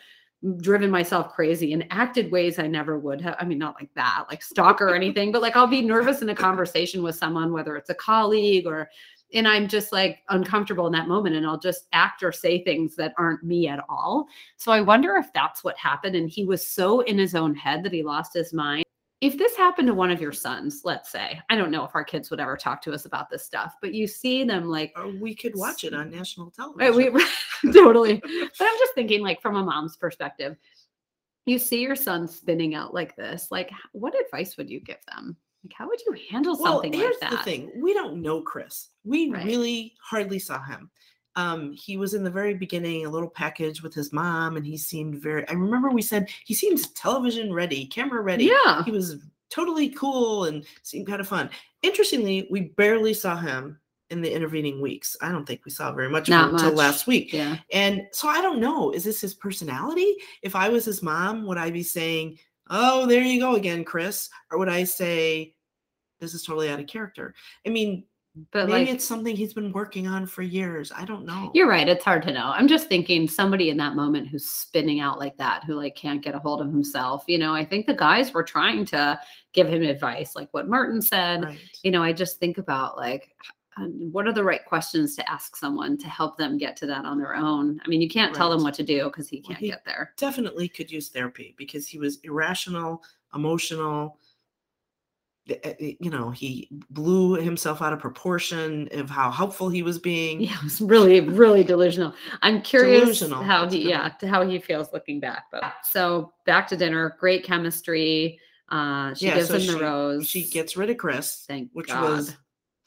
driven 0.58 0.90
myself 0.90 1.32
crazy 1.34 1.72
and 1.72 1.84
acted 1.90 2.32
ways 2.32 2.58
I 2.58 2.66
never 2.66 2.98
would 2.98 3.20
have. 3.20 3.36
I 3.38 3.44
mean, 3.44 3.58
not 3.58 3.74
like 3.74 3.90
that, 3.94 4.24
like 4.30 4.42
stalker 4.42 4.88
or 4.88 4.94
anything, 4.96 5.32
but 5.32 5.42
like 5.42 5.56
I'll 5.56 5.66
be 5.66 5.82
nervous 5.82 6.22
in 6.22 6.30
a 6.30 6.34
conversation 6.34 7.02
with 7.02 7.16
someone, 7.16 7.52
whether 7.52 7.76
it's 7.76 7.90
a 7.90 7.94
colleague 7.94 8.66
or, 8.66 8.88
and 9.34 9.46
I'm 9.46 9.68
just 9.68 9.92
like 9.92 10.20
uncomfortable 10.30 10.86
in 10.86 10.92
that 10.92 11.08
moment 11.08 11.36
and 11.36 11.46
I'll 11.46 11.58
just 11.58 11.86
act 11.92 12.22
or 12.22 12.32
say 12.32 12.64
things 12.64 12.96
that 12.96 13.12
aren't 13.18 13.44
me 13.44 13.68
at 13.68 13.84
all. 13.88 14.26
So 14.56 14.72
I 14.72 14.80
wonder 14.80 15.16
if 15.16 15.32
that's 15.34 15.62
what 15.62 15.76
happened. 15.76 16.16
And 16.16 16.30
he 16.30 16.44
was 16.44 16.66
so 16.66 17.00
in 17.00 17.18
his 17.18 17.34
own 17.34 17.54
head 17.54 17.84
that 17.84 17.92
he 17.92 18.02
lost 18.02 18.34
his 18.34 18.52
mind. 18.52 18.84
If 19.20 19.36
this 19.36 19.54
happened 19.54 19.86
to 19.88 19.94
one 19.94 20.10
of 20.10 20.20
your 20.20 20.32
sons, 20.32 20.80
let's 20.84 21.10
say, 21.10 21.38
I 21.50 21.56
don't 21.56 21.70
know 21.70 21.84
if 21.84 21.90
our 21.94 22.04
kids 22.04 22.30
would 22.30 22.40
ever 22.40 22.56
talk 22.56 22.80
to 22.82 22.92
us 22.94 23.04
about 23.04 23.28
this 23.28 23.44
stuff, 23.44 23.74
but 23.82 23.92
you 23.92 24.06
see 24.06 24.44
them 24.44 24.64
like, 24.64 24.92
Or 24.96 25.08
we 25.08 25.34
could 25.34 25.54
watch 25.54 25.84
it 25.84 25.92
on 25.92 26.10
national 26.10 26.50
television. 26.50 27.12
we 27.12 27.72
totally. 27.72 28.14
But 28.20 28.32
I'm 28.66 28.78
just 28.78 28.94
thinking, 28.94 29.20
like, 29.22 29.42
from 29.42 29.56
a 29.56 29.62
mom's 29.62 29.96
perspective, 29.96 30.56
you 31.44 31.58
see 31.58 31.82
your 31.82 31.96
son 31.96 32.28
spinning 32.28 32.74
out 32.74 32.94
like 32.94 33.14
this. 33.16 33.48
Like, 33.50 33.70
what 33.92 34.14
advice 34.18 34.56
would 34.56 34.70
you 34.70 34.80
give 34.80 34.98
them? 35.12 35.36
Like, 35.64 35.74
how 35.76 35.86
would 35.88 36.00
you 36.06 36.16
handle 36.30 36.56
well, 36.58 36.74
something 36.74 36.92
here's 36.94 37.16
like 37.20 37.30
that? 37.30 37.38
the 37.38 37.44
thing: 37.44 37.70
we 37.76 37.92
don't 37.92 38.22
know 38.22 38.40
Chris. 38.40 38.88
We 39.04 39.30
Right. 39.30 39.44
really 39.44 39.94
hardly 40.02 40.38
saw 40.38 40.62
him. 40.62 40.90
Um, 41.36 41.72
he 41.72 41.96
was 41.96 42.14
in 42.14 42.24
the 42.24 42.30
very 42.30 42.54
beginning, 42.54 43.06
a 43.06 43.10
little 43.10 43.28
package 43.30 43.82
with 43.82 43.94
his 43.94 44.12
mom, 44.12 44.56
and 44.56 44.66
he 44.66 44.76
seemed 44.76 45.22
very. 45.22 45.48
I 45.48 45.52
remember 45.52 45.90
we 45.90 46.02
said 46.02 46.28
he 46.44 46.54
seems 46.54 46.90
television 46.92 47.52
ready, 47.52 47.86
camera 47.86 48.20
ready. 48.22 48.46
Yeah. 48.46 48.82
he 48.84 48.90
was 48.90 49.16
totally 49.48 49.90
cool 49.90 50.44
and 50.44 50.64
seemed 50.82 51.06
kind 51.06 51.20
of 51.20 51.28
fun. 51.28 51.50
Interestingly, 51.82 52.48
we 52.50 52.60
barely 52.76 53.14
saw 53.14 53.36
him 53.36 53.78
in 54.10 54.20
the 54.20 54.32
intervening 54.32 54.80
weeks. 54.80 55.16
I 55.22 55.30
don't 55.30 55.46
think 55.46 55.64
we 55.64 55.70
saw 55.70 55.92
very 55.92 56.08
much 56.08 56.28
of 56.28 56.30
Not 56.32 56.48
him 56.48 56.54
until 56.56 56.68
much. 56.70 56.76
last 56.78 57.06
week. 57.06 57.32
Yeah. 57.32 57.58
And 57.72 58.02
so 58.12 58.28
I 58.28 58.42
don't 58.42 58.60
know. 58.60 58.90
Is 58.90 59.04
this 59.04 59.20
his 59.20 59.34
personality? 59.34 60.16
If 60.42 60.56
I 60.56 60.68
was 60.68 60.84
his 60.84 61.00
mom, 61.02 61.46
would 61.46 61.58
I 61.58 61.70
be 61.70 61.84
saying, 61.84 62.38
"Oh, 62.68 63.06
there 63.06 63.22
you 63.22 63.38
go 63.40 63.54
again, 63.54 63.84
Chris," 63.84 64.28
or 64.50 64.58
would 64.58 64.68
I 64.68 64.82
say, 64.84 65.54
"This 66.18 66.34
is 66.34 66.42
totally 66.42 66.68
out 66.70 66.80
of 66.80 66.88
character"? 66.88 67.34
I 67.64 67.70
mean, 67.70 68.04
But 68.52 68.68
maybe 68.68 68.86
like, 68.86 68.94
it's 68.94 69.04
something 69.04 69.34
he's 69.34 69.54
been 69.54 69.72
working 69.72 70.06
on 70.06 70.24
for 70.24 70.42
years. 70.42 70.92
I 70.94 71.04
don't 71.04 71.26
know. 71.26 71.50
you're 71.52 71.68
right. 71.68 71.88
It's 71.88 72.04
hard 72.04 72.22
to 72.24 72.32
know. 72.32 72.52
I'm 72.54 72.68
just 72.68 72.88
thinking 72.88 73.28
somebody 73.28 73.70
in 73.70 73.76
that 73.78 73.96
moment 73.96 74.28
who's 74.28 74.46
spinning 74.46 75.00
out 75.00 75.18
like 75.18 75.36
that, 75.38 75.64
who 75.64 75.74
like 75.74 75.96
can't 75.96 76.22
get 76.22 76.36
a 76.36 76.38
hold 76.38 76.60
of 76.60 76.68
himself. 76.68 77.24
You 77.26 77.38
know, 77.38 77.52
I 77.52 77.64
think 77.64 77.86
the 77.86 77.94
guys 77.94 78.32
were 78.32 78.44
trying 78.44 78.84
to 78.86 79.18
give 79.52 79.68
him 79.68 79.82
advice, 79.82 80.36
like 80.36 80.48
what 80.52 80.68
Martin 80.68 81.02
said. 81.02 81.44
right. 81.44 81.58
you 81.82 81.90
know, 81.90 82.02
I 82.02 82.12
just 82.12 82.38
think 82.38 82.58
about 82.58 82.96
like, 82.96 83.34
what 83.76 84.26
are 84.26 84.32
the 84.32 84.44
right 84.44 84.64
questions 84.64 85.16
to 85.16 85.30
ask 85.30 85.56
someone 85.56 85.96
to 85.98 86.08
help 86.08 86.36
them 86.36 86.58
get 86.58 86.76
to 86.76 86.86
that 86.86 87.04
on 87.04 87.18
their 87.18 87.34
own? 87.34 87.80
I 87.84 87.88
mean, 87.88 88.00
you 88.00 88.08
can't 88.08 88.34
tell 88.34 88.50
them 88.50 88.62
what 88.62 88.74
to 88.74 88.82
do 88.82 89.04
because 89.04 89.28
he 89.28 89.40
can't 89.40 89.58
he- 89.58 89.70
get 89.70 89.84
there. 89.84 90.12
Definitely 90.16 90.68
could 90.68 90.90
use 90.90 91.08
therapy 91.08 91.54
because 91.56 91.88
he 91.88 91.98
was 91.98 92.18
irrational, 92.22 93.02
emotional. 93.34 94.18
Uh, 95.48 95.54
uh, 95.64 95.72
You 95.78 96.10
know, 96.10 96.30
he 96.30 96.68
blew 96.90 97.34
himself 97.34 97.80
out 97.82 97.92
of 97.92 97.98
proportion 98.00 98.88
of 98.92 99.08
how 99.08 99.30
helpful 99.30 99.68
he 99.68 99.82
was 99.82 99.98
being. 99.98 100.40
Yeah, 100.40 100.54
it 100.58 100.64
was 100.64 100.80
really, 100.80 101.20
really 101.20 101.64
delusional. 101.64 102.12
I'm 102.42 102.60
curious 102.62 103.02
Delusional, 103.20 103.42
how 103.42 103.68
he, 103.68 103.88
yeah, 103.88 104.08
to 104.20 104.28
how 104.28 104.46
he 104.46 104.58
feels 104.58 104.92
looking 104.92 105.20
back. 105.20 105.44
But 105.52 105.72
so 105.84 106.32
back 106.46 106.68
to 106.68 106.76
dinner, 106.76 107.16
great 107.18 107.44
chemistry. 107.44 108.38
Uh, 108.68 109.14
she 109.14 109.26
Yeah, 109.26 109.36
gives 109.36 109.48
so 109.48 109.54
him 109.54 109.66
the 109.66 109.72
she- 109.72 109.80
rose. 109.80 110.28
She 110.28 110.42
gets 110.44 110.76
rid 110.76 110.90
of 110.90 110.96
Chris, 110.98 111.44
Thank 111.48 111.70
which 111.72 111.88
God. 111.88 112.02
was 112.10 112.36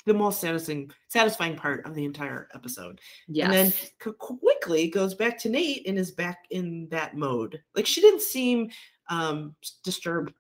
the 0.06 0.14
most 0.14 0.42
satisfying 0.42 0.92
satisfying 1.10 1.56
part 1.56 1.86
of 1.86 1.96
the 1.96 2.04
entire 2.06 2.50
episode. 2.54 3.00
yes. 3.28 3.46
And 3.46 3.54
then 3.54 3.72
c- 3.72 4.12
quickly 4.20 4.90
goes 4.90 5.14
back 5.14 5.38
to 5.40 5.50
Nate 5.50 5.88
and 5.88 5.98
is 5.98 6.12
back 6.12 6.40
in 6.52 6.88
that 6.92 7.16
mode. 7.16 7.62
Like 7.76 7.86
she 7.86 8.02
didn't 8.02 8.22
seem 8.22 8.70
um 9.10 9.56
disturbed 9.84 10.34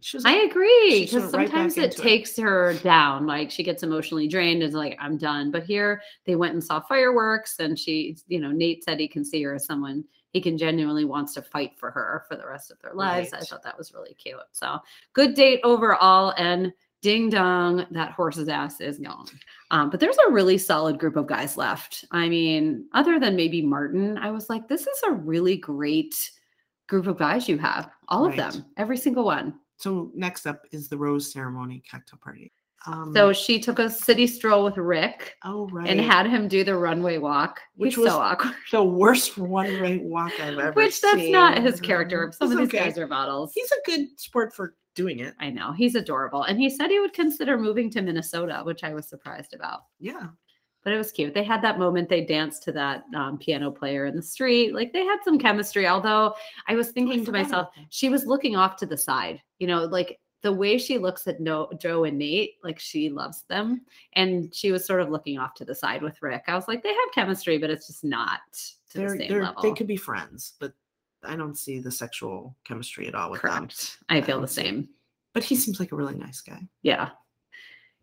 She 0.00 0.16
was 0.16 0.24
I 0.24 0.34
agree 0.34 1.02
because 1.04 1.22
went 1.22 1.34
right 1.34 1.48
sometimes 1.48 1.78
it 1.78 1.98
it. 1.98 2.02
takes 2.02 2.36
her 2.36 2.74
down. 2.82 3.26
Like 3.26 3.50
she 3.50 3.62
gets 3.62 3.82
emotionally 3.82 4.28
drained 4.28 4.62
and 4.62 4.68
is 4.68 4.74
like, 4.74 4.96
I'm 5.00 5.16
done. 5.16 5.50
But 5.50 5.64
here 5.64 6.02
they 6.24 6.36
went 6.36 6.54
and 6.54 6.62
saw 6.62 6.80
fireworks, 6.80 7.58
and 7.58 7.78
she, 7.78 8.16
you 8.28 8.40
know, 8.40 8.50
Nate 8.50 8.84
said 8.84 9.00
he 9.00 9.08
can 9.08 9.24
see 9.24 9.42
her 9.42 9.54
as 9.54 9.66
someone 9.66 10.04
he 10.32 10.40
can 10.40 10.58
genuinely 10.58 11.06
wants 11.06 11.32
to 11.32 11.40
fight 11.40 11.78
for 11.78 11.90
her 11.90 12.24
for 12.28 12.36
the 12.36 12.46
rest 12.46 12.70
of 12.70 12.78
their 12.82 12.92
lives. 12.92 13.32
I 13.32 13.40
thought 13.40 13.62
that 13.62 13.78
was 13.78 13.94
really 13.94 14.12
cute. 14.14 14.36
So 14.52 14.78
good 15.14 15.34
date 15.34 15.60
overall. 15.64 16.34
And 16.36 16.74
ding 17.00 17.30
dong, 17.30 17.86
that 17.90 18.12
horse's 18.12 18.48
ass 18.48 18.80
is 18.80 18.98
gone. 18.98 19.26
Um, 19.70 19.88
but 19.88 19.98
there's 19.98 20.18
a 20.28 20.32
really 20.32 20.58
solid 20.58 20.98
group 20.98 21.16
of 21.16 21.26
guys 21.26 21.56
left. 21.56 22.04
I 22.10 22.28
mean, 22.28 22.86
other 22.92 23.18
than 23.18 23.34
maybe 23.34 23.62
Martin, 23.62 24.18
I 24.18 24.30
was 24.30 24.50
like, 24.50 24.68
this 24.68 24.82
is 24.82 25.02
a 25.06 25.12
really 25.12 25.56
great 25.56 26.30
group 26.86 27.06
of 27.06 27.16
guys 27.16 27.48
you 27.48 27.56
have. 27.58 27.90
All 28.08 28.26
of 28.26 28.36
them, 28.36 28.66
every 28.76 28.96
single 28.96 29.24
one. 29.24 29.54
So 29.76 30.10
next 30.14 30.46
up 30.46 30.62
is 30.72 30.88
the 30.88 30.96
rose 30.96 31.32
ceremony 31.32 31.82
cocktail 31.90 32.18
party. 32.22 32.52
Um, 32.86 33.12
So 33.14 33.32
she 33.32 33.58
took 33.58 33.78
a 33.78 33.90
city 33.90 34.26
stroll 34.26 34.64
with 34.64 34.76
Rick 34.76 35.34
oh 35.44 35.68
right, 35.68 35.88
and 35.88 36.00
had 36.00 36.26
him 36.26 36.46
do 36.46 36.62
the 36.62 36.76
runway 36.76 37.18
walk, 37.18 37.60
Which 37.76 37.96
which 37.96 38.04
was 38.04 38.12
so 38.12 38.18
awkward. 38.18 38.54
the 38.70 38.84
worst 38.84 39.36
right 39.36 40.02
walk 40.02 40.32
I've 40.40 40.58
ever 40.58 40.72
seen. 40.72 40.74
Which 40.74 41.00
that's 41.00 41.28
not 41.30 41.62
his 41.62 41.80
character. 41.80 42.32
Some 42.36 42.52
of 42.52 42.58
He's 42.58 42.68
these 42.68 42.74
okay. 42.80 42.88
guys 42.90 42.98
are 42.98 43.06
models. 43.08 43.52
He's 43.54 43.70
a 43.72 43.76
good 43.86 44.06
sport 44.20 44.54
for 44.54 44.74
doing 44.94 45.18
it. 45.18 45.34
I 45.40 45.50
know 45.50 45.72
he's 45.72 45.94
adorable, 45.94 46.44
and 46.44 46.58
he 46.58 46.70
said 46.70 46.88
he 46.90 47.00
would 47.00 47.12
consider 47.12 47.58
moving 47.58 47.90
to 47.90 48.02
Minnesota, 48.02 48.60
which 48.64 48.84
I 48.84 48.94
was 48.94 49.08
surprised 49.08 49.52
about. 49.52 49.80
Yeah, 49.98 50.28
But 50.86 50.92
it 50.92 50.98
was 50.98 51.10
cute. 51.10 51.34
They 51.34 51.42
had 51.42 51.62
that 51.62 51.80
moment. 51.80 52.08
They 52.08 52.24
danced 52.24 52.62
to 52.62 52.72
that 52.72 53.06
um, 53.12 53.38
piano 53.38 53.72
player 53.72 54.06
in 54.06 54.14
the 54.14 54.22
street. 54.22 54.72
Like 54.72 54.92
they 54.92 55.04
had 55.04 55.18
some 55.24 55.36
chemistry. 55.36 55.88
Although 55.88 56.36
I 56.68 56.76
was 56.76 56.92
thinking 56.92 57.24
to 57.24 57.32
myself, 57.32 57.70
she 57.90 58.08
was 58.08 58.24
looking 58.24 58.54
off 58.54 58.76
to 58.76 58.86
the 58.86 58.96
side. 58.96 59.42
You 59.58 59.66
know, 59.66 59.86
like 59.86 60.20
the 60.42 60.52
way 60.52 60.78
she 60.78 60.98
looks 60.98 61.26
at 61.26 61.40
no 61.40 61.68
Joe 61.76 62.04
and 62.04 62.16
Nate, 62.16 62.52
like 62.62 62.78
she 62.78 63.10
loves 63.10 63.42
them, 63.48 63.80
and 64.12 64.54
she 64.54 64.70
was 64.70 64.86
sort 64.86 65.00
of 65.00 65.10
looking 65.10 65.38
off 65.40 65.54
to 65.54 65.64
the 65.64 65.74
side 65.74 66.02
with 66.02 66.22
Rick. 66.22 66.44
I 66.46 66.54
was 66.54 66.68
like, 66.68 66.84
they 66.84 66.90
have 66.90 67.12
chemistry, 67.12 67.58
but 67.58 67.68
it's 67.68 67.88
just 67.88 68.04
not 68.04 68.38
to 68.92 68.98
they're, 68.98 69.10
the 69.10 69.26
same 69.26 69.40
level. 69.40 69.62
they 69.62 69.72
could 69.72 69.88
be 69.88 69.96
friends, 69.96 70.52
but 70.60 70.72
I 71.24 71.34
don't 71.34 71.58
see 71.58 71.80
the 71.80 71.90
sexual 71.90 72.54
chemistry 72.62 73.08
at 73.08 73.16
all 73.16 73.32
with 73.32 73.42
them. 73.42 73.50
Correct. 73.50 73.98
I 74.08 74.20
feel 74.20 74.40
the 74.40 74.46
see 74.46 74.62
same. 74.62 74.88
But 75.34 75.42
he 75.42 75.56
seems 75.56 75.80
like 75.80 75.90
a 75.90 75.96
really 75.96 76.14
nice 76.14 76.42
guy. 76.42 76.60
Yeah. 76.82 77.08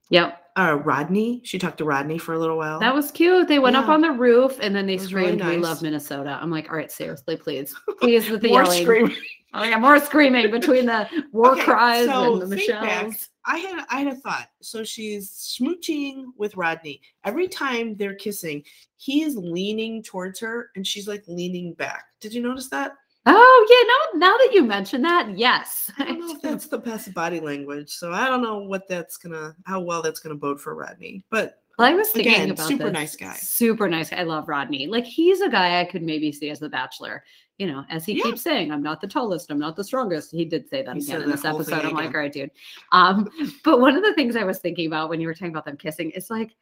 Yep. 0.10 0.40
Uh, 0.56 0.80
Rodney, 0.84 1.42
she 1.44 1.58
talked 1.58 1.80
to 1.80 1.86
Rodney 1.86 2.20
for 2.20 2.34
a 2.34 2.40
little 2.40 2.58
while. 2.58 2.80
That 2.80 2.94
was 2.94 3.10
cute. 3.10 3.48
They 3.48 3.58
went 3.58 3.76
up 3.76 3.90
on 3.90 4.02
the 4.02 4.12
roof 4.12 4.60
and 4.62 4.76
then 4.76 4.86
they 4.86 4.98
was 4.98 5.12
really 5.12 5.40
screamed, 5.40 5.46
"We 5.46 5.58
love 5.58 5.82
Minnesota." 5.82 6.38
I'm 6.40 6.52
like, 6.52 6.70
"All 6.70 6.76
right, 6.76 6.92
seriously, 6.92 7.38
please, 7.38 7.74
please 8.00 8.30
with 8.30 8.42
the 8.42 8.50
More 8.50 8.64
yelling." 8.64 8.84
screaming. 8.84 9.16
I 9.56 9.70
got 9.70 9.82
more 9.82 10.00
screaming 10.00 10.50
between 10.52 10.86
the 10.88 11.08
war 11.32 11.52
Okay, 11.54 11.64
cries 11.64 12.06
so 12.08 12.34
and 12.34 12.42
the. 12.52 12.56
Michelle's. 12.56 13.30
I 13.46 13.58
had 13.58 13.86
I 13.90 14.00
had 14.00 14.08
a 14.08 14.16
thought. 14.16 14.48
So 14.62 14.84
she's 14.84 15.32
smooching 15.32 16.26
with 16.38 16.56
Rodney. 16.56 17.02
Every 17.24 17.48
time 17.48 17.96
they're 17.96 18.16
kissing, 18.16 18.64
he 18.98 19.24
is 19.24 19.36
leaning 19.36 20.02
towards 20.02 20.40
her 20.40 20.70
and 20.76 20.86
she's 20.86 21.08
like 21.08 21.24
leaning 21.28 21.74
back. 21.74 22.06
Did 22.20 22.34
you 22.34 22.42
notice 22.42 22.70
that? 22.70 22.94
Oh 23.26 24.12
yeah, 24.14 24.20
now 24.20 24.28
now 24.28 24.38
that 24.38 24.54
you 24.54 24.64
mention 24.64 25.02
that, 25.04 25.38
yes. 25.38 25.90
I 25.98 26.06
don't 26.06 26.20
know 26.20 26.32
if 26.34 26.42
that's 26.42 26.68
the 26.68 26.78
best 26.78 27.14
body 27.14 27.40
language. 27.40 27.90
So 27.90 28.12
I 28.12 28.28
don't 28.28 28.42
know 28.42 28.60
what 28.60 28.88
that's 28.88 29.18
gonna 29.18 29.56
how 29.66 29.80
well 29.80 30.02
that's 30.02 30.20
gonna 30.20 30.36
bode 30.36 30.60
for 30.60 30.76
Rodney. 30.76 31.24
But 31.30 31.62
Well, 31.80 31.88
I 31.90 31.94
was 31.94 32.10
thinking 32.12 32.34
Again, 32.34 32.52
about 32.52 32.68
super 32.68 32.84
this. 32.86 32.94
nice 32.94 33.16
guy. 33.16 33.36
Super 33.36 33.88
nice. 33.88 34.10
guy. 34.10 34.18
I 34.18 34.24
love 34.24 34.50
Rodney. 34.50 34.88
Like 34.88 35.06
he's 35.06 35.40
a 35.42 35.50
guy 35.50 35.80
I 35.80 35.86
could 35.86 36.04
maybe 36.04 36.32
see 36.34 36.50
as 36.50 36.60
the 36.60 36.70
Bachelor. 36.70 37.24
You 37.60 37.68
know, 37.68 37.86
as 37.90 38.04
he 38.06 38.14
Yeah. 38.18 38.24
keeps 38.24 38.42
saying, 38.42 38.72
"I'm 38.72 38.82
not 38.84 39.00
the 39.00 39.08
tallest. 39.08 39.52
I'm 39.52 39.60
not 39.60 39.76
the 39.76 39.84
strongest." 39.84 40.32
He 40.32 40.44
did 40.44 40.68
say 40.68 40.82
that 40.82 40.96
He 40.98 41.04
again 41.04 41.22
in 41.22 41.30
this 41.30 41.44
that 41.44 41.54
episode. 41.56 41.86
I'm 41.86 41.94
like, 41.94 42.08
all 42.14 42.20
right, 42.20 42.34
dude. 42.34 42.50
Um, 42.92 43.30
but 43.64 43.80
one 43.80 43.96
of 43.96 44.04
the 44.04 44.14
things 44.16 44.36
I 44.36 44.44
was 44.44 44.58
thinking 44.60 44.88
about 44.88 45.08
when 45.10 45.22
you 45.22 45.28
were 45.28 45.34
talking 45.34 45.50
about 45.50 45.64
them 45.66 45.78
kissing 45.78 46.10
is 46.12 46.30
like, 46.32 46.56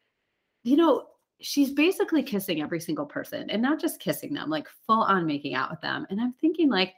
you 0.64 0.76
know, 0.76 1.06
she's 1.42 1.70
basically 1.72 2.22
kissing 2.22 2.62
every 2.62 2.80
single 2.80 3.06
person, 3.06 3.50
and 3.50 3.60
not 3.62 3.80
just 3.80 4.00
kissing 4.00 4.32
them, 4.32 4.48
like 4.50 4.66
full 4.86 5.02
on 5.02 5.26
making 5.26 5.54
out 5.54 5.70
with 5.70 5.80
them. 5.80 6.06
And 6.10 6.20
I'm 6.20 6.32
thinking, 6.40 6.70
like, 6.70 6.94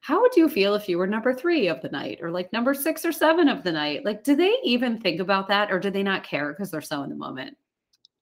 how 0.00 0.20
would 0.20 0.36
you 0.36 0.48
feel 0.48 0.74
if 0.74 0.88
you 0.88 0.98
were 0.98 1.06
number 1.06 1.34
three 1.34 1.66
of 1.68 1.82
the 1.82 1.88
night 1.88 2.18
or 2.22 2.30
like 2.30 2.52
number 2.52 2.74
six 2.74 3.04
or 3.04 3.12
seven 3.12 3.48
of 3.48 3.64
the 3.64 3.72
night? 3.72 4.04
Like, 4.04 4.22
do 4.22 4.36
they 4.36 4.54
even 4.62 5.00
think 5.00 5.20
about 5.20 5.48
that 5.48 5.70
or 5.72 5.80
do 5.80 5.90
they 5.90 6.02
not 6.02 6.22
care 6.22 6.52
because 6.52 6.70
they're 6.70 6.80
so 6.80 7.02
in 7.02 7.10
the 7.10 7.16
moment? 7.16 7.56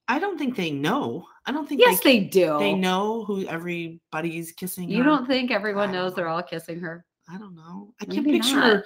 I 0.08 0.18
don't 0.18 0.38
think 0.38 0.56
they 0.56 0.70
know. 0.70 1.26
I 1.46 1.52
don't 1.52 1.68
think 1.68 1.80
Yes, 1.80 2.00
they 2.00 2.20
they 2.20 2.24
do. 2.26 2.58
they 2.58 2.74
know 2.74 3.24
who 3.24 3.46
everybody's 3.46 4.52
kissing. 4.52 4.88
You 4.88 4.98
her. 4.98 5.04
don't 5.04 5.26
think 5.26 5.50
everyone 5.50 5.92
knows 5.92 6.10
don't 6.10 6.16
they're 6.16 6.28
all 6.28 6.42
kissing 6.42 6.80
her? 6.80 7.04
I 7.28 7.38
don't 7.38 7.54
know. 7.54 7.94
I 8.00 8.04
can't 8.06 8.26
picture 8.26 8.56
not. 8.56 8.84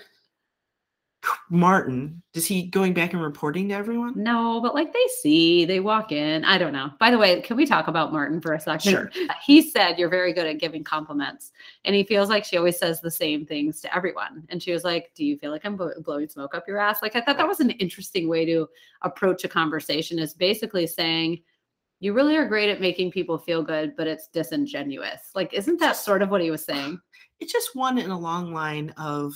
Martin. 1.50 2.22
Is 2.34 2.46
he 2.46 2.64
going 2.64 2.92
back 2.92 3.12
and 3.12 3.22
reporting 3.22 3.68
to 3.68 3.74
everyone? 3.74 4.12
No, 4.16 4.60
but 4.60 4.74
like 4.74 4.92
they 4.92 5.06
see, 5.20 5.64
they 5.64 5.80
walk 5.80 6.12
in. 6.12 6.44
I 6.44 6.58
don't 6.58 6.72
know. 6.72 6.90
By 7.00 7.10
the 7.10 7.18
way, 7.18 7.40
can 7.40 7.56
we 7.56 7.66
talk 7.66 7.88
about 7.88 8.12
Martin 8.12 8.40
for 8.40 8.52
a 8.52 8.60
second? 8.60 8.90
Sure. 8.90 9.10
He 9.44 9.62
said 9.62 9.98
you're 9.98 10.10
very 10.10 10.32
good 10.32 10.46
at 10.46 10.58
giving 10.58 10.84
compliments, 10.84 11.52
and 11.84 11.94
he 11.94 12.04
feels 12.04 12.28
like 12.28 12.44
she 12.44 12.56
always 12.56 12.78
says 12.78 13.00
the 13.00 13.10
same 13.10 13.46
things 13.46 13.80
to 13.80 13.94
everyone. 13.94 14.44
And 14.50 14.62
she 14.62 14.72
was 14.72 14.84
like, 14.84 15.10
"Do 15.14 15.24
you 15.24 15.38
feel 15.38 15.50
like 15.50 15.64
I'm 15.64 15.76
blowing 15.76 16.28
smoke 16.28 16.54
up 16.54 16.68
your 16.68 16.78
ass?" 16.78 17.00
Like 17.00 17.16
I 17.16 17.20
thought 17.20 17.38
that 17.38 17.48
was 17.48 17.60
an 17.60 17.70
interesting 17.70 18.28
way 18.28 18.44
to 18.44 18.68
approach 19.02 19.44
a 19.44 19.48
conversation. 19.48 20.18
Is 20.18 20.34
basically 20.34 20.86
saying. 20.86 21.42
You 22.00 22.12
really 22.12 22.36
are 22.36 22.46
great 22.46 22.70
at 22.70 22.80
making 22.80 23.10
people 23.10 23.38
feel 23.38 23.60
good, 23.60 23.96
but 23.96 24.06
it's 24.06 24.28
disingenuous. 24.28 25.32
Like, 25.34 25.52
isn't 25.52 25.80
that 25.80 25.96
sort 25.96 26.22
of 26.22 26.30
what 26.30 26.40
he 26.40 26.50
was 26.50 26.64
saying? 26.64 27.00
It's 27.40 27.52
just 27.52 27.74
one 27.74 27.98
in 27.98 28.10
a 28.10 28.18
long 28.18 28.52
line 28.52 28.92
of 28.96 29.32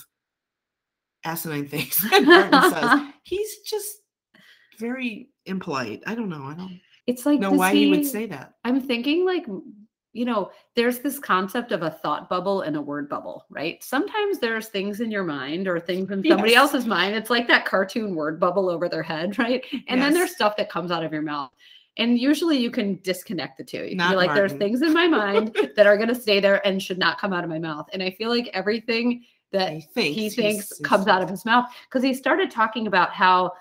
asinine 1.24 1.68
things 1.68 1.96
that 2.10 2.24
Martin 2.24 2.62
says. 2.70 3.00
He's 3.22 3.58
just 3.60 3.98
very 4.78 5.30
impolite. 5.46 6.02
I 6.06 6.14
don't 6.14 6.28
know. 6.28 6.44
I 6.44 6.54
don't 6.54 6.80
It's 7.06 7.26
like 7.26 7.40
know 7.40 7.52
why 7.52 7.74
he 7.74 7.88
would 7.88 8.06
say 8.06 8.26
that. 8.26 8.54
I'm 8.64 8.80
thinking 8.80 9.24
like 9.24 9.46
you 10.14 10.26
know, 10.26 10.50
there's 10.76 10.98
this 10.98 11.18
concept 11.18 11.72
of 11.72 11.82
a 11.82 11.90
thought 11.90 12.28
bubble 12.28 12.62
and 12.62 12.76
a 12.76 12.80
word 12.82 13.08
bubble, 13.08 13.46
right? 13.48 13.82
Sometimes 13.82 14.38
there's 14.38 14.68
things 14.68 15.00
in 15.00 15.10
your 15.10 15.24
mind 15.24 15.66
or 15.66 15.80
things 15.80 16.10
in 16.10 16.22
somebody 16.24 16.52
Yes. 16.52 16.58
else's 16.58 16.86
mind. 16.86 17.14
It's 17.14 17.30
like 17.30 17.48
that 17.48 17.64
cartoon 17.64 18.14
word 18.14 18.38
bubble 18.38 18.68
over 18.68 18.88
their 18.88 19.02
head, 19.02 19.38
right? 19.38 19.64
And 19.88 20.02
then 20.02 20.12
there's 20.12 20.34
stuff 20.34 20.56
that 20.58 20.70
comes 20.70 20.90
out 20.90 21.02
of 21.02 21.12
your 21.12 21.22
mouth. 21.22 21.50
And 21.96 22.18
usually 22.18 22.56
you 22.58 22.70
can 22.70 22.98
disconnect 23.02 23.58
the 23.58 23.64
two. 23.64 23.90
Not 23.94 24.10
You're 24.10 24.18
like, 24.18 24.34
there's 24.34 24.52
things 24.54 24.82
in 24.82 24.92
my 24.94 25.06
mind 25.06 25.56
that 25.76 25.86
are 25.86 25.96
going 25.96 26.08
to 26.08 26.14
stay 26.14 26.40
there 26.40 26.66
and 26.66 26.82
should 26.82 26.98
not 26.98 27.18
come 27.18 27.32
out 27.32 27.44
of 27.44 27.50
my 27.50 27.58
mouth. 27.58 27.86
And 27.92 28.02
I 28.02 28.10
feel 28.12 28.30
like 28.30 28.48
everything 28.54 29.24
that 29.52 29.72
He 29.72 29.80
thinks 29.80 30.16
he 30.16 30.30
thinks 30.30 30.68
he's- 30.68 30.80
comes 30.80 31.06
out 31.06 31.22
of 31.22 31.28
his 31.28 31.44
mouth 31.44 31.66
because 31.88 32.02
he 32.02 32.14
started 32.14 32.50
talking 32.50 32.86
about 32.86 33.10
how 33.12 33.52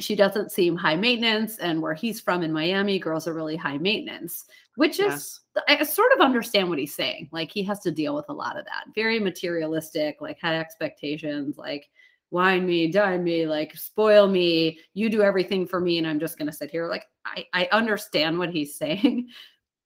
she 0.00 0.14
doesn't 0.14 0.52
seem 0.52 0.76
high 0.76 0.94
maintenance 0.94 1.58
and 1.58 1.82
where 1.82 1.94
he's 1.94 2.20
from 2.20 2.42
in 2.44 2.52
Miami 2.52 2.98
girls 3.00 3.26
are 3.26 3.34
really 3.34 3.56
high 3.56 3.78
maintenance 3.78 4.44
which 4.76 5.00
is 5.00 5.40
Yes. 5.56 5.80
I 5.80 5.82
sort 5.82 6.12
of 6.12 6.20
understand 6.20 6.68
what 6.68 6.78
he's 6.78 6.94
saying 6.94 7.28
like 7.32 7.50
he 7.50 7.64
has 7.64 7.80
to 7.80 7.90
deal 7.90 8.14
with 8.14 8.26
a 8.28 8.32
lot 8.32 8.56
of 8.56 8.64
that 8.66 8.84
very 8.94 9.18
materialistic 9.18 10.20
like 10.20 10.38
high 10.40 10.60
expectations 10.60 11.58
like 11.58 11.88
wine 12.30 12.64
me 12.64 12.86
dine 12.92 13.24
me 13.24 13.44
like 13.46 13.74
spoil 13.76 14.28
me 14.28 14.78
you 14.94 15.08
do 15.10 15.22
everything 15.22 15.66
for 15.66 15.80
me 15.80 15.98
and 15.98 16.06
I'm 16.06 16.20
just 16.20 16.38
going 16.38 16.46
to 16.46 16.56
sit 16.56 16.70
here 16.70 16.86
like 16.88 17.06
I 17.24 17.46
I 17.52 17.68
understand 17.72 18.38
what 18.38 18.50
he's 18.50 18.76
saying 18.84 19.28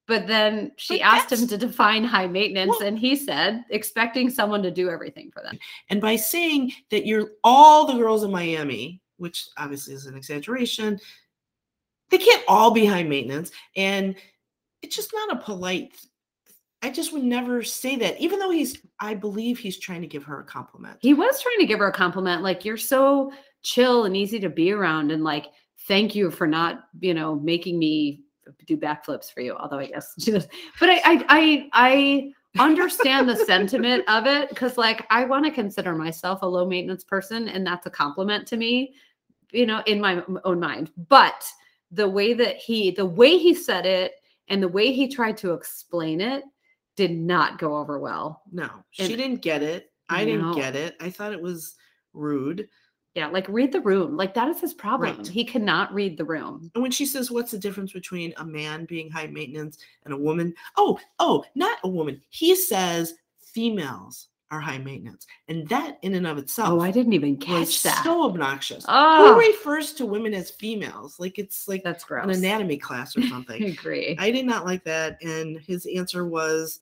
but 0.09 0.27
then 0.27 0.73
she 0.77 0.99
But 0.99 1.05
asked 1.05 1.33
him 1.33 1.47
to 1.49 1.57
define 1.57 2.05
high 2.05 2.27
maintenance 2.27 2.77
Well- 2.79 2.89
and 2.89 2.99
he 2.99 3.17
said 3.17 3.65
expecting 3.71 4.31
someone 4.31 4.63
to 4.63 4.71
do 4.71 4.91
everything 4.91 5.31
for 5.33 5.43
them 5.43 5.59
And 5.91 6.01
by 6.01 6.17
saying 6.17 6.73
that 6.91 7.07
you're 7.07 7.33
all 7.45 7.87
the 7.87 7.95
girls 7.99 8.25
in 8.25 8.31
Miami, 8.31 9.01
which 9.19 9.47
obviously 9.57 9.95
is 9.95 10.07
an 10.07 10.17
exaggeration, 10.17 10.99
they 12.11 12.19
can't 12.19 12.43
all 12.49 12.71
be 12.73 12.85
high 12.85 13.05
maintenance. 13.05 13.53
And 13.77 14.17
it's 14.83 14.97
just 14.97 15.13
not 15.15 15.37
a 15.37 15.41
polite. 15.41 15.95
I 16.83 16.91
just 16.91 17.13
would 17.13 17.23
never 17.23 17.63
say 17.63 17.95
that, 17.97 18.21
even 18.21 18.41
though 18.41 18.51
he's, 18.51 18.83
I 18.99 19.15
believe 19.15 19.59
he's 19.59 19.79
trying 19.79 20.01
to 20.01 20.09
give 20.09 20.25
her 20.25 20.41
a 20.41 20.45
compliment. 20.45 20.99
He 21.01 21.15
was 21.15 21.41
trying 21.41 21.61
to 21.61 21.67
give 21.67 21.79
her 21.79 21.87
a 21.87 21.93
compliment, 21.93 22.43
like 22.43 22.65
you're 22.65 22.77
so 22.77 23.33
chill 23.63 24.05
and 24.05 24.17
easy 24.17 24.41
to 24.41 24.49
be 24.51 24.73
around, 24.73 25.13
and 25.13 25.23
like 25.23 25.47
thank 25.87 26.17
you 26.17 26.31
for 26.33 26.47
not, 26.49 26.85
you 27.01 27.15
know, 27.15 27.37
making 27.37 27.79
me 27.79 28.23
do 28.67 28.77
backflips 28.77 29.33
for 29.33 29.41
you. 29.41 29.55
Although 29.55 29.79
I 29.79 29.87
guess 29.87 30.15
she 30.19 30.31
does, 30.31 30.47
but 30.81 30.89
I, 30.91 31.01
I, 31.05 31.25
I, 31.29 31.69
I 31.73 32.33
understand 32.63 33.29
the 33.29 33.37
sentiment 33.37 34.05
of 34.09 34.27
it 34.27 34.49
because, 34.49 34.77
like, 34.77 35.07
I 35.11 35.25
want 35.25 35.45
to 35.47 35.51
consider 35.51 35.95
myself 35.95 36.43
a 36.43 36.47
low 36.47 36.67
maintenance 36.67 37.05
person, 37.05 37.49
and 37.49 37.67
that's 37.67 37.87
a 37.87 37.91
compliment 37.91 38.47
to 38.49 38.57
me, 38.57 38.95
you 39.51 39.67
know, 39.67 39.83
in 39.87 40.01
my 40.01 40.23
own 40.45 40.61
mind. 40.61 40.91
But 41.09 41.45
the 41.91 42.09
way 42.09 42.35
that 42.35 42.57
he, 42.57 42.91
the 42.91 43.07
way 43.07 43.39
he 43.39 43.55
said 43.55 43.87
it, 43.87 44.13
and 44.49 44.63
the 44.63 44.69
way 44.69 44.93
he 44.93 45.09
tried 45.09 45.37
to 45.39 45.53
explain 45.53 46.21
it, 46.21 46.45
did 46.97 47.13
not 47.13 47.59
go 47.59 47.77
over 47.77 47.99
well. 47.99 48.43
No, 48.53 48.69
she 48.91 49.05
And- 49.05 49.17
didn't 49.17 49.43
get 49.43 49.63
it. 49.63 49.91
I 50.09 50.27
didn't 50.27 50.55
get 50.57 50.77
it. 50.77 50.95
I 51.01 51.09
thought 51.09 51.33
it 51.33 51.41
was 51.41 51.75
rude. 52.13 52.69
Yeah, 53.15 53.27
like 53.27 53.47
read 53.49 53.73
the 53.73 53.81
room. 53.81 54.17
Like 54.17 54.33
that 54.35 54.49
is 54.49 54.61
his 54.61 54.73
problem. 54.73 55.17
Right. 55.17 55.27
He 55.27 55.45
cannot 55.45 55.93
read 55.93 56.17
the 56.17 56.25
room. 56.25 56.71
And 56.75 56.83
when 56.83 56.93
she 56.93 57.05
says, 57.05 57.31
What's 57.31 57.51
the 57.51 57.59
difference 57.59 57.93
between 57.93 58.33
a 58.39 58.45
man 58.45 58.87
being 58.87 59.11
high 59.11 59.27
maintenance 59.27 59.79
and 60.05 60.15
a 60.15 60.17
woman? 60.17 60.55
Oh, 60.77 60.99
oh, 61.19 61.45
not 61.55 61.79
a 61.85 61.89
woman. 61.89 62.23
He 62.31 62.57
says 62.57 63.15
females 63.41 64.29
are 64.51 64.61
high 64.61 64.79
maintenance. 64.79 65.27
And 65.49 65.67
that 65.69 65.99
in 66.03 66.15
and 66.15 66.27
of 66.27 66.37
oh, 66.37 66.41
itself 66.41 66.69
Oh, 66.71 66.81
I 66.81 66.91
didn't 66.91 67.15
even 67.15 67.37
catch 67.37 67.83
that. 67.83 68.05
so 68.05 68.25
obnoxious. 68.25 68.85
oh, 68.89 69.27
Who 69.27 69.35
ah. 69.35 69.37
refers 69.37 69.93
to 69.95 70.07
women 70.07 70.33
as 70.35 70.51
females? 70.51 71.19
Like 71.19 71.39
it's 71.39 71.69
like 71.69 71.83
that's 71.83 72.05
gross. 72.05 72.25
an 72.25 72.31
anatomy 72.31 72.77
class 72.77 73.17
or 73.17 73.23
something. 73.23 73.63
I 73.63 73.67
agree. 73.71 74.17
I 74.19 74.31
did 74.31 74.47
not 74.47 74.65
like 74.65 74.85
that. 74.85 75.23
And 75.23 75.59
his 75.59 75.87
answer 75.87 76.27
was 76.27 76.81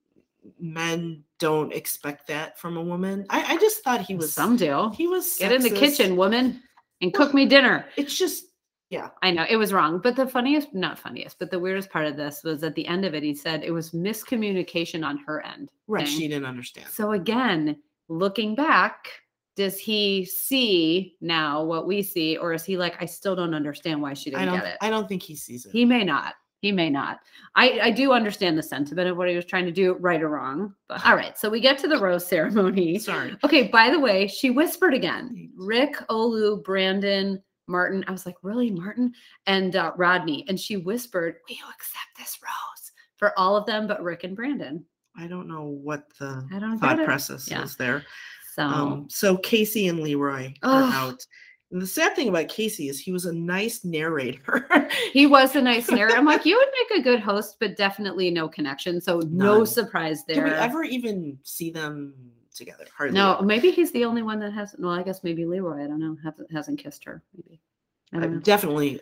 men 0.59 1.25
don't 1.39 1.73
expect 1.73 2.27
that 2.29 2.59
from 2.59 2.77
a 2.77 2.83
woman. 2.83 3.27
I, 3.31 3.55
I 3.55 3.57
just 3.59 3.83
thought 3.83 4.01
he 4.01 4.15
was 4.15 4.33
Some 4.33 4.57
do. 4.57 4.91
he 4.95 5.07
was 5.07 5.37
Get 5.39 5.53
in 5.53 5.63
the 5.63 5.71
kitchen, 5.71 6.17
woman, 6.17 6.63
and 7.01 7.13
cook 7.13 7.35
me 7.35 7.47
dinner. 7.47 7.87
It's 7.97 8.17
just 8.17 8.47
yeah. 8.91 9.11
I 9.23 9.31
know 9.31 9.47
it 9.49 9.57
was 9.57 9.73
wrong, 9.73 10.01
but 10.01 10.17
the 10.17 10.27
funniest, 10.27 10.75
not 10.75 10.99
funniest, 10.99 11.39
but 11.39 11.51
the 11.51 11.59
weirdest 11.59 11.91
part 11.91 12.07
of 12.07 12.17
this 12.17 12.43
was 12.43 12.65
at 12.65 12.75
the 12.75 12.87
end 12.87 13.05
of 13.05 13.15
it, 13.15 13.23
he 13.23 13.35
said 13.35 13.63
it 13.63 13.71
was 13.71 13.93
miscommunication 13.93 15.07
on 15.07 15.19
her 15.19 15.41
end. 15.47 15.71
right. 15.87 16.07
thing. 16.07 16.19
She 16.19 16.27
didn't 16.27 16.47
understand. 16.47 16.89
So 16.89 17.13
again, 17.13 17.77
looking 18.09 18.57
back, 18.57 19.09
does 19.55 19.79
he 19.79 20.25
see 20.25 21.17
now 21.21 21.63
what 21.63 21.87
we 21.87 22.03
see, 22.03 22.37
or 22.37 22.53
is 22.53 22.65
he 22.65 22.77
like, 22.77 23.01
I 23.01 23.07
still 23.07 23.37
don't 23.37 23.55
understand 23.55 24.03
why 24.03 24.15
she 24.15 24.31
didn't 24.31 24.47
don't 24.47 24.57
get 24.57 24.67
it? 24.67 24.79
I 24.81 24.91
don't 24.91 25.09
think 25.09 25.23
he 25.23 25.37
sees 25.37 25.67
it. 25.67 25.73
He 25.73 25.85
may 25.85 26.03
not. 26.03 26.35
He 26.61 26.73
may 26.73 26.91
not. 26.91 27.21
I, 27.55 27.81
I 27.85 27.91
do 27.91 28.13
understand 28.13 28.59
the 28.59 28.63
sentiment 28.63 29.09
of 29.09 29.17
what 29.17 29.29
he 29.29 29.37
was 29.37 29.47
trying 29.47 29.65
to 29.65 29.73
do, 29.73 29.95
right 29.95 30.21
or 30.23 30.29
wrong. 30.29 30.75
But 30.89 31.05
all 31.07 31.17
right, 31.17 31.37
so 31.39 31.49
we 31.49 31.61
get 31.61 31.79
to 31.79 31.89
the 31.89 31.99
rose 31.99 32.27
ceremony. 32.27 32.99
Sorry. 32.99 33.35
Okay, 33.45 33.69
by 33.69 33.89
the 33.91 33.99
way, 33.99 34.27
she 34.27 34.51
whispered 34.51 34.93
again. 34.95 35.51
Rick, 35.57 35.97
Olu, 36.11 36.63
Brandon, 36.63 37.43
Martin. 37.67 38.05
I 38.09 38.13
was 38.13 38.27
like, 38.27 38.37
really, 38.43 38.71
Martin? 38.71 39.13
And 39.47 39.75
uh, 39.75 39.93
Rodney. 39.97 40.45
And 40.49 40.61
she 40.61 40.77
whispered, 40.77 41.37
Will 41.49 41.57
you 41.57 41.63
accept 41.65 42.19
this 42.19 42.39
rose 42.43 42.93
for 43.17 43.39
all 43.39 43.57
of 43.57 43.65
them 43.67 43.87
but 43.87 44.03
Rick 44.03 44.25
and 44.25 44.37
Brandon? 44.37 44.85
I 45.17 45.27
don't 45.27 45.49
know 45.49 45.65
what 45.65 46.05
the 46.19 46.47
I 46.53 46.59
don't 46.59 46.79
thought 46.79 47.03
process 47.05 47.51
Yeah. 47.51 47.63
is 47.63 47.77
there. 47.77 48.05
So 48.55 48.63
Um, 48.65 49.07
so 49.09 49.37
Casey 49.39 49.89
and 49.89 50.01
Leroy 50.01 50.53
are 50.63 50.83
out. 50.83 51.25
And 51.73 51.81
the 51.81 51.87
sad 51.87 52.17
thing 52.17 52.29
about 52.29 52.49
Casey 52.49 52.89
is 52.89 52.99
he 52.99 53.13
was 53.13 53.27
a 53.27 53.33
nice 53.33 53.85
narrator. 53.85 54.67
he 55.13 55.27
was 55.27 55.55
a 55.55 55.63
nice 55.63 55.89
narrator. 55.89 56.17
I'm 56.17 56.25
like, 56.25 56.45
you 56.45 56.57
would 56.57 56.69
make 56.91 56.99
a 56.99 57.03
good 57.03 57.21
host, 57.21 57.57
but 57.61 57.77
definitely 57.77 58.31
no 58.31 58.49
connection. 58.49 59.01
So 59.01 59.21
no 59.31 59.59
None. 59.59 59.67
surprise 59.67 60.25
Did 60.25 60.39
there. 60.39 60.45
we 60.47 60.51
ever 60.51 60.83
even 60.83 61.39
see 61.45 61.71
them 61.71 62.15
together? 62.53 62.87
Hardly. 62.97 63.15
no, 63.15 63.35
ever. 63.37 63.45
maybe 63.45 63.71
he's 63.71 63.93
the 63.93 64.05
only 64.05 64.23
one 64.23 64.41
that 64.41 64.53
hasn't. 64.53 64.83
Well, 64.83 64.93
I 64.93 65.05
guess 65.05 65.23
maybe 65.23 65.45
Leroy. 65.45 65.85
I 65.85 65.87
don't 65.87 66.01
know. 66.01 66.17
Hasn't, 66.25 66.53
hasn't 66.53 66.79
kissed 66.81 67.05
her. 67.05 67.23
Maybe. 67.37 67.61
Uh, 68.15 68.27
definitely. 68.43 69.01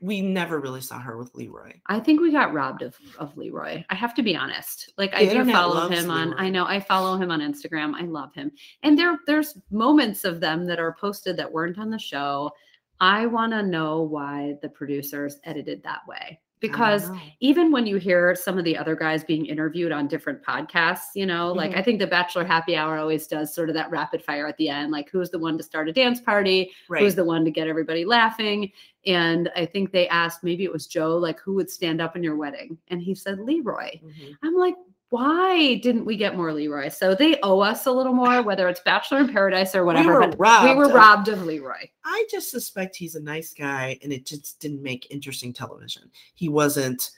We 0.00 0.22
never 0.22 0.60
really 0.60 0.80
saw 0.80 0.98
her 0.98 1.18
with 1.18 1.34
Leroy. 1.34 1.74
I 1.86 2.00
think 2.00 2.20
we 2.20 2.32
got 2.32 2.54
robbed 2.54 2.80
of, 2.82 2.96
of 3.18 3.36
Leroy. 3.36 3.84
I 3.90 3.94
have 3.94 4.14
to 4.14 4.22
be 4.22 4.34
honest. 4.34 4.94
Like 4.96 5.14
I 5.14 5.26
do 5.26 5.44
follow 5.50 5.88
him 5.88 6.10
on 6.10 6.34
I 6.38 6.48
know 6.48 6.64
I 6.64 6.80
follow 6.80 7.16
him 7.18 7.30
on 7.30 7.40
Instagram. 7.40 7.94
I 7.94 8.02
love 8.02 8.32
him. 8.34 8.50
And 8.82 8.98
there 8.98 9.18
there's 9.26 9.58
moments 9.70 10.24
of 10.24 10.40
them 10.40 10.64
that 10.66 10.78
are 10.78 10.96
posted 10.98 11.36
that 11.36 11.52
weren't 11.52 11.78
on 11.78 11.90
the 11.90 11.98
show. 11.98 12.50
I 12.98 13.26
want 13.26 13.52
to 13.52 13.62
know 13.62 14.00
why 14.00 14.54
the 14.62 14.70
producers 14.70 15.38
edited 15.44 15.82
that 15.82 16.00
way. 16.08 16.40
Because 16.68 17.10
even 17.40 17.70
when 17.70 17.86
you 17.86 17.96
hear 17.96 18.34
some 18.34 18.58
of 18.58 18.64
the 18.64 18.76
other 18.76 18.94
guys 18.94 19.22
being 19.24 19.46
interviewed 19.46 19.92
on 19.92 20.06
different 20.08 20.42
podcasts, 20.42 21.14
you 21.14 21.26
know, 21.26 21.52
like 21.52 21.72
Mhm. 21.72 21.78
I 21.78 21.82
think 21.82 21.98
the 21.98 22.06
Bachelor 22.06 22.44
Happy 22.44 22.74
Hour 22.76 22.98
always 22.98 23.26
does 23.26 23.54
sort 23.54 23.68
of 23.68 23.74
that 23.74 23.90
rapid 23.90 24.22
fire 24.22 24.46
at 24.46 24.56
the 24.56 24.68
end, 24.68 24.90
like 24.92 25.10
who's 25.10 25.30
the 25.30 25.38
one 25.38 25.56
to 25.58 25.62
start 25.62 25.88
a 25.88 25.92
dance 25.92 26.20
party, 26.20 26.72
right. 26.88 27.02
who's 27.02 27.14
the 27.14 27.24
one 27.24 27.44
to 27.44 27.50
get 27.50 27.68
everybody 27.68 28.04
laughing. 28.04 28.72
And 29.04 29.50
I 29.54 29.66
think 29.66 29.92
they 29.92 30.08
asked, 30.08 30.42
maybe 30.42 30.64
it 30.64 30.72
was 30.72 30.86
Joe, 30.86 31.16
like 31.16 31.38
who 31.40 31.54
would 31.54 31.70
stand 31.70 32.00
up 32.00 32.16
in 32.16 32.22
your 32.22 32.36
wedding? 32.36 32.78
And 32.88 33.00
he 33.00 33.14
said 33.14 33.38
Leroy. 33.38 34.00
Mhm. 34.02 34.36
I'm 34.42 34.54
like, 34.56 34.74
why 35.16 35.76
didn't 35.76 36.04
we 36.04 36.14
get 36.16 36.36
more 36.36 36.52
Leroy? 36.52 36.90
So 36.90 37.14
they 37.14 37.38
owe 37.42 37.60
us 37.60 37.86
a 37.86 37.90
little 37.90 38.12
more, 38.12 38.42
whether 38.42 38.68
it's 38.68 38.80
Bachelor 38.80 39.20
in 39.20 39.32
Paradise 39.32 39.74
or 39.74 39.86
whatever. 39.86 40.08
we 40.08 40.14
were 40.14 40.26
but 40.28 40.38
robbed. 40.38 40.68
we 40.68 40.74
were 40.74 40.84
of- 40.84 40.92
robbed 40.94 41.28
of 41.28 41.44
Leroy. 41.46 41.88
I 42.04 42.26
just 42.30 42.50
suspect 42.50 42.94
he's 42.94 43.14
a 43.14 43.20
nice 43.22 43.54
guy, 43.54 43.98
and 44.02 44.12
it 44.12 44.26
just 44.26 44.60
didn't 44.60 44.82
make 44.82 45.10
interesting 45.10 45.54
television. 45.54 46.10
He 46.34 46.50
wasn't 46.50 47.10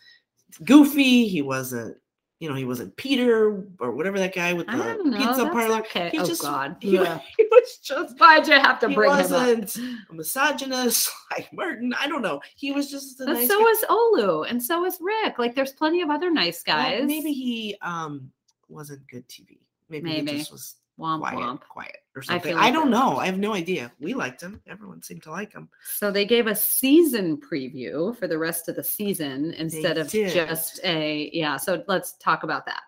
goofy. 0.64 1.26
He 1.26 1.42
wasn't, 1.42 1.96
you 2.40 2.48
know, 2.48 2.54
he 2.54 2.64
wasn't 2.64 2.96
Peter 2.96 3.64
or 3.80 3.90
whatever 3.92 4.16
that 4.18 4.32
guy 4.34 4.52
with 4.52 4.66
the 4.68 4.72
know. 4.76 5.16
pizza 5.18 5.48
parlor. 5.48 5.78
okay. 5.80 6.08
He 6.10 6.20
oh 6.20 6.24
just, 6.24 6.40
God. 6.42 6.76
He, 6.80 6.96
Ugh. 6.96 7.20
he 7.36 7.44
was 7.50 7.78
just. 7.82 8.18
Why'd 8.20 8.46
you 8.46 8.54
have 8.54 8.78
to 8.80 8.88
He 8.88 8.94
bring 8.94 9.10
him 9.10 9.16
up? 9.16 9.30
wasn't 9.30 9.76
a 10.10 10.14
misogynist 10.14 11.10
like 11.32 11.52
Martin. 11.52 11.92
I 11.98 12.06
don't 12.06 12.22
know. 12.22 12.40
He 12.54 12.70
was 12.72 12.90
just 12.90 13.20
a 13.20 13.24
But 13.26 13.32
nice 13.34 13.48
so 13.48 13.58
guy. 13.58 13.70
is 13.70 13.84
Olu, 13.90 14.48
and 14.48 14.62
so 14.62 14.84
is 14.84 14.98
Rick. 15.00 15.38
Like, 15.38 15.54
there's 15.56 15.72
plenty 15.72 16.00
of 16.00 16.10
other 16.10 16.30
nice 16.30 16.62
Well, 16.66 16.76
guys. 16.76 17.04
maybe 17.06 17.32
he 17.32 17.76
um 17.82 18.30
wasn't 18.68 19.06
good 19.08 19.28
TV. 19.28 19.58
Maybe, 19.88 20.04
Maybe. 20.04 20.32
he 20.32 20.38
just 20.38 20.52
was 20.52 20.74
womp 20.98 21.20
quiet, 21.20 21.38
womp. 21.38 21.60
quiet 21.68 21.96
or 22.16 22.22
I 22.22 22.24
something. 22.24 22.54
I, 22.54 22.62
like 22.62 22.72
don't 22.72 22.90
that. 22.90 22.96
know. 22.98 23.16
I 23.18 23.26
have 23.26 23.38
no 23.38 23.54
idea. 23.54 23.92
We 24.00 24.14
liked 24.14 24.40
him. 24.40 24.60
Everyone 24.66 25.02
seemed 25.02 25.22
to 25.24 25.30
like 25.30 25.52
him. 25.52 25.68
So 25.94 26.10
they 26.10 26.24
gave 26.24 26.46
a 26.46 26.54
season 26.54 27.36
preview 27.38 28.16
for 28.16 28.26
the 28.26 28.38
rest 28.38 28.68
of 28.68 28.76
the 28.76 28.84
season 28.84 29.54
instead 29.54 29.98
of 29.98 30.10
did. 30.10 30.32
just 30.32 30.80
a 30.84 31.30
yeah. 31.32 31.56
So 31.56 31.84
let's 31.86 32.12
talk 32.18 32.42
about 32.42 32.66
that. 32.66 32.82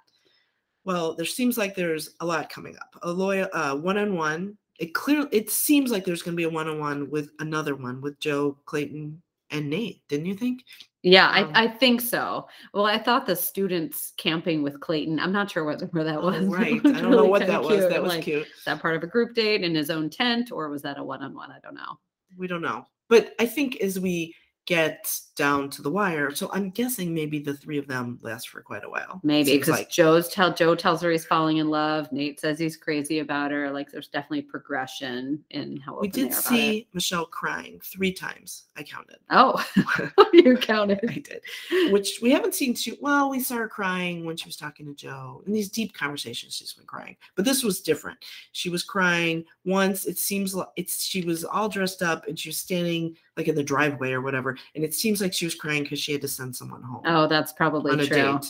Well, 0.84 1.14
there 1.14 1.26
seems 1.26 1.58
like 1.58 1.74
there's 1.74 2.10
a 2.20 2.26
lot 2.26 2.48
coming 2.50 2.76
up. 2.76 2.98
A 3.02 3.10
loyal 3.10 3.48
uh, 3.52 3.76
one-on-one. 3.76 4.56
It 4.78 4.94
clear. 4.94 5.28
It 5.30 5.50
seems 5.50 5.90
like 5.90 6.04
there's 6.04 6.22
going 6.22 6.32
to 6.32 6.36
be 6.36 6.44
a 6.44 6.50
one-on-one 6.50 7.10
with 7.10 7.30
another 7.38 7.74
one 7.76 8.00
with 8.00 8.18
Joe 8.18 8.56
Clayton 8.64 9.20
and 9.50 9.68
Nate. 9.68 10.02
Didn't 10.08 10.26
you 10.26 10.34
think? 10.34 10.64
Yeah, 11.02 11.28
Um, 11.30 11.50
I, 11.54 11.64
I 11.64 11.68
think 11.68 12.00
so. 12.02 12.46
Well, 12.74 12.84
I 12.84 12.98
thought 12.98 13.24
the 13.26 13.34
students 13.34 14.12
camping 14.18 14.62
with 14.62 14.80
Clayton. 14.80 15.18
I'm 15.18 15.32
not 15.32 15.50
sure 15.50 15.64
what, 15.64 15.80
where 15.92 16.04
that 16.04 16.22
was. 16.22 16.36
Oh, 16.42 16.44
It 16.44 16.48
right. 16.48 16.80
I 16.84 17.00
don't 17.00 17.10
know 17.10 17.24
what 17.24 17.46
that 17.46 17.62
was. 17.62 17.78
cute. 17.78 17.90
That 17.90 18.02
was 18.02 18.10
like, 18.10 18.24
cute. 18.24 18.46
That 18.66 18.82
part 18.82 18.96
of 18.96 19.02
a 19.02 19.06
group 19.06 19.34
date 19.34 19.62
in 19.64 19.74
his 19.74 19.88
own 19.88 20.10
tent, 20.10 20.52
or 20.52 20.68
was 20.68 20.82
that 20.82 20.98
a 20.98 21.04
one-on-one? 21.04 21.50
I 21.50 21.58
don't 21.62 21.74
know. 21.74 21.98
We 22.36 22.46
don't 22.46 22.60
know. 22.62 22.84
But 23.08 23.34
I 23.40 23.46
think 23.46 23.76
as 23.76 23.98
we 23.98 24.34
get 24.70 25.12
down 25.34 25.68
to 25.68 25.82
the 25.82 25.90
wire, 25.90 26.32
so 26.32 26.48
I'm 26.52 26.70
guessing 26.70 27.12
maybe 27.12 27.40
the 27.40 27.54
three 27.54 27.76
of 27.76 27.88
them 27.88 28.20
last 28.22 28.50
for 28.50 28.62
quite 28.62 28.84
a 28.84 28.88
while. 28.88 29.20
Maybe 29.24 29.54
because 29.54 29.68
like. 29.68 29.90
Joe's 29.90 30.28
tell 30.28 30.54
Joe 30.54 30.76
tells 30.76 31.02
her 31.02 31.10
he's 31.10 31.24
falling 31.24 31.56
in 31.56 31.68
love. 31.68 32.10
Nate 32.12 32.38
says 32.38 32.56
he's 32.56 32.76
crazy 32.76 33.18
about 33.18 33.50
her. 33.50 33.68
Like 33.72 33.90
there's 33.90 34.06
definitely 34.06 34.42
progression 34.42 35.44
in 35.50 35.78
how 35.78 35.98
We 35.98 36.06
did 36.06 36.26
they 36.28 36.34
are 36.34 36.38
about 36.38 36.44
see 36.44 36.78
it. 36.78 36.86
Michelle 36.92 37.26
crying 37.26 37.80
three 37.82 38.12
times. 38.12 38.66
I 38.76 38.84
counted. 38.84 39.16
Oh, 39.30 39.60
you 40.32 40.56
counted. 40.56 41.00
I 41.08 41.14
did. 41.14 41.42
Which 41.92 42.20
we 42.22 42.30
haven't 42.30 42.54
seen 42.54 42.72
too 42.72 42.96
well, 43.00 43.28
we 43.28 43.40
saw 43.40 43.56
her 43.56 43.68
crying 43.68 44.24
when 44.24 44.36
she 44.36 44.46
was 44.46 44.56
talking 44.56 44.86
to 44.86 44.94
Joe. 44.94 45.42
In 45.46 45.52
these 45.52 45.68
deep 45.68 45.94
conversations, 45.94 46.54
she's 46.54 46.74
been 46.74 46.86
crying. 46.86 47.16
But 47.34 47.44
this 47.44 47.64
was 47.64 47.80
different. 47.80 48.18
She 48.52 48.70
was 48.70 48.84
crying 48.84 49.44
once. 49.64 50.06
It 50.06 50.18
seems 50.18 50.54
like 50.54 50.68
it's 50.76 51.02
she 51.02 51.22
was 51.22 51.44
all 51.44 51.68
dressed 51.68 52.02
up 52.02 52.28
and 52.28 52.38
she 52.38 52.50
was 52.50 52.58
standing 52.58 53.16
like 53.40 53.48
in 53.48 53.54
the 53.56 53.62
driveway 53.62 54.12
or 54.12 54.20
whatever. 54.20 54.56
And 54.74 54.84
it 54.84 54.94
seems 54.94 55.20
like 55.20 55.32
she 55.32 55.46
was 55.46 55.54
crying 55.54 55.82
because 55.82 55.98
she 55.98 56.12
had 56.12 56.20
to 56.20 56.28
send 56.28 56.54
someone 56.54 56.82
home 56.82 57.02
Oh, 57.06 57.26
that's 57.26 57.52
probably 57.52 57.92
on 57.92 58.00
a 58.00 58.06
true. 58.06 58.16
date. 58.16 58.46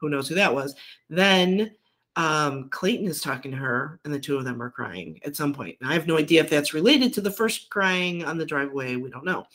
Who 0.00 0.10
knows 0.10 0.28
who 0.28 0.34
that 0.34 0.54
was? 0.54 0.74
Then 1.08 1.72
um, 2.16 2.68
Clayton 2.68 3.06
is 3.06 3.20
talking 3.22 3.50
to 3.52 3.56
her, 3.56 3.98
and 4.04 4.12
the 4.12 4.20
two 4.20 4.36
of 4.36 4.44
them 4.44 4.62
are 4.62 4.70
crying 4.70 5.18
at 5.24 5.34
some 5.34 5.52
point. 5.54 5.76
And 5.80 5.90
I 5.90 5.94
have 5.94 6.06
no 6.06 6.18
idea 6.18 6.42
if 6.42 6.50
that's 6.50 6.74
related 6.74 7.12
to 7.14 7.20
the 7.20 7.30
first 7.30 7.70
crying 7.70 8.22
on 8.24 8.38
the 8.38 8.44
driveway. 8.46 8.96
We 8.96 9.10
don't 9.10 9.24
know. 9.24 9.46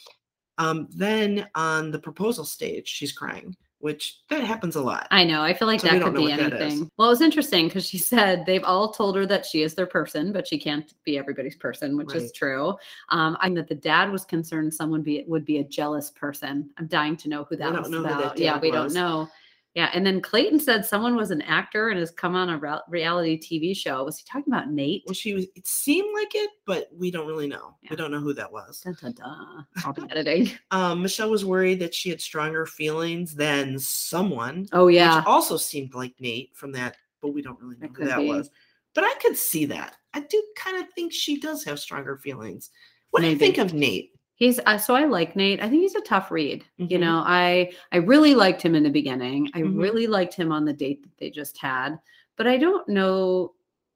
Um, 0.57 0.87
then 0.91 1.47
on 1.55 1.91
the 1.91 1.99
proposal 1.99 2.43
stage, 2.43 2.87
she's 2.87 3.13
crying, 3.13 3.55
which 3.79 4.19
that 4.29 4.43
happens 4.43 4.75
a 4.75 4.81
lot. 4.81 5.07
I 5.09 5.23
know. 5.23 5.41
I 5.41 5.53
feel 5.53 5.67
like 5.67 5.79
So 5.79 5.87
that 5.87 6.01
could 6.01 6.13
be 6.13 6.23
what 6.23 6.37
that 6.37 6.53
is. 6.53 6.61
anything. 6.61 6.91
Well, 6.97 7.07
it 7.07 7.11
was 7.11 7.21
interesting 7.21 7.67
because 7.67 7.87
she 7.87 7.97
said 7.97 8.45
they've 8.45 8.63
all 8.63 8.91
told 8.91 9.15
her 9.15 9.25
that 9.25 9.45
she 9.45 9.61
is 9.63 9.73
their 9.73 9.85
person, 9.85 10.31
but 10.33 10.47
she 10.47 10.57
can't 10.59 10.93
be 11.05 11.17
everybody's 11.17 11.55
person, 11.55 11.95
which 11.97 12.13
is 12.13 12.31
true. 12.31 12.75
Um, 13.09 13.37
I 13.39 13.45
think 13.45 13.55
that 13.55 13.67
the 13.69 13.75
dad 13.75 14.11
was 14.11 14.25
concerned 14.25 14.73
someone 14.73 15.01
be 15.01 15.23
would 15.27 15.45
be 15.45 15.59
a 15.59 15.63
jealous 15.63 16.11
person. 16.11 16.69
I'm 16.77 16.87
dying 16.87 17.15
to 17.17 17.29
know 17.29 17.45
who 17.45 17.55
that 17.55 17.71
don't 17.71 17.81
was 17.83 17.89
know 17.89 17.97
who 17.99 18.03
that 18.03 18.19
about. 18.19 18.37
yeah, 18.37 18.59
we 18.59 18.71
was. 18.71 18.93
don't 18.93 19.01
know. 19.01 19.29
Yeah, 19.75 19.91
and 19.93 20.03
then 20.05 20.19
Clayton 20.19 20.59
said 20.59 20.83
someone 20.83 21.15
was 21.15 21.29
an 21.29 21.43
actor 21.43 21.89
and 21.89 21.99
has 21.99 22.09
come 22.09 22.35
on 22.35 22.49
a 22.49 22.81
reality 22.89 23.39
TV 23.39 23.77
show. 23.77 24.03
Was 24.03 24.17
he 24.17 24.25
talking 24.25 24.51
about 24.51 24.71
Nate? 24.71 25.03
well, 25.05 25.13
she 25.13 25.33
was. 25.33 25.45
It 25.55 25.67
seemed 25.67 26.09
like 26.13 26.33
it, 26.33 26.49
but 26.65 26.87
we 26.91 27.11
don't 27.11 27.27
really 27.27 27.47
know. 27.47 27.75
Yeah. 27.83 27.91
We 27.91 27.95
don't 27.95 28.09
know 28.11 28.19
who 28.19 28.33
that 28.33 28.51
was. 28.51 28.81
Dun, 28.81 28.97
dun, 28.99 29.11
dun. 29.13 29.65
I'll 29.85 29.93
be 29.93 30.01
editing. 30.09 30.49
Um, 30.71 31.03
Michelle 31.03 31.29
was 31.29 31.45
worried 31.45 31.79
that 31.81 31.93
she 31.93 32.09
had 32.09 32.19
stronger 32.19 32.65
feelings 32.65 33.35
than 33.35 33.77
someone. 33.77 34.67
Oh 34.73 34.87
yeah, 34.87 35.17
which 35.17 35.25
also 35.27 35.55
seemed 35.55 35.93
like 35.93 36.15
Nate 36.19 36.55
from 36.55 36.71
that, 36.71 36.97
but 37.21 37.33
we 37.33 37.41
don't 37.43 37.59
really 37.61 37.77
know 37.77 37.85
It 37.85 37.91
who 37.95 38.05
that 38.05 38.17
be. 38.17 38.27
was. 38.27 38.49
But 38.95 39.03
I 39.03 39.13
could 39.21 39.37
see 39.37 39.65
that. 39.65 39.95
I 40.15 40.21
do 40.21 40.43
kind 40.57 40.77
of 40.83 40.89
think 40.93 41.13
she 41.13 41.39
does 41.39 41.63
have 41.65 41.79
stronger 41.79 42.17
feelings. 42.17 42.71
What 43.11 43.21
do 43.21 43.27
you 43.27 43.37
think 43.37 43.59
of 43.59 43.73
Nate? 43.73 44.13
He's 44.39 44.57
uh, 44.65 44.77
so 44.77 44.95
I 44.95 45.03
like 45.03 45.35
Nate. 45.35 45.61
I 45.61 45.69
think 45.69 45.81
he's 45.81 45.95
a 45.95 46.01
tough 46.01 46.31
read. 46.31 46.63
You 46.77 46.97
Mhm. 46.97 47.01
know, 47.01 47.23
I 47.25 47.71
I 47.91 47.97
really 47.97 48.33
liked 48.35 48.61
him 48.61 48.73
in 48.73 48.83
the 48.83 48.89
beginning. 48.89 49.49
I 49.53 49.59
Mhm. 49.61 49.77
really 49.81 50.07
liked 50.07 50.33
him 50.33 50.51
on 50.53 50.63
the 50.63 50.71
date 50.73 51.03
that 51.03 51.17
they 51.17 51.29
just 51.29 51.57
had, 51.57 51.99
but 52.37 52.47
I 52.47 52.57
don't 52.57 52.87
know 52.87 53.53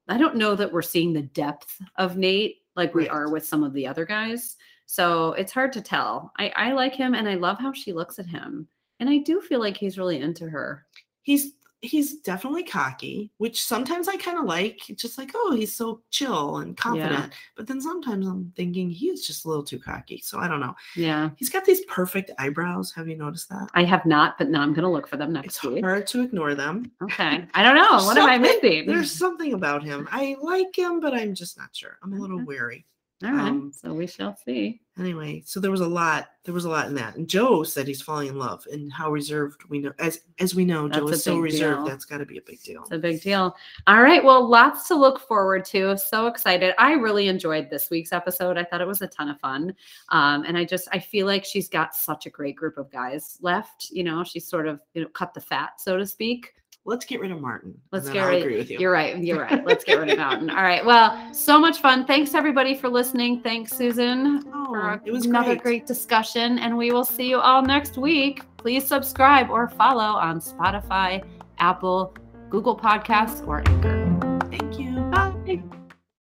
I 0.10 0.18
don't 0.18 0.36
know 0.36 0.54
that 0.56 0.72
we're 0.74 0.82
seeing 0.82 1.14
the 1.14 1.22
depth 1.22 1.80
of 1.96 2.18
Nate 2.18 2.58
like 2.76 2.94
we 2.94 3.04
Right. 3.04 3.12
are 3.12 3.32
with 3.32 3.46
some 3.46 3.64
of 3.64 3.72
the 3.72 3.88
other 3.88 4.06
guys. 4.06 4.58
So 4.86 5.32
it's 5.34 5.54
hard 5.54 5.72
to 5.74 5.82
tell. 5.82 6.34
I 6.38 6.50
I 6.58 6.72
like 6.74 6.94
him 6.94 7.16
and 7.16 7.28
I 7.30 7.36
love 7.36 7.58
how 7.58 7.72
she 7.72 7.94
looks 7.94 8.20
at 8.20 8.26
him. 8.26 8.68
And 9.00 9.10
I 9.10 9.20
do 9.20 9.39
feel 9.39 9.62
like 9.62 9.78
he's 9.78 9.98
really 9.98 10.20
into 10.20 10.50
her. 10.50 10.86
He's 11.22 11.54
he's 11.84 12.16
definitely 12.22 12.64
cocky, 12.64 13.30
which 13.38 13.62
sometimes 13.62 14.08
I 14.08 14.16
kind 14.16 14.38
of 14.40 14.46
like. 14.46 14.80
Just 14.96 15.18
like, 15.18 15.32
oh, 15.36 15.54
he's 15.54 15.76
so 15.76 16.02
chill 16.12 16.58
and 16.58 16.76
confident. 16.78 17.34
But 17.58 17.68
then 17.68 17.82
sometimes 17.82 18.26
I'm 18.26 18.52
thinking 18.56 18.90
he's 18.90 19.28
just 19.28 19.44
a 19.46 19.50
little 19.50 19.64
too 19.64 19.80
cocky. 19.80 20.22
So 20.24 20.40
I 20.40 20.48
don't 20.48 20.62
know. 20.62 20.74
Yeah. 20.96 21.30
He's 21.38 21.50
got 21.50 21.66
these 21.66 21.82
perfect 21.86 22.32
eyebrows. 22.40 22.94
Have 22.94 23.08
you 23.10 23.18
noticed 23.18 23.50
that? 23.50 23.68
I 23.74 23.84
have 23.84 24.06
not, 24.06 24.38
but 24.38 24.50
now 24.50 24.62
I'm 24.62 24.74
going 24.74 24.84
to 24.84 24.90
look 24.90 25.08
for 25.08 25.18
them 25.18 25.34
next 25.34 25.58
It's 25.58 25.64
week. 25.64 25.84
hard 25.84 26.08
to 26.08 26.22
ignore 26.22 26.56
them. 26.56 26.92
Okay. 27.02 27.46
I 27.54 27.62
don't 27.64 27.76
know. 27.76 27.98
What 28.06 28.18
am 28.18 28.30
I 28.30 28.38
missing? 28.38 28.86
There's 28.88 29.12
something 29.12 29.54
about 29.54 29.84
him. 29.84 30.08
I 30.12 30.36
like 30.42 30.76
him, 30.76 31.00
but 31.02 31.14
I'm 31.14 31.34
just 31.36 31.58
not 31.58 31.70
sure. 31.74 31.98
I'm 32.02 32.14
a 32.14 32.18
little 32.18 32.38
Okay. 32.38 32.46
wary. 32.46 32.86
All 33.24 33.32
right. 33.32 33.49
um, 33.49 33.71
so 33.74 33.93
we 33.93 34.05
shall 34.05 34.36
see. 34.36 34.82
Anyway, 34.99 35.41
so 35.45 35.59
there 35.59 35.71
was 35.71 35.82
a 35.82 35.88
lot. 35.88 36.28
There 36.43 36.53
was 36.53 36.65
a 36.65 36.69
lot 36.69 36.88
in 36.88 36.93
that. 36.95 37.15
And 37.15 37.28
Joe 37.28 37.63
said 37.63 37.88
he's 37.88 38.01
falling 38.01 38.28
in 38.28 38.38
love, 38.38 38.67
and 38.71 38.91
how 38.91 39.09
reserved 39.11 39.63
we 39.69 39.80
know 39.80 39.91
as 39.97 40.19
as 40.39 40.53
we 40.53 40.65
know, 40.65 40.88
Joe 40.89 41.07
That's 41.07 41.11
a 41.11 41.13
is 41.15 41.24
so 41.24 41.39
reserved. 41.39 41.80
deal. 41.80 41.86
That's 41.88 42.05
got 42.05 42.17
to 42.19 42.26
be 42.26 42.38
a 42.38 42.41
big 42.41 42.61
deal. 42.61 42.82
It's 42.82 42.91
a 42.91 42.99
big 42.99 43.21
deal. 43.21 43.55
All 43.88 44.03
right. 44.03 44.24
Well, 44.24 44.47
lots 44.47 44.88
to 44.89 44.95
look 44.95 45.19
forward 45.19 45.65
to. 45.65 45.97
So 45.97 46.28
excited. 46.28 46.76
I 46.78 46.93
really 46.93 47.28
enjoyed 47.28 47.69
this 47.69 47.89
week's 47.89 48.11
episode. 48.11 48.57
I 48.57 48.65
thought 48.65 48.82
it 48.82 48.88
was 48.88 49.01
a 49.01 49.07
ton 49.07 49.30
of 49.30 49.39
fun. 49.39 49.74
Um, 50.09 50.43
and 50.45 50.57
I 50.57 50.65
just, 50.65 50.88
I 50.91 50.99
feel 50.99 51.26
like 51.26 51.45
she's 51.45 51.69
got 51.69 51.95
such 51.95 52.26
a 52.26 52.30
great 52.30 52.55
group 52.55 52.78
of 52.78 52.91
guys 52.91 53.38
left. 53.41 53.89
You 53.89 54.03
know, 54.03 54.24
she's 54.24 54.47
sort 54.47 54.67
of, 54.67 54.80
you 54.93 55.01
know, 55.01 55.07
cut 55.09 55.34
the 55.34 55.41
fat, 55.41 55.80
so 55.80 55.97
to 55.97 56.05
speak. 56.05 56.53
Let's 56.86 57.06
get 57.06 57.22
rid 57.22 57.32
of 57.32 57.40
Martin. 57.40 57.74
Let's 57.92 58.10
get 58.10 58.26
rid- 58.26 58.42
agree 58.44 58.58
with 58.58 58.70
you. 58.70 58.78
You're 58.78 58.92
right. 58.92 59.18
You're 59.18 59.42
right. 59.44 59.66
Let's 59.66 59.86
get 59.86 60.00
rid 60.00 60.10
of 60.10 60.18
Mountain. 60.18 60.50
All 60.50 60.64
right. 60.64 60.84
Well, 60.86 61.34
so 61.34 61.58
much 61.58 61.80
fun. 61.80 62.06
Thanks 62.06 62.34
everybody 62.34 62.76
for 62.76 62.90
listening. 62.90 63.42
Thanks, 63.42 63.72
Susan, 63.72 64.44
Oh, 64.54 65.00
it 65.06 65.12
was 65.12 65.26
another 65.26 65.56
great. 65.56 65.64
great 65.64 65.86
discussion. 65.88 66.60
And 66.60 66.78
we 66.78 66.92
will 66.92 67.06
see 67.06 67.30
you 67.30 67.40
all 67.40 67.62
next 67.62 67.98
week. 67.98 68.42
Please 68.58 68.86
subscribe 68.86 69.50
or 69.50 69.70
follow 69.70 70.04
on 70.20 70.40
Spotify, 70.42 71.24
Apple, 71.60 72.16
Google 72.50 72.78
Podcasts, 72.78 73.48
or 73.48 73.64
Anchor. 73.68 74.12